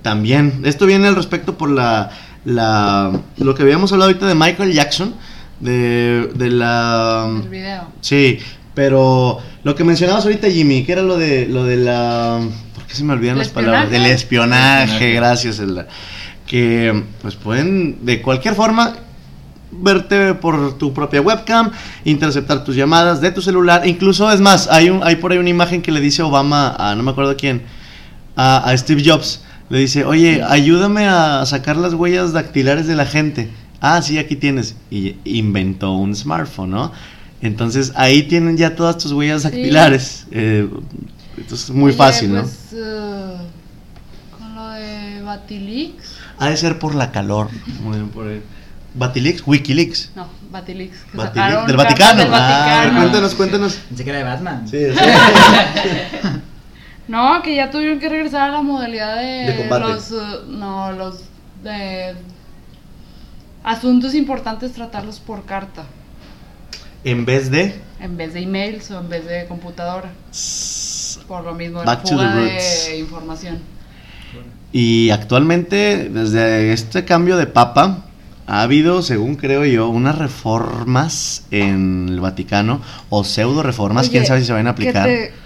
también, 0.02 0.62
esto 0.64 0.86
viene 0.86 1.08
al 1.08 1.16
respecto 1.16 1.56
por 1.56 1.70
la, 1.70 2.10
la, 2.44 3.12
lo 3.38 3.54
que 3.54 3.62
habíamos 3.62 3.92
hablado 3.92 4.10
ahorita 4.10 4.26
de 4.26 4.34
Michael 4.34 4.72
Jackson, 4.72 5.14
de, 5.60 6.30
de 6.34 6.50
la... 6.50 7.28
El 7.42 7.48
video. 7.48 7.88
Sí, 8.00 8.38
pero 8.74 9.38
lo 9.64 9.74
que 9.74 9.84
mencionabas 9.84 10.24
ahorita, 10.24 10.50
Jimmy, 10.50 10.84
que 10.84 10.92
era 10.92 11.02
lo 11.02 11.16
de 11.16 11.46
lo 11.46 11.64
de 11.64 11.76
la 11.76 12.40
¿por 12.74 12.84
qué 12.84 12.94
se 12.94 13.04
me 13.04 13.14
olvidan 13.14 13.34
¿El 13.36 13.38
las 13.40 13.48
palabras? 13.48 13.90
Del 13.90 14.06
espionaje, 14.06 14.84
Espionaje. 14.84 15.12
gracias, 15.14 15.58
Elda. 15.58 15.88
Que 16.46 17.02
pues 17.22 17.36
pueden 17.36 18.04
de 18.04 18.20
cualquier 18.22 18.54
forma 18.54 18.94
verte 19.72 20.34
por 20.34 20.78
tu 20.78 20.92
propia 20.94 21.20
webcam, 21.20 21.70
interceptar 22.04 22.64
tus 22.64 22.76
llamadas 22.76 23.20
de 23.20 23.32
tu 23.32 23.42
celular, 23.42 23.86
incluso 23.86 24.30
es 24.30 24.40
más, 24.40 24.68
hay 24.70 24.90
un 24.90 25.02
hay 25.02 25.16
por 25.16 25.32
ahí 25.32 25.38
una 25.38 25.50
imagen 25.50 25.82
que 25.82 25.90
le 25.90 26.00
dice 26.00 26.22
Obama 26.22 26.74
a 26.78 26.94
no 26.94 27.02
me 27.02 27.10
acuerdo 27.10 27.34
quién, 27.36 27.62
a, 28.36 28.58
a 28.58 28.76
Steve 28.78 29.02
Jobs, 29.04 29.42
le 29.68 29.78
dice, 29.78 30.04
"Oye, 30.04 30.42
ayúdame 30.48 31.08
a 31.08 31.44
sacar 31.46 31.76
las 31.76 31.94
huellas 31.94 32.32
dactilares 32.32 32.86
de 32.86 32.94
la 32.94 33.06
gente." 33.06 33.50
Ah, 33.80 34.00
sí, 34.02 34.18
aquí 34.18 34.36
tienes. 34.36 34.74
Y 34.90 35.16
inventó 35.24 35.92
un 35.92 36.14
smartphone, 36.16 36.70
¿no? 36.70 36.92
Entonces 37.42 37.92
ahí 37.96 38.22
tienen 38.24 38.56
ya 38.56 38.74
todas 38.74 38.98
tus 38.98 39.12
huellas 39.12 39.42
Sí. 39.42 39.48
dactilares. 39.50 40.26
Eh, 40.30 40.68
entonces 41.36 41.68
es 41.68 41.74
muy 41.74 41.90
Oye, 41.90 41.98
fácil, 41.98 42.32
¿no? 42.34 42.42
pues, 42.42 42.54
eh, 42.72 43.36
con 44.38 44.54
lo 44.54 44.68
de 44.70 45.22
Batilix. 45.22 45.94
Ha 46.38 46.48
de 46.50 46.56
ser 46.56 46.78
por 46.78 46.94
la 46.94 47.12
calor. 47.12 47.48
Muy 47.82 47.96
bien, 47.98 48.08
por 48.08 48.26
ahí. 48.28 48.42
Batilix, 48.94 49.42
Wikileaks. 49.46 50.10
No, 50.16 50.26
Batilix. 50.50 50.96
Batilix, 51.12 51.66
del 51.66 51.76
Vaticano. 51.76 52.18
del 52.24 52.28
Ah, 52.32 52.38
Vaticano. 52.80 53.00
cuéntanos, 53.00 53.34
cuéntanos. 53.34 53.74
Pensé 53.88 54.04
que 54.04 54.10
era 54.10 54.18
de 54.20 54.24
Batman. 54.24 54.66
Sí, 54.66 54.78
sí. 54.94 56.30
No, 57.08 57.40
que 57.42 57.54
ya 57.54 57.70
tuvieron 57.70 58.00
que 58.00 58.08
regresar 58.08 58.48
a 58.48 58.52
la 58.52 58.62
modalidad 58.62 59.16
de, 59.16 59.52
De 59.52 59.56
combate. 59.56 59.92
los 59.92 60.10
eh, 60.10 60.14
no, 60.48 60.92
los 60.92 61.20
de 61.62 62.14
asuntos 63.66 64.14
importantes 64.14 64.72
tratarlos 64.72 65.18
por 65.20 65.44
carta 65.44 65.84
En 67.04 67.26
vez 67.26 67.50
de 67.50 67.74
en 68.00 68.16
vez 68.16 68.32
de 68.32 68.40
emails 68.40 68.90
o 68.90 69.00
en 69.00 69.08
vez 69.08 69.26
de 69.26 69.46
computadora. 69.46 70.12
Por 71.26 71.44
lo 71.44 71.54
mismo 71.54 71.82
Back 71.82 72.02
to 72.02 72.10
the 72.10 72.14
fuga 72.14 72.34
roots. 72.34 72.86
de 72.86 72.98
información. 72.98 73.58
Y 74.72 75.10
actualmente, 75.10 76.10
desde 76.10 76.72
este 76.72 77.04
cambio 77.04 77.36
de 77.36 77.46
papa, 77.46 78.04
ha 78.46 78.62
habido, 78.62 79.02
según 79.02 79.36
creo 79.36 79.64
yo, 79.64 79.88
unas 79.88 80.18
reformas 80.18 81.44
en 81.50 82.08
el 82.10 82.20
Vaticano, 82.20 82.82
o 83.08 83.24
pseudo 83.24 83.62
reformas, 83.62 84.04
Oye, 84.04 84.12
quién 84.12 84.26
sabe 84.26 84.40
si 84.40 84.46
se 84.46 84.52
van 84.52 84.66
a 84.66 84.70
aplicar. 84.70 85.06
Que 85.06 85.16
te, 85.28 85.45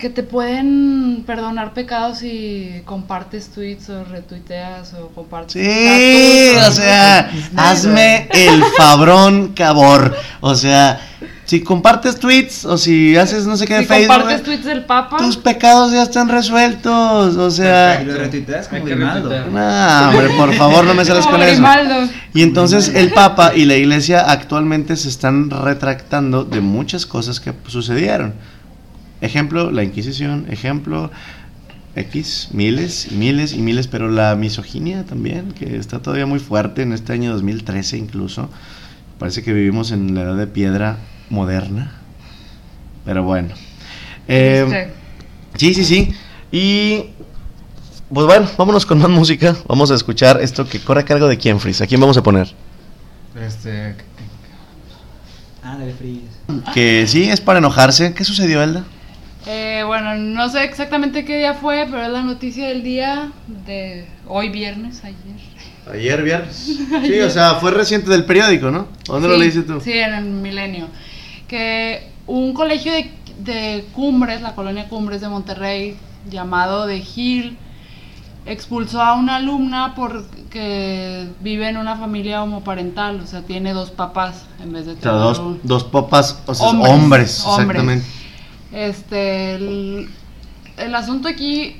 que 0.00 0.10
te 0.10 0.22
pueden 0.24 1.22
perdonar 1.26 1.72
pecados 1.74 2.18
si 2.18 2.82
compartes 2.84 3.50
tweets 3.50 3.90
o 3.90 4.02
retuiteas 4.04 4.94
o 4.94 5.08
compartes. 5.08 5.52
Sí, 5.52 6.56
o 6.66 6.70
sea, 6.72 7.30
hazme 7.56 8.28
el 8.32 8.64
fabrón 8.76 9.52
cabor. 9.54 10.16
O 10.40 10.54
sea, 10.56 10.98
si 11.44 11.60
compartes 11.60 12.18
tweets 12.18 12.64
o 12.64 12.78
si 12.78 13.16
haces 13.16 13.46
no 13.46 13.56
sé 13.56 13.66
qué 13.66 13.74
de 13.74 13.80
Si 13.82 13.86
Facebook, 13.86 14.16
compartes 14.16 14.42
tweets 14.42 14.64
del 14.64 14.84
Papa. 14.84 15.18
tus 15.18 15.36
pecados 15.36 15.92
ya 15.92 16.02
están 16.02 16.28
resueltos. 16.28 17.36
O 17.36 17.50
sea, 17.50 18.00
Y 18.02 18.06
lo 18.06 18.14
retuiteas 18.14 18.66
como 18.68 18.84
Grimaldo. 18.84 19.28
no, 19.28 20.08
hombre, 20.10 20.30
por 20.36 20.54
favor, 20.54 20.84
no 20.84 20.94
me 20.94 21.04
sales 21.04 21.26
con 21.26 21.40
eso. 21.42 21.52
Grimaldo. 21.52 22.08
Y 22.34 22.42
entonces 22.42 22.88
el 22.94 23.12
Papa 23.12 23.52
y 23.54 23.66
la 23.66 23.76
Iglesia 23.76 24.22
actualmente 24.30 24.96
se 24.96 25.08
están 25.08 25.50
retractando 25.50 26.44
de 26.44 26.60
muchas 26.60 27.04
cosas 27.06 27.38
que 27.38 27.52
sucedieron. 27.68 28.34
Ejemplo, 29.20 29.70
la 29.70 29.82
Inquisición, 29.82 30.46
ejemplo, 30.50 31.10
X, 31.94 32.48
miles 32.52 33.10
y 33.10 33.16
miles 33.16 33.52
y 33.52 33.60
miles, 33.60 33.86
pero 33.88 34.08
la 34.10 34.34
misoginia 34.36 35.04
también, 35.04 35.52
que 35.52 35.76
está 35.76 36.00
todavía 36.00 36.26
muy 36.26 36.38
fuerte 36.38 36.82
en 36.82 36.92
este 36.92 37.12
año 37.12 37.32
2013 37.32 37.98
incluso. 37.98 38.48
Parece 39.18 39.42
que 39.42 39.52
vivimos 39.52 39.90
en 39.90 40.14
la 40.14 40.22
edad 40.22 40.36
de 40.36 40.46
piedra 40.46 40.98
moderna. 41.28 41.92
Pero 43.04 43.22
bueno. 43.22 43.54
Eh, 44.28 44.90
Sí, 45.56 45.74
sí, 45.74 45.84
sí. 45.84 46.14
Y 46.52 47.06
pues 48.12 48.26
bueno, 48.26 48.48
vámonos 48.56 48.86
con 48.86 48.98
más 48.98 49.10
música. 49.10 49.56
Vamos 49.68 49.90
a 49.90 49.94
escuchar 49.94 50.40
esto 50.40 50.66
que 50.66 50.80
corre 50.80 51.00
a 51.00 51.04
cargo 51.04 51.28
de 51.28 51.36
quién, 51.38 51.60
Frizz. 51.60 51.82
¿A 51.82 51.86
quién 51.86 52.00
vamos 52.00 52.16
a 52.16 52.22
poner? 52.22 52.48
Este. 53.40 53.94
Ah, 55.62 55.76
de 55.76 55.92
Freeze. 55.92 56.72
Que 56.72 57.06
sí, 57.06 57.24
es 57.28 57.40
para 57.40 57.58
enojarse. 57.58 58.14
¿Qué 58.14 58.24
sucedió, 58.24 58.62
Elda? 58.62 58.84
Eh, 59.46 59.82
bueno, 59.86 60.14
no 60.16 60.48
sé 60.50 60.64
exactamente 60.64 61.24
qué 61.24 61.38
día 61.38 61.54
fue, 61.54 61.86
pero 61.90 62.02
es 62.02 62.10
la 62.10 62.22
noticia 62.22 62.68
del 62.68 62.82
día 62.82 63.32
de 63.66 64.06
hoy 64.28 64.50
viernes, 64.50 65.02
ayer. 65.02 65.16
Ayer 65.92 66.22
viernes. 66.22 66.78
Sí, 67.02 67.20
o 67.20 67.30
sea, 67.30 67.54
fue 67.54 67.70
reciente 67.70 68.10
del 68.10 68.24
periódico, 68.24 68.70
¿no? 68.70 68.86
¿Dónde 69.06 69.28
lo 69.28 69.36
leíste 69.38 69.62
tú? 69.62 69.80
Sí, 69.80 69.92
en 69.92 70.14
el 70.14 70.24
Milenio. 70.24 70.88
Que 71.48 72.08
un 72.26 72.52
colegio 72.52 72.92
de, 72.92 73.10
de 73.38 73.84
Cumbres, 73.92 74.42
la 74.42 74.54
colonia 74.54 74.88
Cumbres 74.88 75.20
de 75.22 75.28
Monterrey, 75.28 75.96
llamado 76.30 76.86
de 76.86 77.00
Gil, 77.00 77.56
expulsó 78.46 79.00
a 79.02 79.14
una 79.14 79.36
alumna 79.36 79.94
porque 79.96 81.28
vive 81.40 81.68
en 81.68 81.76
una 81.78 81.96
familia 81.96 82.42
homoparental, 82.42 83.20
o 83.20 83.26
sea, 83.26 83.42
tiene 83.42 83.72
dos 83.72 83.90
papás 83.90 84.44
en 84.62 84.72
vez 84.72 84.86
de 84.86 84.92
O 84.92 85.00
sea, 85.00 85.12
dos, 85.12 85.38
un- 85.38 85.60
dos 85.62 85.84
papas, 85.84 86.40
o 86.46 86.54
sea, 86.54 86.68
Hombres, 86.68 87.42
hombres, 87.44 87.44
hombres. 87.46 88.04
Este, 88.72 89.54
el, 89.54 90.08
el 90.76 90.94
asunto 90.94 91.28
aquí, 91.28 91.76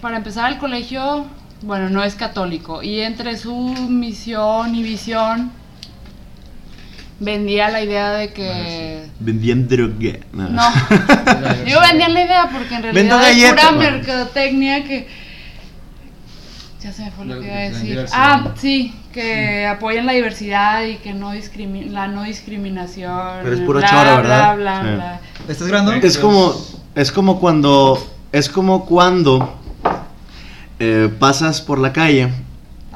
para 0.00 0.16
empezar, 0.16 0.52
el 0.52 0.58
colegio, 0.58 1.26
bueno, 1.62 1.90
no 1.90 2.02
es 2.02 2.14
católico. 2.14 2.82
Y 2.82 3.00
entre 3.00 3.36
su 3.36 3.54
misión 3.88 4.74
y 4.74 4.82
visión, 4.82 5.52
vendía 7.20 7.70
la 7.70 7.82
idea 7.82 8.12
de 8.12 8.32
que. 8.32 9.04
Vendían 9.20 9.68
droga. 9.68 10.18
No, 10.32 10.48
digo 11.64 11.80
vendían 11.80 12.14
la 12.14 12.24
idea 12.24 12.48
porque 12.50 12.74
en 12.74 12.82
Vendo 12.94 13.18
realidad 13.18 13.50
es 13.50 13.50
pura 13.50 13.72
mercadotecnia 13.72 14.84
que. 14.84 15.08
Ya 16.80 16.92
se 16.92 17.04
me 17.04 17.10
fue 17.10 17.26
lo, 17.26 17.40
que 17.40 17.46
iba 17.46 17.56
a 17.56 17.60
decir. 17.60 18.06
Ah, 18.12 18.54
sí, 18.56 18.94
que 19.12 19.66
apoyan 19.66 20.06
la 20.06 20.12
diversidad 20.12 20.84
y 20.84 20.96
que 20.96 21.12
no 21.12 21.32
discrimi 21.32 21.84
la 21.84 22.08
no 22.08 22.22
discriminación. 22.24 23.38
Pero 23.42 23.54
es 23.54 23.60
puro 23.60 23.80
bla, 23.80 24.16
¿verdad? 24.16 24.56
bla, 24.56 24.82
Sí. 24.82 24.94
bla. 24.94 25.20
¿Estás 25.48 25.68
grabando? 25.68 25.92
Es 25.94 26.18
como, 26.18 26.54
es 26.94 27.12
como 27.12 27.40
cuando, 27.40 28.14
es 28.32 28.48
como 28.48 28.86
cuando 28.86 29.58
eh, 30.78 31.10
pasas 31.18 31.60
por 31.60 31.78
la 31.78 31.92
calle, 31.92 32.28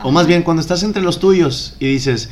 o 0.02 0.10
más 0.10 0.26
bien 0.26 0.42
cuando 0.42 0.60
estás 0.60 0.82
entre 0.82 1.02
los 1.02 1.18
tuyos 1.18 1.76
y 1.80 1.86
dices, 1.86 2.30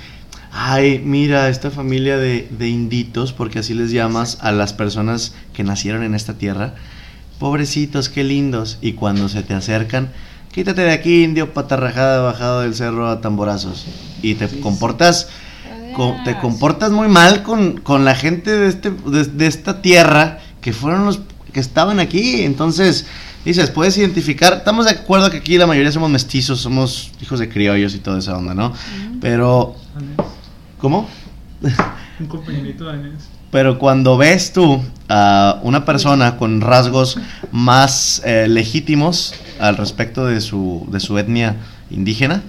ay, 0.52 1.00
mira, 1.04 1.48
esta 1.48 1.70
familia 1.70 2.16
de, 2.18 2.48
de 2.50 2.68
inditos, 2.68 3.32
porque 3.32 3.58
así 3.60 3.74
les 3.74 3.90
llamas 3.90 4.38
a 4.40 4.52
las 4.52 4.72
personas 4.72 5.34
que 5.52 5.64
nacieron 5.64 6.02
en 6.04 6.14
esta 6.14 6.34
tierra, 6.34 6.74
pobrecitos, 7.38 8.08
qué 8.08 8.22
lindos, 8.22 8.78
y 8.80 8.92
cuando 8.92 9.28
se 9.28 9.42
te 9.42 9.54
acercan, 9.54 10.10
quítate 10.52 10.82
de 10.82 10.92
aquí, 10.92 11.24
indio 11.24 11.52
patarrajada, 11.52 12.20
bajado 12.22 12.60
del 12.62 12.74
cerro 12.74 13.08
a 13.08 13.20
tamborazos, 13.20 13.86
y 14.22 14.34
te 14.34 14.48
comportas 14.60 15.28
co- 15.96 16.16
te 16.24 16.38
comportas 16.38 16.90
muy 16.92 17.08
mal 17.08 17.42
con, 17.42 17.78
con 17.78 18.04
la 18.04 18.14
gente 18.14 18.50
de, 18.50 18.68
este, 18.68 18.90
de, 18.90 19.24
de 19.24 19.46
esta 19.46 19.82
tierra 19.82 20.38
que 20.60 20.72
fueron 20.72 21.04
los 21.04 21.20
que 21.52 21.60
estaban 21.60 22.00
aquí. 22.00 22.42
Entonces, 22.42 23.06
dices, 23.44 23.70
puedes 23.70 23.96
identificar. 23.98 24.52
Estamos 24.54 24.86
de 24.86 24.92
acuerdo 24.92 25.30
que 25.30 25.38
aquí 25.38 25.58
la 25.58 25.66
mayoría 25.66 25.92
somos 25.92 26.10
mestizos, 26.10 26.60
somos 26.60 27.10
hijos 27.20 27.40
de 27.40 27.48
criollos 27.48 27.94
y 27.94 27.98
toda 27.98 28.18
esa 28.20 28.36
onda, 28.36 28.54
¿no? 28.54 28.72
Pero, 29.20 29.74
¿cómo? 30.78 31.08
Un 32.20 32.26
compañerito 32.26 32.84
danés. 32.84 33.28
Pero 33.50 33.78
cuando 33.78 34.16
ves 34.16 34.52
tú 34.54 34.82
a 35.10 35.60
una 35.62 35.84
persona 35.84 36.36
con 36.38 36.60
rasgos 36.62 37.18
más 37.50 38.22
eh, 38.24 38.46
legítimos 38.48 39.34
al 39.62 39.76
respecto 39.76 40.26
de 40.26 40.40
su, 40.40 40.86
de 40.90 40.98
su 40.98 41.16
etnia 41.18 41.56
indígena, 41.88 42.42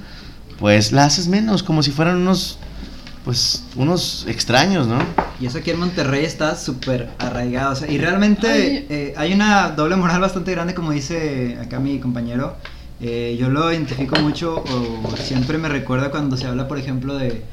pues 0.58 0.92
la 0.92 1.06
haces 1.06 1.28
menos, 1.28 1.62
como 1.62 1.84
si 1.84 1.92
fueran 1.92 2.18
unos, 2.18 2.58
pues, 3.24 3.64
unos 3.76 4.26
extraños, 4.28 4.88
¿no? 4.88 4.98
Y 5.40 5.46
eso 5.46 5.60
aquí 5.60 5.70
en 5.70 5.80
Monterrey 5.80 6.26
está 6.26 6.56
súper 6.56 7.12
arraigado. 7.20 7.74
o 7.74 7.76
sea, 7.76 7.92
y 7.92 8.00
realmente 8.00 8.88
eh, 8.90 9.14
hay 9.16 9.32
una 9.32 9.70
doble 9.70 9.96
moral 9.96 10.22
bastante 10.22 10.52
grande, 10.52 10.74
como 10.74 10.92
dice 10.92 11.60
acá 11.62 11.80
mi 11.80 12.00
compañero. 12.00 12.56
Eh, 13.00 13.38
yo 13.40 13.50
lo 13.50 13.72
identifico 13.72 14.20
mucho, 14.20 14.64
o 14.64 15.16
siempre 15.18 15.60
me 15.60 15.70
recuerda 15.70 16.10
cuando 16.10 16.36
se 16.36 16.48
habla, 16.48 16.68
por 16.68 16.80
ejemplo, 16.80 17.16
de 17.16 17.44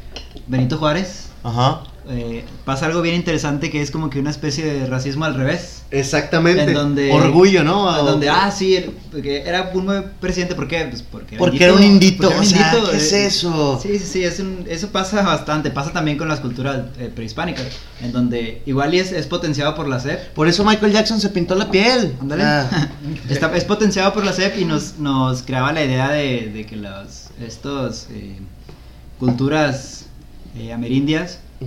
Benito 0.46 0.78
Juárez. 0.78 1.28
Ajá. 1.44 1.82
Eh, 2.08 2.44
pasa 2.64 2.86
algo 2.86 3.02
bien 3.02 3.14
interesante 3.14 3.70
que 3.70 3.82
es 3.82 3.90
como 3.90 4.10
que 4.10 4.18
una 4.18 4.30
especie 4.30 4.64
de 4.64 4.86
racismo 4.86 5.24
al 5.26 5.34
revés. 5.34 5.82
Exactamente. 5.92 6.62
En 6.64 6.74
donde, 6.74 7.12
Orgullo, 7.12 7.62
¿no? 7.62 7.98
En 8.00 8.04
donde, 8.06 8.28
ah, 8.28 8.50
sí, 8.50 8.74
el- 8.76 8.90
porque 9.12 9.42
era 9.42 9.70
un 9.74 9.86
buen 9.86 10.04
presidente, 10.20 10.54
¿por 10.54 10.66
qué? 10.66 10.86
Pues 10.90 11.02
porque 11.02 11.34
era, 11.34 11.38
Porque 11.38 11.62
era 11.64 11.74
un 11.74 11.82
indito, 11.82 12.28
porque 12.28 12.34
era 12.34 12.40
un 12.40 12.46
o 12.46 12.48
sea, 12.48 12.70
indito, 12.72 12.90
¿qué 12.90 12.96
es 12.96 13.12
eh, 13.12 13.26
eso? 13.26 13.78
Sí, 13.82 13.98
sí, 13.98 14.06
sí, 14.06 14.24
es 14.24 14.40
un- 14.40 14.64
eso 14.68 14.88
pasa 14.88 15.22
bastante, 15.22 15.70
pasa 15.70 15.92
también 15.92 16.16
con 16.16 16.26
las 16.28 16.40
culturas 16.40 16.78
eh, 16.98 17.10
prehispánicas, 17.14 17.66
en 18.00 18.12
donde 18.12 18.62
igual 18.66 18.94
y 18.94 18.98
es, 18.98 19.12
es 19.12 19.26
potenciado 19.26 19.74
por 19.74 19.86
la 19.88 20.00
SEP, 20.00 20.32
Por 20.34 20.48
eso 20.48 20.64
Michael 20.64 20.92
Jackson 20.92 21.20
se 21.20 21.28
pintó 21.28 21.54
la 21.54 21.70
piel. 21.70 22.14
ándale, 22.20 22.42
Ah, 22.44 22.88
Está- 23.28 23.54
es 23.56 23.64
potenciado 23.64 24.12
por 24.12 24.24
la 24.24 24.32
SEP 24.32 24.58
y 24.58 24.64
nos, 24.64 24.98
nos 24.98 25.42
creaba 25.42 25.72
la 25.72 25.84
idea 25.84 26.10
de, 26.10 26.50
de 26.52 26.66
que 26.66 26.76
los, 26.76 27.26
estos 27.44 28.06
eh, 28.10 28.36
culturas 29.18 30.06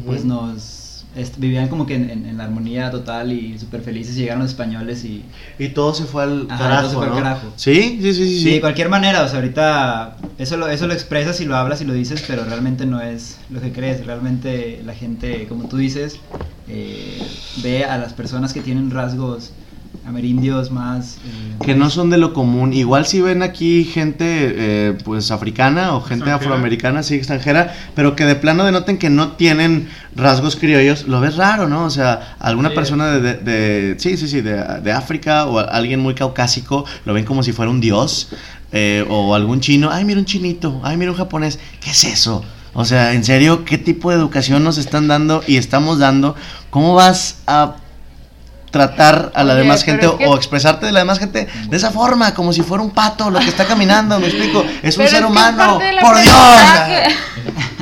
pues 0.05 0.25
nos 0.25 1.05
vivían 1.37 1.67
como 1.69 1.85
que 1.85 1.95
en, 1.95 2.09
en- 2.09 2.25
en 2.25 2.37
la 2.37 2.45
armonía 2.45 2.89
total 2.91 3.31
y 3.31 3.59
súper 3.59 3.81
felices 3.81 4.15
y 4.17 4.21
llegaron 4.21 4.41
los 4.43 4.51
españoles 4.51 5.03
y... 5.05 5.29
y 5.59 5.69
todo 5.69 5.93
se 5.93 6.05
fue 6.05 6.23
al 6.23 6.47
Ajá, 6.49 6.57
carajo, 6.57 6.81
todo 6.81 6.89
se 6.89 6.95
fue 6.97 7.05
al 7.05 7.11
¿no? 7.11 7.15
carajo. 7.15 7.53
Sí, 7.55 7.99
sí, 8.01 8.13
sí, 8.13 8.25
sí. 8.41 8.41
Sí, 8.41 8.49
de 8.55 8.61
cualquier 8.61 8.89
manera, 8.89 9.23
o 9.23 9.27
sea, 9.27 9.39
ahorita 9.39 10.17
eso 10.37 10.57
lo, 10.57 10.67
eso 10.67 10.87
lo 10.87 10.93
expresas 10.93 11.39
y 11.41 11.45
lo 11.45 11.55
hablas 11.55 11.81
y 11.81 11.85
lo 11.85 11.93
dices, 11.93 12.23
pero 12.23 12.45
realmente 12.45 12.85
no 12.85 12.99
es 13.01 13.45
lo 13.49 13.61
que 13.61 13.71
crees. 13.71 14.05
Realmente 14.05 14.81
la 14.83 14.95
gente, 14.95 15.47
como 15.47 15.67
tú 15.67 15.77
dices, 15.77 16.23
eh, 16.65 17.43
ve 17.53 17.85
a 17.85 17.97
las 17.97 18.13
personas 18.13 18.53
que 18.53 18.61
tienen 18.61 18.89
rasgos 18.91 19.53
amerindios 20.07 20.69
más... 20.71 21.17
eh, 21.25 21.55
que 21.65 21.75
no 21.75 21.89
son 21.89 22.09
de 22.09 22.17
lo 22.17 22.33
común. 22.33 22.73
Igual 22.73 23.05
si 23.05 23.21
ven 23.21 23.41
aquí 23.43 23.83
gente 23.85 24.25
eh, 24.27 24.97
pues 25.03 25.31
africana 25.31 25.93
o 25.95 26.01
gente 26.01 26.23
Extranjera. 26.25 26.35
afroamericana, 26.35 27.03
sí, 27.03 27.15
extranjera, 27.15 27.73
pero 27.95 28.15
que 28.15 28.25
de 28.25 28.35
plano 28.35 28.65
denoten 28.65 28.97
que 28.97 29.09
no 29.09 29.33
tienen 29.33 29.87
rasgos 30.15 30.55
criollos, 30.55 31.07
lo 31.07 31.21
ves 31.21 31.35
raro, 31.37 31.69
¿no? 31.69 31.85
O 31.85 31.89
sea, 31.89 32.35
alguna 32.39 32.69
Sí. 32.69 32.75
persona 32.75 33.07
de, 33.11 33.21
de- 33.21 33.37
de- 33.37 33.99
sí, 33.99 34.17
sí, 34.17 34.27
sí, 34.27 34.41
de, 34.41 34.63
de 34.81 34.91
África 34.91 35.45
o 35.45 35.59
alguien 35.59 35.99
muy 35.99 36.15
caucásico, 36.15 36.85
lo 37.05 37.13
ven 37.13 37.23
como 37.25 37.43
si 37.43 37.51
fuera 37.53 37.71
un 37.71 37.79
dios, 37.79 38.29
eh, 38.71 39.05
o 39.09 39.35
algún 39.35 39.59
chino, 39.61 39.89
ay, 39.91 40.03
mira 40.03 40.19
un 40.19 40.25
chinito, 40.25 40.81
ay, 40.83 40.97
mira 40.97 41.11
un 41.11 41.17
japonés, 41.17 41.59
¿qué 41.79 41.91
es 41.91 42.03
eso? 42.03 42.43
O 42.75 42.85
sea, 42.85 43.13
en 43.13 43.23
serio, 43.23 43.65
¿qué 43.65 43.77
tipo 43.77 44.09
de 44.09 44.15
educación 44.17 44.63
nos 44.63 44.79
están 44.79 45.07
dando 45.07 45.43
y 45.45 45.57
estamos 45.57 45.99
dando? 45.99 46.35
¿Cómo 46.71 46.95
vas 46.95 47.37
a 47.45 47.75
tratar 48.74 49.32
a 49.36 49.43
la 49.43 49.53
Oye, 49.53 49.61
demás 49.61 49.84
gente 49.84 50.07
es 50.07 50.11
que- 50.13 50.26
o 50.26 50.36
expresarte 50.36 50.88
de 50.88 50.91
la 50.91 50.99
demás 50.99 51.19
gente 51.19 51.47
de 51.69 51.78
esa 51.78 51.91
forma, 51.91 52.34
como 52.34 52.51
si 52.51 52.63
fuera 52.63 52.84
un 52.84 52.89
pato 52.91 53.30
lo 53.30 53.39
que 53.39 53.47
está 53.47 53.65
caminando, 53.65 54.19
me 54.19 54.26
explico, 54.28 54.65
es 54.82 54.97
un 54.97 55.03
Pero 55.05 55.15
ser 55.15 55.26
humano, 55.26 55.80
por. 56.01 56.15
Dios. 56.19 56.34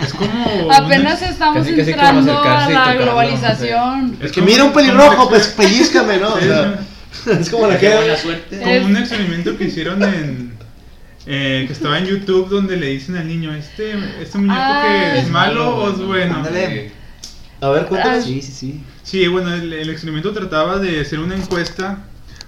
Es 0.04 0.14
como. 0.14 0.72
Apenas 0.72 1.22
estamos 1.22 1.60
Casi, 1.64 1.76
casi 1.78 1.92
entrando 1.92 2.32
a 2.32 2.36
la 2.36 2.76
tocarlo, 2.76 3.04
globalización. 3.04 4.18
Es 4.22 4.32
que 4.32 4.42
mira 4.42 4.64
un 4.66 4.74
pelirrojo, 4.74 5.30
pues 5.30 5.48
pellízcame, 5.48 6.18
¿no? 6.18 6.34
O 6.34 6.40
Sí, 6.40 6.46
sea, 6.48 6.80
es 7.40 7.50
como 7.50 7.68
la 7.68 7.78
que 7.78 7.96
buena 7.96 8.18
suerte. 8.18 8.60
Como 8.60 8.86
un 8.88 8.98
experimento 8.98 9.58
que 9.58 9.64
hicieron 9.66 10.04
en. 10.04 10.52
eh, 11.28 11.66
que 11.68 11.74
estaba 11.74 12.00
en 12.00 12.06
YouTube 12.08 12.50
donde 12.50 12.76
le 12.78 12.88
dicen 12.88 13.16
al 13.16 13.28
niño: 13.28 13.54
¿Este, 13.54 13.94
este 14.22 14.38
muñeco 14.40 14.60
Ah. 14.60 14.84
que 14.86 15.20
es 15.20 15.24
Es 15.26 15.30
malo 15.30 15.76
o 15.78 15.90
es 15.90 15.98
bueno. 16.00 16.08
bueno? 16.08 16.36
Ándale. 16.38 16.92
A 17.62 17.70
ver, 17.70 17.86
cuéntanos. 17.86 18.26
Sí, 18.26 18.42
sí, 18.42 18.52
sí. 18.52 18.84
Sí, 19.04 19.28
bueno, 19.28 19.54
el, 19.54 19.74
el 19.74 19.90
experimento 19.90 20.32
trataba 20.32 20.78
de 20.80 21.00
hacer 21.02 21.20
una 21.20 21.36
encuesta, 21.36 22.04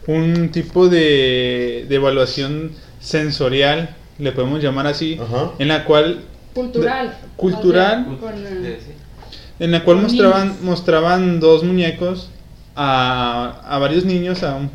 un 0.08 0.50
tipo 0.50 0.88
de, 0.88 1.86
de 1.90 1.96
evaluación 1.96 2.72
sensorial, 3.00 3.96
le 4.20 4.32
podemos 4.32 4.62
llamar 4.62 4.88
así, 4.88 5.20
Ajá. 5.22 5.52
en 5.60 5.68
la 5.68 5.86
cual 5.86 6.22
Cultural. 6.54 7.18
Cultural. 7.36 8.06
O 8.08 8.20
sea, 8.20 8.32
con- 8.32 8.44
en 9.60 9.72
la 9.72 9.84
cual 9.84 9.98
mostraban 9.98 10.48
niños. 10.50 10.62
mostraban 10.62 11.40
dos 11.40 11.64
muñecos 11.64 12.30
a, 12.76 13.62
a 13.68 13.78
varios 13.80 14.06
niños, 14.06 14.44
a 14.44 14.56
un, 14.56 14.70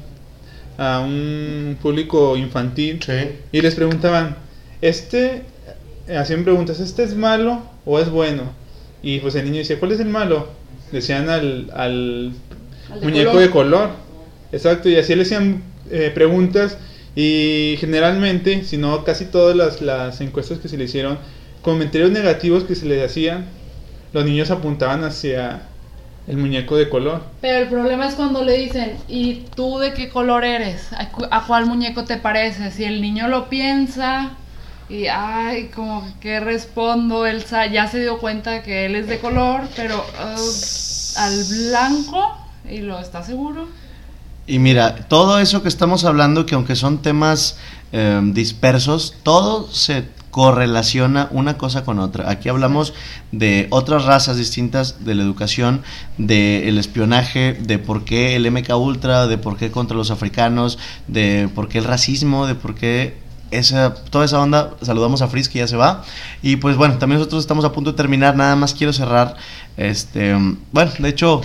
a 0.79 1.01
un 1.01 1.77
público 1.81 2.37
infantil, 2.37 3.01
Sí. 3.05 3.13
y 3.53 3.61
les 3.61 3.75
preguntaban, 3.77 4.37
este, 4.81 5.43
hacían 6.17 6.43
preguntas, 6.45 6.81
¿este 6.81 7.05
es 7.05 7.15
malo 7.15 7.63
o 7.85 7.99
es 8.01 8.09
bueno? 8.11 8.43
Y 9.03 9.21
pues 9.21 9.35
el 9.37 9.45
niño 9.45 9.59
decía, 9.59 9.79
¿cuál 9.79 9.93
es 9.93 10.01
el 10.01 10.09
malo? 10.09 10.49
Decían 10.93 11.29
al, 11.29 11.71
al 11.75 12.33
al 12.91 13.01
de 13.01 13.07
muñeco 13.07 13.31
color. 13.33 13.43
de 13.43 13.51
color. 13.51 13.91
Exacto, 14.53 14.89
y 14.89 14.97
así 14.97 15.15
le 15.15 15.23
hacían 15.23 15.63
eh, 15.91 16.11
preguntas 16.15 16.79
y 17.15 17.77
generalmente, 17.79 18.65
si 18.65 18.77
no 18.79 19.05
casi 19.05 19.27
todas 19.27 19.55
las, 19.57 19.81
las 19.83 20.21
encuestas 20.21 20.59
que 20.59 20.69
se 20.69 20.77
le 20.79 20.85
hicieron, 20.85 21.19
comentarios 21.63 22.11
negativos 22.11 22.65
que 22.65 22.75
se 22.75 22.87
les 22.87 23.05
hacían, 23.05 23.45
los 24.13 24.25
niños 24.25 24.51
apuntaban 24.51 25.05
hacia 25.05 25.63
el 26.27 26.37
muñeco 26.37 26.77
de 26.77 26.89
color. 26.89 27.23
Pero 27.41 27.59
el 27.59 27.69
problema 27.69 28.07
es 28.07 28.15
cuando 28.15 28.45
le 28.45 28.57
dicen, 28.57 28.93
¿y 29.09 29.45
tú 29.55 29.79
de 29.79 29.93
qué 29.95 30.09
color 30.09 30.45
eres? 30.45 30.93
¿A, 30.97 31.11
cu- 31.11 31.27
a 31.31 31.45
cuál 31.47 31.67
muñeco 31.67 32.05
te 32.05 32.17
pareces? 32.17 32.75
Si 32.75 32.85
el 32.85 33.01
niño 33.03 33.29
lo 33.29 33.49
piensa 33.49 34.31
y, 34.89 35.07
ay, 35.07 35.71
como 35.75 36.07
que 36.21 36.41
respondo, 36.41 37.27
él 37.27 37.45
ya 37.73 37.89
se 37.89 38.01
dio 38.01 38.19
cuenta 38.19 38.63
que 38.63 38.87
él 38.87 38.97
es 38.97 39.07
de 39.07 39.19
color, 39.19 39.63
pero... 39.77 39.97
uh, 39.97 40.89
al 41.19 41.45
blanco 41.45 42.37
y 42.71 42.79
lo 42.79 42.99
está 42.99 43.23
seguro. 43.23 43.69
Y 44.47 44.59
mira, 44.59 45.09
todo 45.09 45.41
eso 45.41 45.63
que 45.63 45.69
estamos 45.69 46.05
hablando, 46.05 46.47
que 46.47 46.55
aunque 46.55 46.77
son 46.77 46.99
temas 47.03 47.59
eh, 47.93 48.21
dispersos, 48.33 49.15
todo 49.23 49.71
se 49.71 50.09
correlaciona 50.31 51.29
una 51.33 51.59
cosa 51.59 51.85
con 51.85 51.99
otra. 51.99 52.31
Aquí 52.31 52.49
hablamos 52.49 52.95
de 53.33 53.67
otras 53.71 54.05
razas 54.05 54.37
distintas, 54.37 55.05
de 55.05 55.15
la 55.15 55.23
educación, 55.23 55.83
del 56.17 56.79
espionaje, 56.79 57.55
de 57.55 57.79
por 57.79 58.05
qué 58.05 58.37
el 58.37 58.51
MK 58.51 58.71
Ultra, 58.77 59.27
de 59.27 59.37
por 59.37 59.57
qué 59.57 59.71
contra 59.71 59.97
los 59.97 60.11
africanos, 60.11 60.79
de 61.09 61.51
por 61.55 61.69
qué 61.69 61.79
el 61.79 61.85
racismo, 61.85 62.47
de 62.47 62.55
por 62.55 62.75
qué 62.75 63.17
esa, 63.51 63.95
toda 63.95 64.25
esa 64.25 64.41
onda. 64.41 64.71
Saludamos 64.83 65.23
a 65.23 65.29
Frizz 65.29 65.49
que 65.49 65.59
ya 65.59 65.69
se 65.69 65.77
va. 65.77 66.05
Y 66.43 66.57
pues 66.57 66.77
bueno, 66.77 66.99
también 66.99 67.19
nosotros 67.19 67.43
estamos 67.43 67.65
a 67.65 67.73
punto 67.73 67.93
de 67.93 67.97
terminar. 67.97 68.37
Nada 68.37 68.57
más 68.57 68.75
quiero 68.75 68.93
cerrar. 68.93 69.37
Este, 69.77 70.35
bueno, 70.73 70.91
de 70.99 71.09
hecho, 71.09 71.41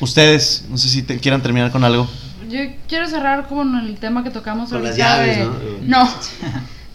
ustedes, 0.00 0.66
no 0.68 0.78
sé 0.78 0.88
si 0.88 1.02
te, 1.02 1.18
quieran 1.18 1.42
terminar 1.42 1.70
con 1.70 1.84
algo. 1.84 2.08
Yo 2.48 2.60
quiero 2.88 3.06
cerrar 3.06 3.46
con 3.46 3.76
el 3.76 3.96
tema 3.98 4.24
que 4.24 4.30
tocamos 4.30 4.70
Con 4.70 4.82
las 4.82 4.98
ahorita 4.98 5.16
llaves, 5.16 5.38
de... 5.38 5.86
¿no? 5.86 6.04
No, 6.04 6.10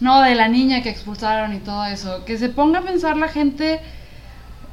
no, 0.00 0.22
de 0.22 0.34
la 0.34 0.48
niña 0.48 0.82
que 0.82 0.90
expulsaron 0.90 1.54
y 1.54 1.58
todo 1.58 1.84
eso. 1.84 2.24
Que 2.24 2.38
se 2.38 2.48
ponga 2.48 2.80
a 2.80 2.82
pensar 2.82 3.16
la 3.16 3.28
gente 3.28 3.80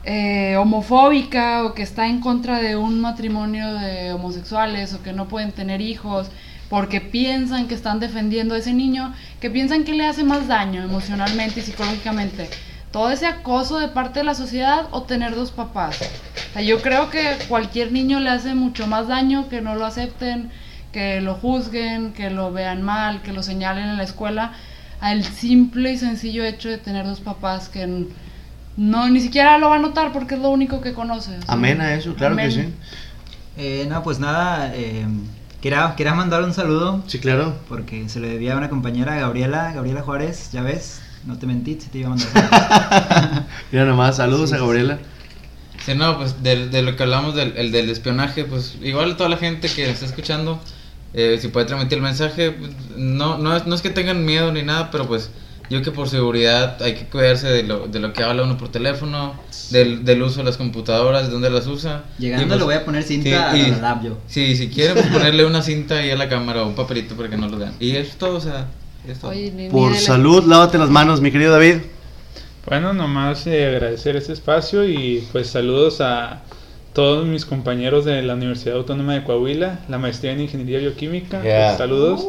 eh, 0.03 0.55
homofóbica 0.57 1.63
o 1.65 1.73
que 1.75 1.83
está 1.83 2.07
en 2.07 2.21
contra 2.21 2.59
de 2.59 2.75
un 2.75 3.01
matrimonio 3.01 3.73
de 3.75 4.13
homosexuales 4.13 4.93
o 4.93 5.03
que 5.03 5.13
no 5.13 5.27
pueden 5.27 5.51
tener 5.51 5.79
hijos 5.79 6.29
porque 6.71 7.01
piensan 7.01 7.67
que 7.67 7.75
están 7.75 7.99
defendiendo 7.99 8.55
a 8.55 8.57
ese 8.57 8.71
niño, 8.71 9.13
que 9.41 9.49
piensan 9.49 9.83
que 9.83 9.91
le 9.91 10.07
hace 10.07 10.23
más 10.23 10.47
daño 10.47 10.81
emocionalmente 10.81 11.59
y 11.59 11.63
psicológicamente. 11.63 12.49
Todo 12.91 13.11
ese 13.11 13.27
acoso 13.27 13.77
de 13.77 13.89
parte 13.89 14.19
de 14.19 14.23
la 14.23 14.35
sociedad 14.35 14.87
o 14.91 15.03
tener 15.03 15.35
dos 15.35 15.51
papás. 15.51 15.99
O 15.99 16.53
sea, 16.53 16.61
yo 16.61 16.81
creo 16.81 17.09
que 17.09 17.35
cualquier 17.49 17.91
niño 17.91 18.21
le 18.21 18.29
hace 18.29 18.55
mucho 18.55 18.87
más 18.87 19.09
daño 19.09 19.49
que 19.49 19.59
no 19.59 19.75
lo 19.75 19.85
acepten, 19.85 20.49
que 20.93 21.19
lo 21.19 21.35
juzguen, 21.35 22.13
que 22.13 22.29
lo 22.29 22.53
vean 22.53 22.83
mal, 22.83 23.21
que 23.21 23.33
lo 23.33 23.43
señalen 23.43 23.89
en 23.89 23.97
la 23.97 24.03
escuela, 24.03 24.53
al 25.01 25.25
simple 25.25 25.91
y 25.91 25.97
sencillo 25.97 26.45
hecho 26.45 26.69
de 26.69 26.77
tener 26.77 27.05
dos 27.05 27.19
papás 27.19 27.67
que 27.67 28.05
no 28.77 29.09
ni 29.09 29.19
siquiera 29.19 29.57
lo 29.57 29.69
va 29.69 29.75
a 29.75 29.79
notar 29.79 30.13
porque 30.13 30.35
es 30.35 30.41
lo 30.41 30.49
único 30.49 30.79
que 30.79 30.93
conoce. 30.93 31.31
o 31.31 31.41
sea, 31.41 31.53
Amén 31.53 31.81
a 31.81 31.95
eso, 31.95 32.15
claro 32.15 32.37
que 32.37 32.49
sí. 32.49 32.73
Eh, 33.57 33.85
no, 33.89 34.01
pues 34.03 34.19
nada, 34.19 34.71
eh, 34.73 35.05
quería, 35.61 35.93
quería 35.95 36.13
mandar 36.13 36.43
un 36.43 36.53
saludo 36.53 37.03
Sí, 37.07 37.19
claro. 37.19 37.55
porque 37.69 38.09
se 38.09 38.19
le 38.19 38.29
debía 38.29 38.53
a 38.53 38.57
una 38.57 38.69
compañera, 38.69 39.15
Gabriela, 39.15 39.71
Gabriela 39.73 40.01
Juárez, 40.01 40.49
ya 40.51 40.61
ves, 40.63 41.01
no 41.25 41.37
te 41.37 41.45
mentí, 41.47 41.79
se 41.79 41.89
te 41.89 41.99
iba 41.99 42.07
a 42.07 42.15
mandar. 42.15 43.47
Mira 43.71 43.85
nomás, 43.85 44.17
saludos 44.17 44.49
Sí, 44.49 44.55
a 44.55 44.57
sí, 44.57 44.63
Gabriela. 44.63 44.99
Sí, 45.85 45.95
no, 45.95 46.17
pues 46.17 46.43
de, 46.43 46.67
de 46.69 46.81
lo 46.83 46.95
que 46.95 47.03
hablamos 47.03 47.35
del, 47.35 47.57
el 47.57 47.71
del 47.71 47.89
espionaje, 47.89 48.45
pues 48.45 48.77
igual 48.81 49.17
toda 49.17 49.29
la 49.29 49.37
gente 49.37 49.67
que 49.69 49.89
está 49.89 50.05
escuchando, 50.05 50.61
eh, 51.13 51.37
si 51.41 51.47
puede 51.47 51.65
transmitir 51.65 51.97
el 51.97 52.03
mensaje, 52.03 52.51
pues, 52.51 52.71
no, 52.95 53.37
no, 53.37 53.55
es, 53.55 53.65
no 53.65 53.73
es 53.75 53.81
que 53.81 53.89
tengan 53.89 54.23
miedo 54.25 54.51
ni 54.51 54.61
nada, 54.63 54.91
pero 54.91 55.07
pues 55.07 55.31
yo 55.71 55.81
que 55.81 55.91
por 55.91 56.09
seguridad 56.09 56.81
hay 56.83 56.93
que 56.95 57.05
cuidarse 57.05 57.47
de 57.47 57.63
lo, 57.63 57.87
de 57.87 57.99
lo 57.99 58.13
que 58.13 58.21
habla 58.23 58.43
uno 58.43 58.57
por 58.57 58.69
teléfono, 58.69 59.33
del, 59.71 60.03
del 60.05 60.21
uso 60.21 60.39
de 60.39 60.43
las 60.43 60.57
computadoras, 60.57 61.27
de 61.27 61.33
dónde 61.33 61.49
las 61.49 61.65
usa. 61.65 62.03
Llegando 62.19 62.47
pues, 62.47 62.59
le 62.59 62.65
voy 62.65 62.73
a 62.75 62.85
poner 62.85 63.03
cinta 63.03 63.53
sí, 63.53 63.61
a 63.61 63.67
la 63.69 63.77
lab 63.77 64.03
yo. 64.03 64.17
Sí, 64.27 64.55
si 64.55 64.67
quieren 64.69 64.93
pues, 64.95 65.07
ponerle 65.07 65.45
una 65.45 65.61
cinta 65.61 65.95
ahí 65.95 66.11
a 66.11 66.15
la 66.17 66.27
cámara 66.29 66.63
o 66.63 66.67
un 66.67 66.75
papelito 66.75 67.15
para 67.15 67.29
que 67.29 67.37
no 67.37 67.47
lo 67.47 67.57
vean. 67.57 67.73
Y 67.79 67.95
es 67.95 68.17
todo, 68.17 68.35
o 68.37 68.41
sea, 68.41 68.67
es 69.07 69.17
todo. 69.19 69.31
Oye, 69.31 69.51
ni- 69.55 69.63
ni 69.63 69.69
Por 69.69 69.95
salud, 69.95 70.43
lávate 70.45 70.77
las 70.77 70.89
manos, 70.89 71.21
mi 71.21 71.31
querido 71.31 71.53
David. 71.53 71.77
Bueno, 72.67 72.93
nomás 72.93 73.47
eh, 73.47 73.65
agradecer 73.67 74.15
este 74.17 74.33
espacio 74.33 74.87
y 74.87 75.27
pues 75.31 75.47
saludos 75.47 75.99
a 76.01 76.41
todos 76.93 77.25
mis 77.25 77.45
compañeros 77.45 78.03
de 78.05 78.21
la 78.21 78.33
Universidad 78.35 78.75
Autónoma 78.75 79.13
de 79.13 79.23
Coahuila, 79.23 79.79
la 79.87 79.97
maestría 79.97 80.33
en 80.33 80.41
Ingeniería 80.41 80.79
Bioquímica. 80.79 81.41
Yeah. 81.41 81.67
pues, 81.69 81.77
saludos. 81.77 82.25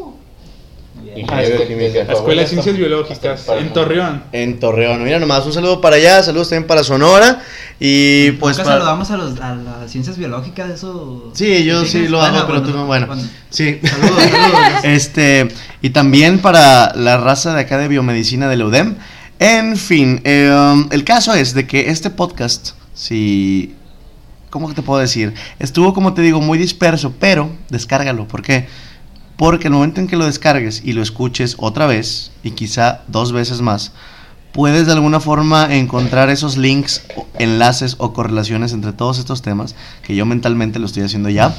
La 0.94 2.12
Escuela 2.12 2.42
de 2.42 2.48
Ciencias 2.48 2.76
Biológicas 2.76 3.46
en 3.58 3.72
Torreón. 3.72 4.22
En 4.32 4.58
Torreón. 4.60 5.04
Mira 5.04 5.18
nomás, 5.18 5.44
un 5.46 5.52
saludo 5.52 5.80
para 5.80 5.96
allá, 5.96 6.22
saludos 6.22 6.48
también 6.48 6.66
para 6.66 6.84
Sonora. 6.84 7.42
Y 7.78 8.32
pues. 8.32 8.56
Nunca 8.56 8.70
para- 8.70 8.78
saludamos 8.80 9.10
a, 9.10 9.16
los, 9.16 9.40
a 9.40 9.54
las 9.54 9.90
ciencias 9.90 10.16
biológicas, 10.16 10.70
eso. 10.70 11.30
Sí, 11.34 11.64
yo 11.64 11.84
sí 11.84 12.08
lo 12.08 12.18
Bueno, 12.18 12.38
hago, 12.38 12.46
pero 12.46 12.60
bueno, 12.60 12.72
tú 12.72 12.76
no. 12.78 12.86
Bueno, 12.86 13.06
bueno. 13.08 13.22
sí. 13.50 13.78
Saludos, 13.82 14.22
saludos. 14.30 14.84
Este, 14.84 15.48
y 15.82 15.90
también 15.90 16.38
para 16.38 16.94
la 16.94 17.16
raza 17.18 17.54
de 17.54 17.60
acá 17.62 17.78
de 17.78 17.88
biomedicina 17.88 18.48
de 18.48 18.56
la 18.56 18.66
UDEM. 18.66 18.96
En 19.38 19.76
fin, 19.76 20.20
eh, 20.24 20.50
um, 20.54 20.88
el 20.92 21.04
caso 21.04 21.34
es 21.34 21.52
de 21.54 21.66
que 21.66 21.90
este 21.90 22.10
podcast, 22.10 22.70
si. 22.94 23.74
¿Cómo 24.50 24.72
te 24.74 24.82
puedo 24.82 25.00
decir? 25.00 25.32
Estuvo, 25.58 25.94
como 25.94 26.12
te 26.12 26.20
digo, 26.20 26.40
muy 26.42 26.58
disperso, 26.58 27.14
pero 27.18 27.50
descárgalo. 27.70 28.28
¿Por 28.28 28.42
qué? 28.42 28.68
Porque 29.36 29.68
el 29.68 29.74
momento 29.74 30.00
en 30.00 30.06
que 30.06 30.16
lo 30.16 30.26
descargues 30.26 30.82
y 30.84 30.92
lo 30.92 31.02
escuches 31.02 31.56
otra 31.58 31.86
vez, 31.86 32.32
y 32.42 32.52
quizá 32.52 33.02
dos 33.08 33.32
veces 33.32 33.60
más, 33.60 33.92
puedes 34.52 34.86
de 34.86 34.92
alguna 34.92 35.20
forma 35.20 35.74
encontrar 35.74 36.30
esos 36.30 36.56
links, 36.56 37.02
enlaces 37.38 37.96
o 37.98 38.12
correlaciones 38.12 38.72
entre 38.72 38.92
todos 38.92 39.18
estos 39.18 39.42
temas, 39.42 39.74
que 40.02 40.14
yo 40.14 40.26
mentalmente 40.26 40.78
lo 40.78 40.86
estoy 40.86 41.02
haciendo 41.02 41.30
ya. 41.30 41.54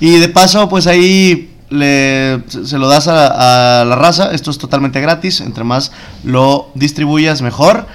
Y 0.00 0.18
de 0.18 0.28
paso, 0.28 0.68
pues 0.68 0.86
ahí 0.86 1.50
le, 1.70 2.42
se 2.48 2.78
lo 2.78 2.88
das 2.88 3.08
a, 3.08 3.80
a 3.80 3.84
la 3.84 3.96
raza, 3.96 4.32
esto 4.32 4.50
es 4.50 4.58
totalmente 4.58 5.00
gratis, 5.00 5.40
entre 5.40 5.64
más 5.64 5.92
lo 6.22 6.70
distribuyas 6.74 7.42
mejor, 7.42 7.86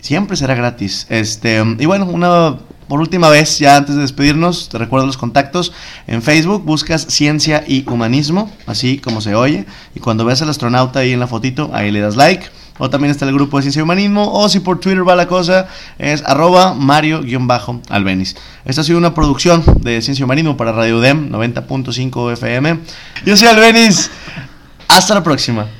siempre 0.00 0.36
será 0.36 0.54
gratis. 0.54 1.06
Este, 1.08 1.62
y 1.78 1.86
bueno, 1.86 2.06
una 2.06 2.56
por 2.88 3.00
última 3.00 3.28
vez, 3.28 3.58
ya 3.58 3.76
antes 3.76 3.94
de 3.94 4.02
despedirnos, 4.02 4.68
te 4.68 4.78
recuerdo 4.78 5.06
los 5.06 5.16
contactos. 5.16 5.72
En 6.06 6.22
Facebook 6.22 6.64
buscas 6.64 7.06
Ciencia 7.08 7.64
y 7.66 7.88
Humanismo, 7.88 8.50
así 8.66 8.98
como 8.98 9.20
se 9.20 9.34
oye. 9.34 9.66
Y 9.94 10.00
cuando 10.00 10.24
veas 10.24 10.42
al 10.42 10.50
astronauta 10.50 11.00
ahí 11.00 11.12
en 11.12 11.20
la 11.20 11.26
fotito, 11.26 11.70
ahí 11.72 11.90
le 11.90 12.00
das 12.00 12.16
like. 12.16 12.46
O 12.78 12.90
también 12.90 13.10
está 13.10 13.24
el 13.24 13.32
grupo 13.32 13.56
de 13.56 13.62
Ciencia 13.62 13.80
y 13.80 13.82
Humanismo. 13.82 14.32
O 14.32 14.48
si 14.48 14.60
por 14.60 14.80
Twitter 14.80 15.08
va 15.08 15.14
la 15.14 15.28
cosa, 15.28 15.68
es 15.98 16.22
arroba 16.26 16.74
Mario-Albenis. 16.74 18.36
Esta 18.64 18.80
ha 18.80 18.84
sido 18.84 18.98
una 18.98 19.14
producción 19.14 19.62
de 19.80 20.02
Ciencia 20.02 20.22
y 20.22 20.24
Humanismo 20.24 20.56
para 20.56 20.72
Radio 20.72 20.98
UDEM 20.98 21.30
90.5 21.30 22.32
FM. 22.32 22.80
Yo 23.24 23.36
soy 23.36 23.48
Albenis. 23.48 24.10
Hasta 24.88 25.14
la 25.14 25.22
próxima. 25.22 25.66